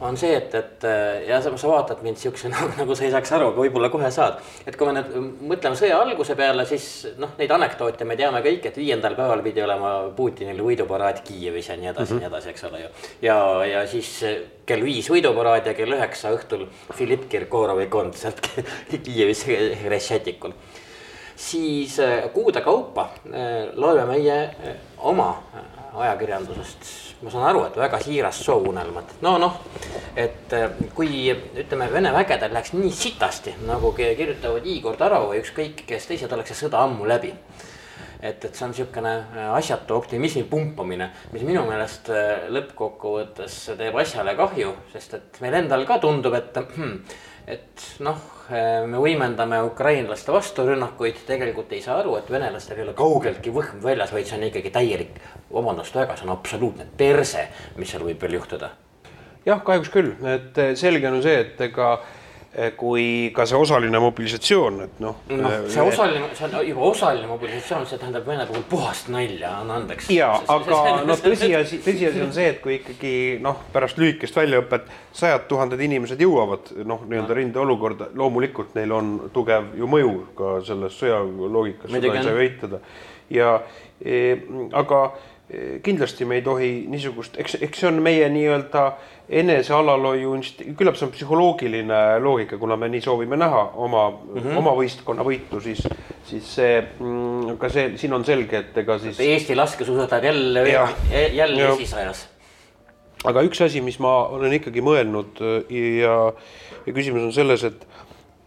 on 0.00 0.16
see, 0.16 0.34
et, 0.36 0.54
et 0.54 0.86
ja 1.28 1.40
sa, 1.42 1.52
sa 1.58 1.70
vaatad 1.70 2.02
mind 2.06 2.20
siukse 2.20 2.50
nagu, 2.52 2.70
nagu 2.80 2.96
sa 2.96 3.06
ei 3.06 3.12
saaks 3.14 3.32
aru, 3.36 3.50
aga 3.52 3.64
võib-olla 3.64 3.90
kohe 3.92 4.10
saad. 4.14 4.40
et 4.66 4.76
kui 4.78 4.88
me 4.88 4.98
nüüd 4.98 5.42
mõtleme 5.52 5.78
sõja 5.78 5.98
alguse 6.02 6.36
peale, 6.38 6.66
siis 6.68 6.88
noh, 7.18 7.34
neid 7.38 7.52
anekdoote 7.54 8.06
me 8.08 8.16
teame 8.18 8.42
kõik, 8.44 8.70
et 8.70 8.78
viiendal 8.78 9.16
päeval 9.18 9.42
pidi 9.46 9.64
olema 9.64 9.92
Putinil 10.16 10.62
võiduparaad 10.64 11.22
Kiievis 11.26 11.70
ja 11.72 11.78
nii 11.78 11.92
edasi 11.92 12.12
mm, 12.12 12.18
-hmm. 12.18 12.22
nii 12.22 12.30
edasi, 12.32 12.50
eks 12.54 12.68
ole 12.70 12.82
ju. 12.82 12.90
ja, 13.22 13.38
ja 13.72 13.86
siis 13.86 14.12
kell 14.68 14.84
viis 14.84 15.10
võiduparaad 15.10 15.70
ja 15.70 15.74
kell 15.74 15.96
üheksa 15.96 16.34
õhtul 16.36 16.66
Filipp 16.94 17.28
Kirkorovi 17.28 17.86
kontsert 17.86 18.50
Kiievis 19.04 19.46
Hreštšatikul 19.46 20.54
siis 21.38 21.96
kuude 22.34 22.60
kaupa 22.60 23.08
loeme 23.74 24.04
meie 24.10 24.38
oma 24.98 25.28
ajakirjandusest, 25.94 27.07
ma 27.22 27.30
saan 27.30 27.48
aru, 27.48 27.64
et 27.66 27.76
väga 27.78 27.98
siiras 28.02 28.38
soovunelmat, 28.46 29.16
no 29.26 29.34
noh, 29.42 29.56
et 30.18 30.52
äh, 30.54 30.68
kui 30.94 31.24
ütleme, 31.32 31.88
Vene 31.92 32.12
vägedel 32.14 32.52
läheks 32.54 32.74
nii 32.76 32.92
sitasti, 32.94 33.56
nagu 33.66 33.90
kirjutavad 33.96 34.66
Igor 34.66 34.98
Taro 35.00 35.24
või 35.32 35.42
ükskõik 35.42 35.82
kes 35.88 36.06
teised, 36.10 36.32
oleks 36.32 36.54
see 36.54 36.66
sõda 36.66 36.84
ammu 36.86 37.08
läbi. 37.08 37.32
Et, 38.18 38.34
et 38.34 38.50
see 38.50 38.64
on 38.66 38.72
niisugune 38.72 39.14
äh, 39.14 39.48
asjatu 39.54 39.94
optimismi 39.98 40.44
pumpamine, 40.50 41.10
mis 41.32 41.44
minu 41.46 41.62
meelest 41.66 42.10
äh, 42.10 42.46
lõppkokkuvõttes 42.54 43.58
teeb 43.78 43.98
asjale 44.02 44.34
kahju, 44.38 44.72
sest 44.94 45.18
et 45.18 45.42
meil 45.42 45.58
endal 45.60 45.86
ka 45.86 46.00
tundub, 46.02 46.34
et 46.38 46.58
et 47.48 47.84
noh, 48.04 48.18
me 48.88 49.00
võimendame 49.00 49.60
ukrainlaste 49.64 50.32
vasturünnakuid, 50.32 51.22
tegelikult 51.28 51.72
ei 51.72 51.80
saa 51.84 51.98
aru, 52.02 52.18
et 52.20 52.28
venelastel 52.32 52.80
ei 52.80 52.86
ole 52.86 52.94
kaugeltki 52.98 53.52
võhm 53.54 53.80
väljas, 53.84 54.12
vaid 54.12 54.28
see 54.28 54.36
on 54.36 54.46
ikkagi 54.50 54.72
täielik, 54.74 55.16
vabandust 55.52 55.96
väga, 55.96 56.16
see 56.16 56.28
on 56.28 56.34
absoluutne 56.36 56.86
perse, 57.00 57.48
mis 57.80 57.92
seal 57.92 58.04
võib 58.04 58.20
veel 58.24 58.38
juhtuda. 58.38 58.70
jah, 59.48 59.60
kahjuks 59.64 59.92
küll, 59.92 60.14
et 60.28 60.62
selge 60.76 61.08
on 61.08 61.22
see, 61.24 61.40
et 61.46 61.60
ega 61.70 61.94
Eh, 61.98 62.17
kui 62.76 63.30
ka 63.34 63.44
see 63.46 63.58
osaline 63.58 64.00
mobilisatsioon, 64.02 64.80
et 64.84 65.00
noh 65.02 65.20
no,. 65.30 65.50
Eh, 65.50 65.68
see 65.70 65.84
osaline, 65.84 66.30
see 66.34 66.48
on 66.48 66.66
juba 66.66 66.86
osaline 66.88 67.28
mobilisatsioon, 67.30 67.86
see 67.86 68.00
tähendab 68.00 68.26
Vene 68.26 68.46
puhul 68.48 68.64
puhast 68.70 69.10
nalja, 69.14 69.52
anna 69.60 69.78
andeks. 69.78 70.10
ja, 70.12 70.30
aga 70.54 70.80
noh, 71.06 71.22
tõsiasi, 71.22 71.80
tõsiasi 71.84 72.24
on 72.24 72.34
see, 72.34 72.48
et 72.54 72.60
kui 72.64 72.78
ikkagi 72.80 73.12
noh, 73.44 73.62
pärast 73.74 74.00
lühikest 74.00 74.36
väljaõpet 74.36 74.90
sajad 75.16 75.46
tuhanded 75.50 75.80
inimesed 75.86 76.20
jõuavad 76.22 76.72
noh, 76.88 77.04
nii-öelda 77.06 77.38
rindeolukorda, 77.38 78.10
loomulikult 78.18 78.74
neil 78.78 78.96
on 78.96 79.14
tugev 79.34 79.72
ju 79.78 79.90
mõju 79.90 80.14
ka 80.38 80.58
selles 80.66 80.98
sõjaloogikas, 80.98 81.94
seda 81.94 82.14
ei 82.14 82.26
saa 82.26 82.34
ju 82.34 82.44
eitada. 82.44 82.82
ja 83.30 83.54
e, 84.02 84.22
aga 84.72 85.02
kindlasti 85.82 86.26
me 86.28 86.36
ei 86.36 86.42
tohi 86.44 86.70
niisugust, 86.92 87.38
eks, 87.40 87.54
eks 87.64 87.80
see 87.80 87.88
on 87.88 88.02
meie 88.04 88.26
nii-öelda 88.28 88.82
enesealalhoiu 89.40 90.34
inst-, 90.36 90.60
küllap 90.76 90.98
see 90.98 91.06
on 91.06 91.12
psühholoogiline 91.14 92.00
loogika, 92.20 92.58
kuna 92.60 92.76
me 92.80 92.90
nii 92.92 93.00
soovime 93.04 93.38
näha 93.40 93.62
oma 93.80 94.02
mm, 94.10 94.42
-hmm. 94.42 94.58
oma 94.60 94.74
võistkonna 94.76 95.24
võitu, 95.24 95.60
siis, 95.64 95.80
siis 96.28 96.50
see 96.58 96.74
mm,, 96.82 97.56
ka 97.60 97.72
see, 97.72 97.94
siin 97.96 98.12
on 98.16 98.24
selge, 98.28 98.60
et 98.60 98.76
ega 98.84 98.98
siis. 99.00 99.20
Eesti 99.24 99.56
laskesuusatajad 99.56 100.28
jälle, 100.28 100.66
jälle 101.32 101.72
esisajas. 101.72 102.28
aga 103.24 103.42
üks 103.48 103.64
asi, 103.64 103.80
mis 103.80 103.98
ma 103.98 104.28
olen 104.28 104.52
ikkagi 104.60 104.84
mõelnud 104.84 105.40
ja, 105.72 106.20
ja 106.86 106.92
küsimus 106.92 107.24
on 107.24 107.32
selles, 107.32 107.64
et 107.64 107.88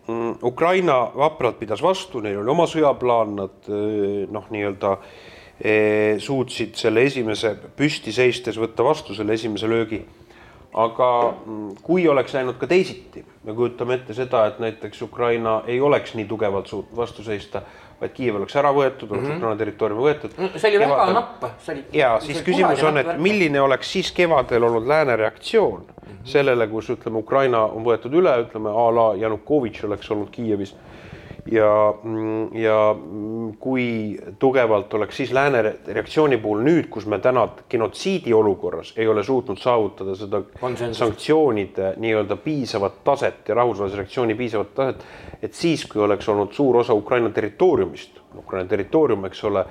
mm, 0.05 0.37
Ukraina 0.43 1.01
vapralt 1.17 1.57
pidas 1.59 1.81
vastu, 1.81 2.21
neil 2.21 2.43
oli 2.45 2.57
oma 2.57 2.69
sõjaplaan, 2.69 3.35
nad 3.41 3.73
noh, 4.29 4.49
nii-öelda 4.53 4.97
eh, 4.97 5.39
suutsid 6.19 6.73
selle 6.75 7.03
esimese 7.05 7.51
püsti 7.77 8.11
seistes 8.11 8.57
võtta 8.57 8.83
vastu 8.83 9.13
selle 9.13 9.33
esimese 9.37 9.67
löögi 9.69 9.99
aga 10.73 11.09
mm, 11.45 11.69
kui 11.83 12.07
oleks 12.07 12.33
läinud 12.35 12.57
ka 12.59 12.67
teisiti, 12.69 13.23
me 13.43 13.55
kujutame 13.55 13.97
ette 13.99 14.15
seda, 14.15 14.45
et 14.47 14.59
näiteks 14.63 15.01
Ukraina 15.03 15.61
ei 15.67 15.81
oleks 15.83 16.15
nii 16.15 16.27
tugevalt 16.29 16.71
suutnud 16.71 16.97
vastu 16.97 17.25
seista, 17.25 17.61
vaid 17.99 18.13
Kiiev 18.15 18.37
oleks 18.39 18.55
ära 18.57 18.71
võetud, 18.73 19.11
oleks 19.11 19.27
mm 19.27 19.31
-hmm. 19.33 19.37
Ukraina 19.37 19.57
territooriumi 19.59 20.05
võetud. 20.05 20.37
see 20.55 20.69
oli 20.69 20.79
Kevadel... 20.79 20.97
väga 20.97 21.13
napp, 21.13 21.43
see 21.59 21.73
oli. 21.73 21.83
ja 21.93 22.19
siis 22.19 22.41
küsimus 22.41 22.83
on, 22.83 22.97
et 22.97 23.17
milline 23.17 23.61
oleks 23.61 23.91
siis 23.91 24.11
kevadel 24.11 24.63
olnud 24.63 24.87
lääne 24.87 25.15
reaktsioon 25.15 25.81
mm 25.81 26.13
-hmm. 26.13 26.23
sellele, 26.23 26.67
kus 26.67 26.89
ütleme, 26.89 27.17
Ukraina 27.17 27.65
on 27.65 27.83
võetud 27.83 28.13
üle, 28.13 28.37
ütleme 28.47 28.69
a 28.69 28.87
la 28.95 29.15
Janukovitš 29.15 29.83
oleks 29.83 30.11
olnud 30.11 30.29
Kiievis 30.31 30.75
ja, 31.51 31.93
ja 32.53 32.77
kui 33.59 34.19
tugevalt 34.39 34.93
oleks 34.93 35.17
siis 35.17 35.33
lääne 35.33 35.61
reaktsiooni 35.87 36.37
puhul 36.37 36.63
nüüd, 36.65 36.89
kus 36.93 37.05
me 37.09 37.19
täna 37.19 37.47
genotsiidi 37.69 38.33
olukorras 38.33 38.93
ei 38.97 39.07
ole 39.07 39.23
suutnud 39.23 39.57
saavutada 39.57 40.15
seda 40.15 40.43
Konsensus. 40.59 40.99
sanktsioonide 40.99 41.93
nii-öelda 41.97 42.37
piisavat 42.37 43.03
taset 43.03 43.47
ja 43.49 43.55
rahvusvahelise 43.55 43.97
reaktsiooni 43.97 44.35
piisavat 44.35 44.73
taset, 44.75 45.05
et 45.41 45.53
siis, 45.53 45.85
kui 45.85 46.01
oleks 46.01 46.29
olnud 46.29 46.53
suur 46.53 46.77
osa 46.83 46.93
Ukraina 46.93 47.29
territooriumist, 47.29 48.20
Ukraina 48.37 48.69
territoorium, 48.69 49.25
eks 49.25 49.43
ole, 49.43 49.65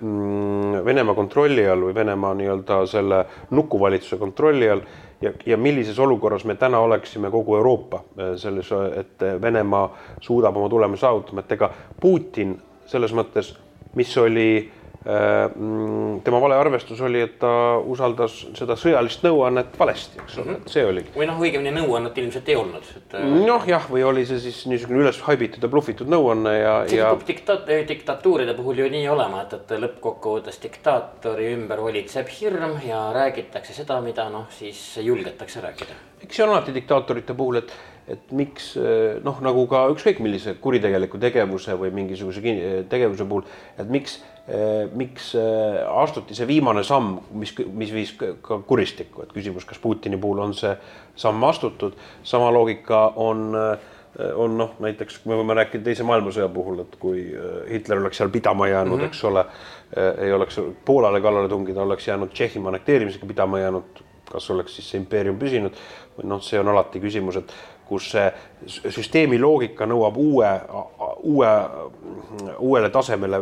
mm, 0.00 0.84
Venemaa 0.84 1.14
kontrolli 1.14 1.66
all 1.68 1.86
või 1.88 1.94
Venemaa 1.94 2.34
nii-öelda 2.34 2.80
selle 2.90 3.24
nukuvalitsuse 3.50 4.18
kontrolli 4.18 4.70
all 4.70 4.82
ja, 5.22 5.32
ja 5.46 5.56
millises 5.56 5.98
olukorras 5.98 6.44
me 6.44 6.54
täna 6.60 6.80
oleksime 6.82 7.30
kogu 7.30 7.56
Euroopa 7.56 8.02
äh, 8.02 8.34
selles, 8.36 8.70
et 8.96 9.26
Venemaa 9.42 9.88
suudab 10.20 10.56
oma 10.56 10.68
tulemusi 10.68 11.06
saavutama, 11.06 11.44
et 11.44 11.52
ega 11.58 11.70
Putin 12.00 12.56
selles 12.86 13.14
mõttes, 13.16 13.54
mis 13.94 14.16
oli 14.18 14.48
mm, 14.58 14.83
tema 15.04 16.38
valearvestus 16.40 17.00
oli, 17.04 17.20
et 17.20 17.34
ta 17.42 17.76
usaldas 17.76 18.38
seda 18.56 18.76
sõjalist 18.80 19.24
nõuannet 19.26 19.74
valesti, 19.78 20.16
eks 20.22 20.38
ole, 20.40 20.56
et 20.56 20.72
see 20.72 20.84
oligi. 20.88 21.12
või 21.16 21.28
noh, 21.28 21.42
õigemini 21.44 21.74
nõuannet 21.76 22.16
ilmselt 22.22 22.48
ei 22.48 22.56
olnud, 22.56 22.88
et 22.96 23.16
noh, 23.44 23.66
jah, 23.68 23.84
või 23.90 24.06
oli 24.08 24.24
see 24.28 24.40
siis 24.46 24.62
niisugune 24.70 25.02
üles 25.04 25.20
haibitud 25.26 25.64
ja 25.64 25.68
blufitud 25.68 26.08
nõuanne 26.08 26.54
ja, 26.56 26.74
ja 26.88 27.10
kipub 27.12 27.28
dikta-, 27.28 27.60
diktatuuride 27.90 28.56
puhul 28.56 28.80
ju 28.80 28.88
nii 28.96 29.04
olema, 29.12 29.44
et, 29.44 29.52
et 29.58 29.76
lõppkokkuvõttes 29.84 30.62
diktaatori 30.64 31.52
ümber 31.52 31.84
valitseb 31.84 32.32
hirm 32.40 32.78
ja 32.88 33.04
räägitakse 33.12 33.76
seda, 33.76 34.00
mida 34.04 34.30
noh, 34.32 34.48
siis 34.56 34.80
julgetakse 35.04 35.60
rääkida. 35.64 36.00
eks 36.24 36.40
see 36.40 36.46
on 36.46 36.54
alati 36.56 36.72
diktaatorite 36.80 37.36
puhul, 37.36 37.60
et, 37.60 37.76
et 38.10 38.32
miks 38.36 38.74
eh, 38.76 39.16
noh, 39.24 39.38
nagu 39.44 39.64
ka 39.70 39.86
ükskõik 39.94 40.20
millise 40.24 40.56
kuritegeliku 40.60 41.20
tegevuse 41.22 41.76
või 41.80 41.92
mingisuguse 41.94 42.42
kin- 42.44 42.62
tegevuse 42.90 43.24
puhul, 43.28 43.46
et 43.80 43.88
miks, 43.90 44.18
miks 44.98 45.30
eh, 45.40 45.80
astuti 46.02 46.36
see 46.36 46.48
viimane 46.50 46.84
samm, 46.84 47.16
mis, 47.40 47.54
mis 47.72 47.94
viis 47.94 48.12
ka 48.18 48.60
kuristikku, 48.68 49.24
et 49.24 49.32
küsimus, 49.32 49.64
kas 49.68 49.80
Putini 49.80 50.20
puhul 50.20 50.44
on 50.44 50.54
see 50.56 50.74
samm 51.16 51.48
astutud, 51.48 51.96
sama 52.26 52.52
loogika 52.52 53.06
on 53.16 53.52
on 54.14 54.52
noh, 54.54 54.76
näiteks 54.78 55.24
me 55.26 55.34
võime 55.34 55.56
rääkida 55.58 55.88
Teise 55.88 56.04
maailmasõja 56.06 56.46
puhul, 56.54 56.84
et 56.84 56.92
kui 57.02 57.24
eh, 57.32 57.56
Hitler 57.72 57.98
oleks 57.98 58.20
seal 58.20 58.30
pidama 58.30 58.68
jäänud 58.70 58.94
mm, 58.94 59.00
-hmm. 59.00 59.10
eks 59.10 59.24
ole, 59.24 59.42
ei 60.22 60.32
oleks 60.32 60.60
Poolale 60.84 61.20
kallale 61.20 61.48
tungida, 61.48 61.82
oleks 61.82 62.06
jäänud 62.08 62.30
Tšehhimaa 62.30 62.70
annekteerimisega 62.70 63.26
pidama 63.26 63.58
jäänud, 63.58 64.04
kas 64.30 64.50
oleks 64.50 64.76
siis 64.76 64.90
see 64.90 65.00
impeerium 65.00 65.38
püsinud 65.38 65.74
või 66.16 66.28
noh, 66.30 66.42
see 66.42 66.60
on 66.60 66.68
alati 66.68 67.02
küsimus, 67.02 67.38
et 67.40 67.52
kus 67.94 68.10
see 68.14 68.30
sü- 68.66 68.90
süsteemi 68.94 69.38
loogika 69.40 69.86
nõuab 69.88 70.18
uue, 70.20 70.50
uue, 71.22 71.52
uuele 72.58 72.90
tasemele 72.90 73.40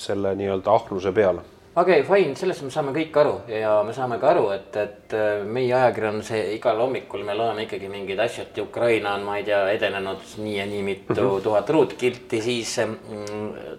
selle 0.00 0.34
nii-öelda 0.38 0.76
ahnuse 0.76 1.12
peale. 1.16 1.46
okei 1.70 2.00
okay,, 2.02 2.06
fine, 2.08 2.34
sellest 2.36 2.64
me 2.66 2.72
saame 2.74 2.92
kõik 2.92 3.16
aru 3.22 3.34
ja 3.48 3.76
me 3.86 3.94
saame 3.96 4.18
ka 4.20 4.32
aru, 4.34 4.48
et, 4.56 4.76
et 4.76 5.14
äh, 5.16 5.44
meie 5.46 5.72
ajakirjanduse 5.78 6.42
igal 6.56 6.82
hommikul 6.82 7.24
me 7.24 7.36
loeme 7.38 7.64
ikkagi 7.64 7.88
mingeid 7.88 8.20
asju, 8.26 8.44
et 8.48 8.60
Ukraina 8.64 9.14
on, 9.16 9.24
ma 9.28 9.38
ei 9.38 9.46
tea, 9.46 9.62
edenenud 9.76 10.36
nii 10.42 10.58
ja 10.58 10.66
nii 10.66 10.82
mitu 10.82 11.14
mm 11.14 11.22
-hmm. 11.22 11.42
tuhat 11.46 11.70
ruutkilti, 11.70 12.42
siis 12.42 12.76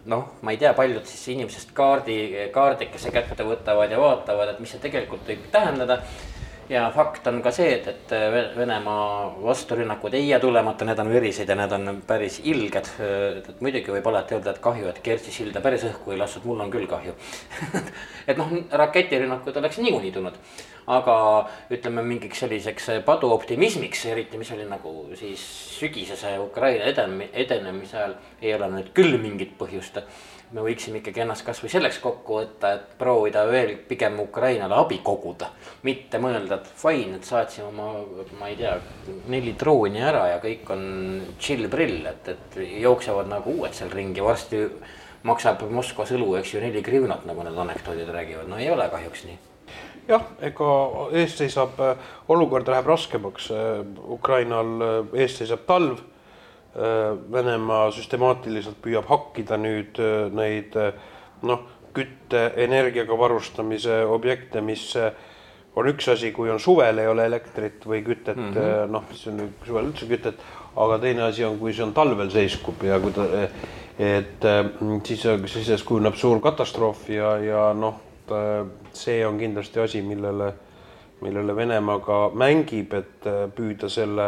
noh, 0.06 0.26
ma 0.42 0.52
ei 0.52 0.58
tea, 0.58 0.74
paljud 0.74 1.06
siis 1.06 1.28
inimesest 1.36 1.76
kaardi, 1.78 2.50
kaardikese 2.52 3.12
kätte 3.12 3.44
võtavad 3.44 3.92
ja 3.92 4.00
vaatavad, 4.00 4.56
et 4.56 4.60
mis 4.60 4.72
see 4.72 4.88
tegelikult 4.90 5.28
võib 5.28 5.50
tähendada 5.52 6.02
ja 6.72 6.86
fakt 6.96 7.28
on 7.28 7.42
ka 7.44 7.52
see, 7.52 7.74
et, 7.76 7.88
et 7.92 8.14
Ve- 8.32 8.56
Venemaa 8.56 9.36
vasturünnakud 9.44 10.14
ei 10.16 10.30
jää 10.30 10.40
tulemata, 10.40 10.86
need 10.88 11.00
on 11.04 11.10
verised 11.12 11.50
ja 11.50 11.56
need 11.60 11.72
on 11.76 12.02
päris 12.08 12.40
ilged. 12.44 12.88
et, 13.38 13.50
et 13.50 13.62
muidugi 13.62 13.92
võib 13.92 14.08
alati 14.08 14.38
öelda, 14.38 14.56
et 14.56 14.62
kahju, 14.64 14.88
et 14.88 15.02
Kertši 15.04 15.36
silda 15.36 15.62
päris 15.62 15.84
õhku 15.90 16.14
ei 16.14 16.22
lastud, 16.22 16.48
mul 16.48 16.64
on 16.64 16.72
küll 16.72 16.88
kahju. 16.88 17.16
et 18.30 18.40
noh, 18.40 18.54
raketirünnakud 18.84 19.58
oleks 19.60 19.82
niikuinii 19.84 20.14
tulnud, 20.16 20.40
aga 20.96 21.16
ütleme 21.76 22.06
mingiks 22.08 22.46
selliseks 22.46 22.90
paduoptimismiks, 23.06 24.06
eriti 24.14 24.40
mis 24.40 24.52
oli 24.56 24.68
nagu 24.70 24.96
siis 25.20 25.44
sügisese 25.82 26.38
Ukraina 26.40 26.88
eden-, 26.94 27.28
edenemise 27.34 28.00
ajal, 28.00 28.16
ei 28.42 28.56
ole 28.56 28.72
nüüd 28.78 28.94
küll 28.96 29.20
mingit 29.20 29.58
põhjust 29.60 30.00
me 30.52 30.64
võiksime 30.66 31.00
ikkagi 31.00 31.24
ennast 31.24 31.46
kasvõi 31.48 31.70
selleks 31.72 32.00
kokku 32.04 32.40
võtta, 32.42 32.74
et 32.76 32.96
proovida 33.00 33.44
veel 33.50 33.76
pigem 33.88 34.20
Ukrainale 34.24 34.76
abi 34.76 35.00
koguda. 35.04 35.50
mitte 35.84 36.20
mõelda, 36.20 36.60
et 36.60 36.72
fine, 36.76 37.16
et 37.16 37.28
saatsime 37.28 37.68
oma, 37.68 37.92
ma 38.40 38.50
ei 38.50 38.58
tea, 38.60 38.76
neli 39.32 39.54
drooni 39.60 40.02
ära 40.04 40.28
ja 40.34 40.42
kõik 40.44 40.70
on 40.76 40.84
chill-prill, 41.40 42.06
et, 42.10 42.28
et 42.28 42.58
jooksevad 42.82 43.32
nagu 43.32 43.56
uued 43.56 43.74
seal 43.74 43.92
ringi, 43.94 44.22
varsti 44.22 44.66
maksab 45.24 45.64
Moskvas 45.70 46.12
õlu, 46.16 46.34
eks 46.40 46.56
ju, 46.56 46.62
neli 46.64 46.84
grivnat, 46.84 47.26
nagu 47.30 47.46
need 47.46 47.58
anekdoodid 47.64 48.12
räägivad, 48.12 48.50
no 48.50 48.60
ei 48.60 48.70
ole 48.74 48.90
kahjuks 48.92 49.26
nii. 49.30 49.40
jah, 50.10 50.26
ega 50.44 50.70
ees 51.16 51.38
seisab, 51.38 51.80
olukord 52.28 52.68
läheb 52.68 52.88
raskemaks, 52.90 53.52
Ukrainal 54.20 55.08
ees 55.14 55.38
seisab 55.38 55.64
talv. 55.70 56.02
Venemaa 57.32 57.90
süstemaatiliselt 57.92 58.78
püüab 58.84 59.10
hakkida 59.12 59.58
nüüd 59.60 60.00
äh, 60.00 60.30
neid 60.32 60.78
äh, 60.80 60.94
noh, 61.44 61.66
kütte, 61.92 62.46
energiaga 62.64 63.18
varustamise 63.20 64.06
objekte, 64.08 64.62
mis 64.64 64.86
äh, 64.96 65.12
on 65.76 65.90
üks 65.92 66.08
asi, 66.14 66.32
kui 66.32 66.52
on 66.52 66.60
suvel 66.64 67.04
ei 67.04 67.12
ole 67.12 67.26
elektrit 67.28 67.84
või 67.88 68.00
kütet 68.08 68.40
mm 68.40 68.54
-hmm., 68.56 68.92
noh, 68.92 69.04
mis 69.10 69.28
on 69.28 69.44
suvel 69.68 69.92
üldse 69.92 70.08
kütet, 70.08 70.40
aga 70.76 71.00
teine 71.00 71.28
asi 71.28 71.44
on, 71.44 71.60
kui 71.60 71.74
see 71.74 71.84
on 71.84 71.94
talvel 71.94 72.32
seiskub 72.32 72.84
ja 72.88 73.00
kui 73.04 73.12
ta, 73.12 73.28
et 74.00 74.48
äh, 74.48 74.66
siis, 75.04 75.22
siis 75.22 75.66
sellest 75.66 75.86
kujuneb 75.86 76.16
suur 76.16 76.40
katastroof 76.40 77.10
ja, 77.10 77.38
ja 77.38 77.74
noh, 77.74 78.00
see 78.94 79.26
on 79.28 79.40
kindlasti 79.40 79.80
asi, 79.80 80.02
millele 80.02 80.54
millele 81.22 81.56
Venemaa 81.56 82.00
ka 82.00 82.20
mängib, 82.34 82.94
et 82.98 83.28
äh, 83.30 83.46
püüda 83.56 83.90
selle 83.92 84.28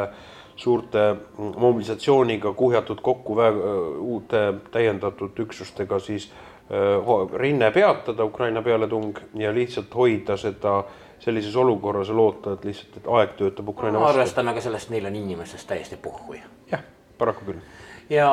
suurte 0.55 1.15
mobilisatsiooniga 1.37 2.53
kuhjatud 2.53 3.01
kokku 3.01 3.35
väe, 3.35 3.51
uute 3.99 4.43
täiendatud 4.71 5.39
üksustega 5.45 5.99
siis 5.99 6.29
äh, 6.29 7.37
rinne 7.39 7.71
peatada, 7.71 8.25
Ukraina 8.25 8.61
pealetung 8.61 9.17
ja 9.35 9.53
lihtsalt 9.53 9.95
hoida 9.95 10.37
seda 10.37 10.83
sellises 11.19 11.55
olukorras 11.55 12.09
ja 12.09 12.15
loota, 12.15 12.53
et 12.53 12.65
lihtsalt, 12.65 12.97
et 12.97 13.07
aeg 13.07 13.35
töötab 13.39 13.69
Ukraina 13.69 13.99
vastu. 13.99 14.19
arvestame 14.19 14.53
ka 14.53 14.61
sellest, 14.61 14.89
neil 14.91 15.05
on 15.05 15.15
inimestest 15.15 15.67
täiesti 15.67 15.97
pohhui 15.97 16.41
jah, 16.71 16.83
paraku 17.17 17.45
küll. 17.51 17.61
ja 18.09 18.29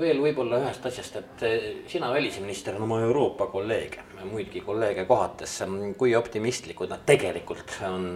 veel 0.00 0.20
võib-olla 0.22 0.60
ühest 0.62 0.86
asjast, 0.88 1.16
et 1.20 1.42
eh, 1.46 1.64
sina 1.90 2.08
välisministrina 2.12 2.80
oma 2.82 3.00
Euroopa 3.04 3.46
kolleege, 3.52 4.04
muidki 4.30 4.62
kolleege 4.64 5.04
kohates, 5.08 5.58
kui 5.98 6.14
optimistlikud 6.16 6.92
nad 6.92 7.02
tegelikult 7.06 7.76
on 7.88 8.06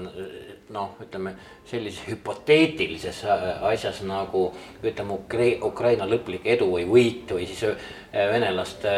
noh, 0.74 0.96
ütleme 1.02 1.34
sellises 1.68 2.06
hüpoteetilises 2.08 3.22
äh, 3.28 3.44
asjas 3.70 4.00
nagu 4.06 4.48
ütleme 4.82 5.18
Ukra- 5.18 5.58
Ukraina 5.66 6.08
lõplik 6.08 6.46
edu 6.56 6.70
või 6.72 6.86
võit 6.88 7.34
või 7.36 7.46
siis 7.50 7.62
äh, 7.68 7.92
venelaste 8.32 8.96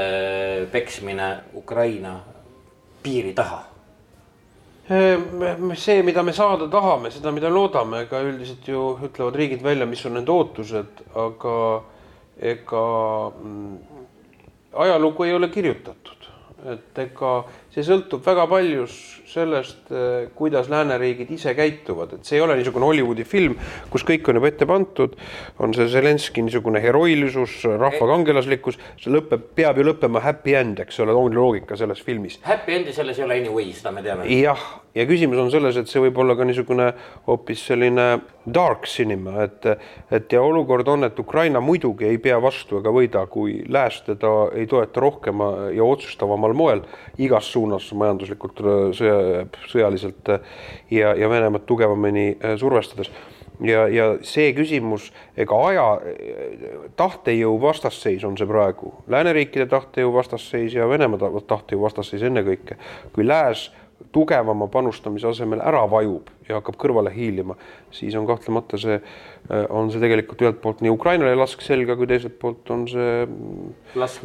peksmine 0.72 1.32
Ukraina 1.58 2.18
piiri 3.02 3.34
taha? 3.36 3.64
See, 4.88 6.00
mida 6.00 6.22
me 6.24 6.32
saada 6.32 6.64
tahame, 6.72 7.10
seda, 7.12 7.28
mida 7.36 7.50
loodame, 7.52 8.06
ega 8.06 8.22
üldiselt 8.24 8.64
ju 8.64 8.94
ütlevad 9.04 9.36
riigid 9.36 9.60
välja, 9.60 9.84
mis 9.84 10.00
on 10.08 10.14
nende 10.16 10.32
ootused, 10.32 11.02
aga 11.12 11.56
ega 12.38 12.82
mm, 13.42 13.78
ajalugu 14.72 15.24
ei 15.24 15.34
ole 15.34 15.48
kirjutatud. 15.48 16.14
et 16.72 16.98
ega 16.98 17.44
see 17.78 17.86
sõltub 17.86 18.24
väga 18.26 18.46
palju 18.50 18.86
sellest, 19.28 19.90
kuidas 20.38 20.70
lääneriigid 20.72 21.30
ise 21.36 21.52
käituvad, 21.54 22.16
et 22.16 22.26
see 22.26 22.38
ei 22.38 22.42
ole 22.42 22.56
niisugune 22.58 22.88
Hollywoodi 22.88 23.26
film, 23.28 23.54
kus 23.92 24.02
kõik 24.08 24.26
on 24.30 24.40
juba 24.40 24.50
ette 24.50 24.66
pandud, 24.68 25.14
on 25.62 25.74
see 25.76 25.86
Zelenskõi 25.92 26.46
niisugune 26.46 26.82
heroilisus, 26.82 27.60
rahva 27.68 28.08
kangelaslikkus, 28.14 28.80
see 28.98 29.12
lõpeb, 29.12 29.44
peab 29.58 29.78
ju 29.78 29.86
lõppema 29.90 30.24
happy 30.24 30.56
end, 30.58 30.82
eks 30.82 30.98
ole, 31.04 31.14
ongi 31.14 31.38
loogika 31.38 31.78
selles 31.78 32.02
filmis. 32.04 32.40
Happy 32.48 32.78
end'i 32.80 32.96
selles 32.96 33.20
ei 33.20 33.26
ole 33.28 33.38
anyway, 33.42 33.70
seda 33.76 33.92
me 33.94 34.02
teame. 34.06 34.26
jah, 34.32 34.64
ja 34.96 35.06
küsimus 35.06 35.38
on 35.44 35.52
selles, 35.52 35.76
et 35.78 35.92
see 35.92 36.02
võib 36.02 36.18
olla 36.24 36.34
ka 36.38 36.48
niisugune 36.48 36.88
hoopis 37.28 37.66
selline 37.68 38.08
dark 38.48 38.88
cinema, 38.88 39.44
et 39.44 39.68
et 40.10 40.32
ja 40.32 40.40
olukord 40.42 40.88
on, 40.88 41.04
et 41.04 41.18
Ukraina 41.20 41.60
muidugi 41.60 42.08
ei 42.08 42.18
pea 42.22 42.38
vastu 42.40 42.80
ega 42.80 42.92
võida, 42.94 43.26
kui 43.28 43.60
lääs 43.68 44.00
teda 44.06 44.32
ei 44.56 44.66
toeta 44.66 45.04
rohkema 45.04 45.50
ja 45.76 45.84
otsustavamal 45.84 46.56
moel 46.56 46.82
igas 47.20 47.52
suunas 47.52 47.67
majanduslikult, 47.94 48.62
sõja, 48.96 49.46
sõjaliselt 49.68 50.32
ja, 50.90 51.14
ja 51.14 51.30
Venemaad 51.30 51.66
tugevamini 51.68 52.30
äh, 52.36 52.56
survestades 52.60 53.10
ja, 53.64 53.86
ja 53.90 54.06
see 54.26 54.52
küsimus, 54.56 55.10
ega 55.38 55.58
aja, 55.68 55.86
tahtejõu 56.98 57.58
vastasseis 57.62 58.24
on 58.26 58.38
see 58.38 58.48
praegu, 58.48 58.92
lääneriikide 59.10 59.66
tahtejõu 59.70 60.14
vastasseis 60.18 60.76
ja 60.78 60.88
Venemaa 60.88 61.20
ta- 61.20 61.44
tahtejõu 61.56 61.86
vastasseis 61.86 62.22
ennekõike. 62.28 62.78
kui 63.12 63.26
lääs 63.26 63.68
tugevama 64.12 64.66
panustamise 64.72 65.28
asemel 65.28 65.60
ära 65.60 65.82
vajub 65.90 66.30
ja 66.48 66.58
hakkab 66.58 66.76
kõrvale 66.80 67.10
hiilima, 67.12 67.54
siis 67.92 68.14
on 68.16 68.26
kahtlemata 68.26 68.78
see, 68.80 69.00
on 69.68 69.90
see 69.92 70.00
tegelikult 70.00 70.40
ühelt 70.44 70.60
poolt 70.64 70.80
nii 70.84 70.92
Ukrainale 70.94 71.34
lask 71.36 71.60
selga, 71.64 71.96
kui 71.96 72.06
teiselt 72.08 72.38
poolt 72.40 72.70
on 72.74 72.86
see 72.88 73.26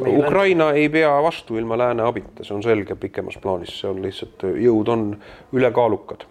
on- 0.08 0.26
Ukraina 0.26 0.70
ei 0.72 0.88
pea 0.88 1.10
vastu 1.22 1.56
ilma 1.60 1.76
lääne 1.78 2.02
abita, 2.06 2.44
see 2.44 2.54
on 2.56 2.62
selge 2.64 2.94
pikemas 2.96 3.36
plaanis, 3.42 3.74
see 3.80 3.90
on 3.90 4.00
lihtsalt, 4.04 4.46
jõud 4.60 4.88
on 4.88 5.10
ülekaalukad 5.52 6.24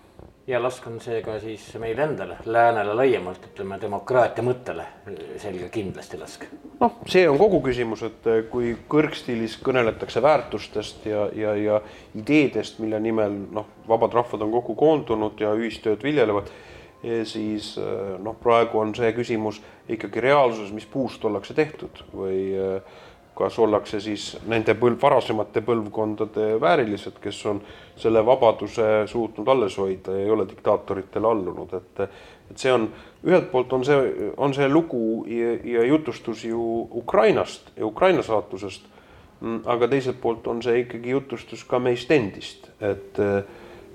ja 0.48 0.60
lask 0.64 0.88
on 0.88 1.00
see 1.02 1.22
ka 1.24 1.38
siis 1.40 1.66
meile 1.80 2.04
endale, 2.04 2.38
läänele 2.46 2.96
laiemalt, 2.98 3.46
ütleme 3.52 3.78
demokraatia 3.82 4.44
mõttele 4.44 4.86
selge 5.42 5.70
kindlasti 5.72 6.20
lask. 6.20 6.46
noh, 6.82 7.00
see 7.08 7.24
on 7.30 7.40
kogu 7.40 7.62
küsimus, 7.64 8.04
et 8.08 8.28
eh, 8.28 8.42
kui 8.52 8.74
kõrgstiilis 8.92 9.58
kõneletakse 9.64 10.22
väärtustest 10.24 11.08
ja, 11.08 11.30
ja, 11.36 11.56
ja 11.56 11.80
ideedest, 12.20 12.82
mille 12.84 13.00
nimel 13.00 13.38
noh, 13.56 13.72
vabad 13.88 14.20
rahvad 14.20 14.44
on 14.44 14.52
kokku 14.60 14.76
koondunud 14.76 15.40
ja 15.40 15.54
ühistööd 15.56 16.04
viljelevad, 16.04 16.52
siis 17.28 17.74
eh, 17.80 18.04
noh, 18.20 18.36
praegu 18.40 18.84
on 18.84 18.94
see 18.96 19.12
küsimus 19.16 19.62
ikkagi 19.92 20.24
reaalsuses, 20.24 20.76
mis 20.76 20.88
puust 20.88 21.24
ollakse 21.26 21.56
tehtud 21.56 22.04
või 22.12 22.52
eh, 22.52 23.02
kas 23.36 23.58
ollakse 23.60 24.00
siis 24.04 24.28
nende 24.50 24.76
põlv, 24.78 25.00
varasemate 25.02 25.64
põlvkondade 25.66 26.54
väärilised, 26.62 27.18
kes 27.22 27.40
on 27.50 27.62
selle 27.98 28.22
vabaduse 28.26 29.08
suutnud 29.10 29.48
alles 29.50 29.78
hoida 29.82 30.14
ja 30.14 30.26
ei 30.26 30.32
ole 30.32 30.48
diktaatoritele 30.50 31.28
allunud, 31.28 31.74
et 31.74 32.08
et 32.52 32.60
see 32.60 32.74
on, 32.74 32.90
ühelt 33.26 33.48
poolt 33.52 33.72
on 33.74 33.86
see, 33.88 34.32
on 34.38 34.54
see 34.54 34.68
lugu 34.70 35.24
ja, 35.32 35.54
ja 35.64 35.86
jutustus 35.88 36.44
ju 36.46 36.62
Ukrainast 36.92 37.72
ja 37.78 37.86
Ukraina 37.88 38.22
saatusest, 38.22 38.84
mm, 39.40 39.62
aga 39.66 39.88
teiselt 39.88 40.20
poolt 40.22 40.48
on 40.48 40.62
see 40.62 40.84
ikkagi 40.84 41.16
jutustus 41.16 41.64
ka 41.64 41.80
meist 41.80 42.12
endist, 42.12 42.70
et 42.82 43.22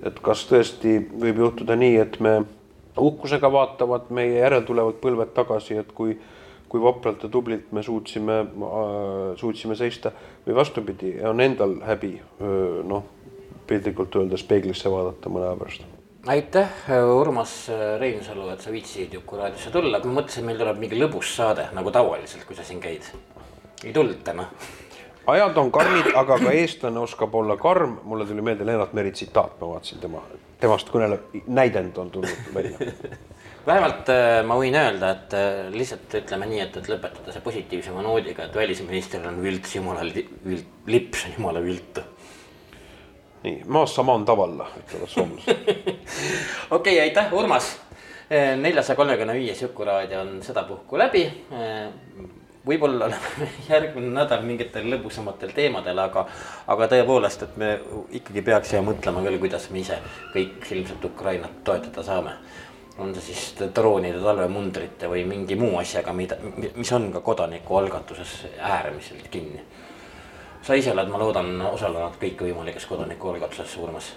et 0.06 0.18
kas 0.22 0.44
tõesti 0.46 0.94
võib 1.10 1.40
juhtuda 1.42 1.74
nii, 1.76 1.96
et 1.98 2.20
me 2.22 2.34
uhkusega 2.98 3.50
vaatavad 3.52 4.10
meie 4.14 4.38
järeltulevad 4.38 5.00
põlved 5.02 5.32
tagasi, 5.34 5.78
et 5.80 5.90
kui 5.94 6.14
kui 6.68 6.82
vapralt 6.82 7.22
ja 7.24 7.28
tublilt 7.32 7.72
me 7.72 7.82
suutsime, 7.82 8.40
suutsime 9.36 9.76
seista. 9.76 10.12
Või 10.46 10.56
vastupidi, 10.56 11.14
on 11.24 11.40
endal 11.40 11.78
häbi 11.84 12.14
noh, 12.88 13.06
piltlikult 13.68 14.16
öeldes 14.20 14.44
peeglisse 14.48 14.90
vaadata 14.92 15.32
mõne 15.32 15.48
aja 15.48 15.60
pärast. 15.60 15.86
aitäh, 16.26 16.82
Urmas 17.14 17.54
Reinsalu, 18.00 18.48
et 18.52 18.60
sa 18.60 18.72
viitsisid 18.72 19.14
Juku 19.14 19.36
raadiosse 19.36 19.70
tulla, 19.70 20.00
ma 20.04 20.20
mõtlesin, 20.20 20.44
meil 20.44 20.58
tuleb 20.60 20.80
mingi 20.80 20.98
lõbus 21.00 21.32
saade 21.36 21.68
nagu 21.76 21.92
tavaliselt, 21.94 22.44
kui 22.48 22.56
sa 22.56 22.64
siin 22.64 22.80
käid. 22.80 23.08
ei 23.84 23.92
tulnud 23.92 24.22
täna. 24.24 24.48
Ajad 25.28 25.56
on 25.60 25.70
karmid, 25.72 26.06
aga 26.16 26.38
ka 26.40 26.52
eestlane 26.56 27.00
oskab 27.00 27.34
olla 27.34 27.56
karm, 27.56 27.98
mulle 28.04 28.26
tuli 28.26 28.42
meelde 28.42 28.66
Lennart 28.66 28.92
Meri 28.96 29.12
tsitaat, 29.12 29.60
ma 29.60 29.74
vaatasin 29.74 30.00
tema, 30.00 30.22
temast 30.60 30.88
kõnelev 30.88 31.42
näidend 31.46 31.98
on 31.98 32.10
tulnud 32.10 32.54
välja 32.54 32.78
vähemalt 33.68 34.08
äh, 34.12 34.42
ma 34.46 34.56
võin 34.58 34.76
öelda, 34.78 35.10
et 35.14 35.34
äh, 35.36 35.56
lihtsalt 35.74 36.14
ütleme 36.22 36.48
nii, 36.48 36.60
et, 36.64 36.78
et 36.80 36.88
lõpetada 36.90 37.34
see 37.34 37.44
positiivsema 37.44 38.04
noodiga, 38.04 38.46
et 38.48 38.56
välisministril 38.56 39.26
on 39.28 39.42
vilts 39.44 39.74
jumala 39.76 40.06
vilt, 40.06 40.70
lips 40.88 41.26
on 41.28 41.36
jumala 41.36 41.62
viltu. 41.64 42.04
nii, 43.44 43.60
maassa 43.76 44.02
maan 44.06 44.24
tavalla, 44.28 44.70
ütlevad 44.82 45.12
soomlased. 45.12 45.92
okei, 46.78 46.96
aitäh, 47.04 47.32
Urmas. 47.36 47.76
Äh, 48.28 48.56
neljasaja 48.60 48.96
kolmekümne 48.96 49.36
viies 49.36 49.62
Jukuraadio 49.62 50.20
on 50.20 50.34
sedapuhku 50.44 50.98
läbi. 51.00 51.22
võib-olla 52.68 53.06
oleme 53.06 53.48
järgmine 53.70 54.10
nädal 54.12 54.42
mingitel 54.44 54.88
lõbusamatel 54.92 55.52
teemadel, 55.56 56.00
aga, 56.02 56.26
aga 56.68 56.88
tõepoolest, 56.92 57.44
et 57.46 57.60
me 57.60 57.70
ikkagi 58.20 58.42
peaksime 58.44 58.82
mõtlema 58.90 59.24
küll, 59.24 59.40
kuidas 59.44 59.68
me 59.72 59.84
ise 59.84 60.00
kõik 60.34 60.72
ilmselt 60.76 61.04
Ukrainat 61.08 61.62
toetada 61.64 62.04
saame 62.04 62.36
on 62.98 63.14
see 63.14 63.32
siis 63.32 63.72
droonide, 63.74 64.18
talvemundrite 64.22 65.08
või 65.10 65.24
mingi 65.28 65.56
muu 65.58 65.78
asjaga, 65.78 66.12
mida, 66.12 66.38
mis 66.76 66.92
on 66.92 67.10
ka 67.14 67.20
kodanikualgatuses 67.24 68.34
äärmiselt 68.58 69.28
kinni. 69.30 69.62
sa 70.62 70.74
ise 70.74 70.90
oled, 70.92 71.08
ma 71.08 71.18
loodan, 71.18 71.60
osalenud 71.70 72.18
kõikvõimalikes 72.20 72.86
kodanikualgatuses, 72.86 73.76
Urmas? 73.78 74.16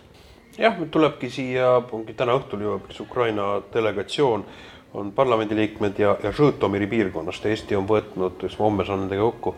jah, 0.57 0.75
tulebki 0.91 1.29
siia, 1.29 1.75
ongi 1.91 2.13
täna 2.13 2.35
õhtul 2.39 2.65
jõuab 2.65 2.89
siis 2.89 3.03
Ukraina 3.05 3.61
delegatsioon, 3.73 4.45
on 4.93 5.11
parlamendiliikmed 5.15 5.99
ja, 5.99 6.15
ja 6.23 6.31
Žõtomiri 6.35 6.87
piirkonnast, 6.91 7.45
Eesti 7.45 7.77
on 7.77 7.87
võtnud, 7.87 8.41
siis 8.41 8.57
ma 8.59 8.65
homme 8.65 8.85
saan 8.85 9.05
nendega 9.05 9.23
kokku, 9.29 9.55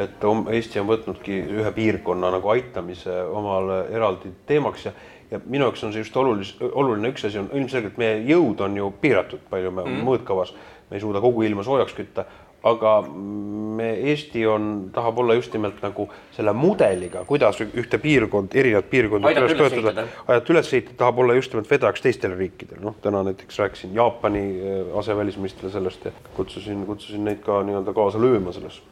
et 0.00 0.24
Eesti 0.54 0.80
on 0.80 0.88
võtnudki 0.88 1.42
ühe 1.58 1.72
piirkonna 1.76 2.30
nagu 2.32 2.54
aitamise 2.54 3.22
omale 3.28 3.82
eraldi 3.92 4.32
teemaks 4.46 4.86
ja 4.86 4.94
ja 5.30 5.40
minu 5.46 5.68
jaoks 5.68 5.84
on 5.86 5.94
see 5.94 6.02
just 6.04 6.16
olulis-, 6.16 6.54
oluline 6.60 7.12
üks 7.12 7.24
asi 7.28 7.40
on 7.40 7.50
ilmselgelt 7.54 7.98
meie 8.00 8.20
jõud 8.28 8.60
on 8.66 8.76
ju 8.76 8.92
piiratud, 9.02 9.42
palju 9.50 9.72
me 9.74 9.86
mm. 9.86 10.06
mõõtkavas, 10.06 10.54
me 10.90 10.98
ei 10.98 11.02
suuda 11.02 11.22
kogu 11.22 11.44
ilma 11.46 11.64
soojaks 11.66 11.94
kütta, 11.96 12.26
aga 12.66 12.94
me, 13.08 13.88
Eesti 14.10 14.42
on, 14.50 14.66
tahab 14.92 15.22
olla 15.22 15.36
just 15.38 15.54
nimelt 15.56 15.78
nagu 15.84 16.06
selle 16.36 16.52
mudeliga, 16.56 17.22
kuidas 17.28 17.60
ühte 17.64 18.00
piirkond, 18.02 18.52
erinevat 18.58 18.90
piirkonda 18.90 19.32
üles 19.32 19.56
toetada, 19.56 20.04
aidata 20.26 20.54
üles 20.54 20.72
ehitada, 20.74 20.98
tahab 21.04 21.22
olla 21.24 21.38
just 21.38 21.54
nimelt 21.54 21.70
vedajaks 21.70 22.04
teistele 22.04 22.36
riikidele, 22.36 22.82
noh, 22.84 22.98
täna 23.02 23.22
näiteks 23.30 23.62
rääkisin 23.62 23.96
Jaapani 23.96 24.44
äh, 24.58 24.92
asevälisministrile 25.00 25.72
sellest 25.72 26.04
ja 26.10 26.14
kutsusin, 26.36 26.84
kutsusin 26.90 27.24
neid 27.24 27.40
ka 27.46 27.62
nii-öelda 27.64 27.96
kaasa 27.96 28.20
lööma 28.20 28.52
selles. 28.56 28.82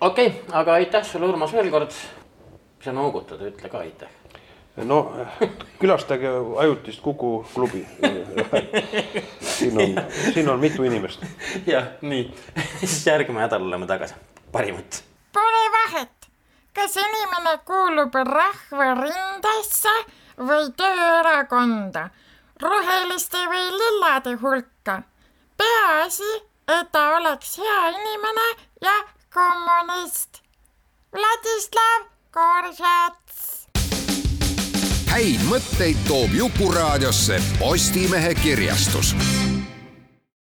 okei 0.00 0.32
okay,, 0.32 0.42
aga 0.64 0.80
aitäh 0.80 1.06
sulle, 1.06 1.30
Urmas, 1.30 1.54
veel 1.54 1.70
kord. 1.70 1.94
sa 2.84 2.92
noogutad, 2.92 3.40
ütle 3.46 3.70
ka 3.70 3.84
aitäh 3.84 4.23
no 4.76 5.12
külastage 5.78 6.28
ajutist 6.58 7.00
Kuku 7.00 7.46
klubi. 7.54 7.86
siin 9.40 9.78
on, 9.78 10.04
siin 10.34 10.48
on 10.48 10.60
mitu 10.60 10.82
inimest. 10.82 11.22
jah, 11.66 11.84
nii, 12.00 12.34
siis 12.80 13.06
järgmine 13.06 13.40
nädal 13.40 13.62
oleme 13.62 13.86
tagasi, 13.86 14.14
parimat. 14.52 15.04
Pole 15.32 15.64
vahet, 15.72 16.28
kas 16.74 16.96
inimene 16.96 17.58
kuulub 17.66 18.14
rahvarindesse 18.14 19.94
või 20.38 20.70
tööerakonda, 20.76 22.08
roheliste 22.62 23.46
või 23.50 23.66
lillade 23.78 24.34
hulka. 24.42 25.02
peaasi, 25.56 26.32
et 26.68 26.92
ta 26.92 27.08
oleks 27.16 27.58
hea 27.58 27.80
inimene 27.94 28.48
ja 28.82 28.96
kommunist. 29.34 30.42
Vladislav 31.14 32.10
Koržets 32.34 33.23
häid 35.14 35.42
mõtteid 35.46 35.98
toob 36.08 36.32
Jukuraadiosse 36.34 37.36
Postimehe 37.60 38.32
kirjastus 38.34 39.12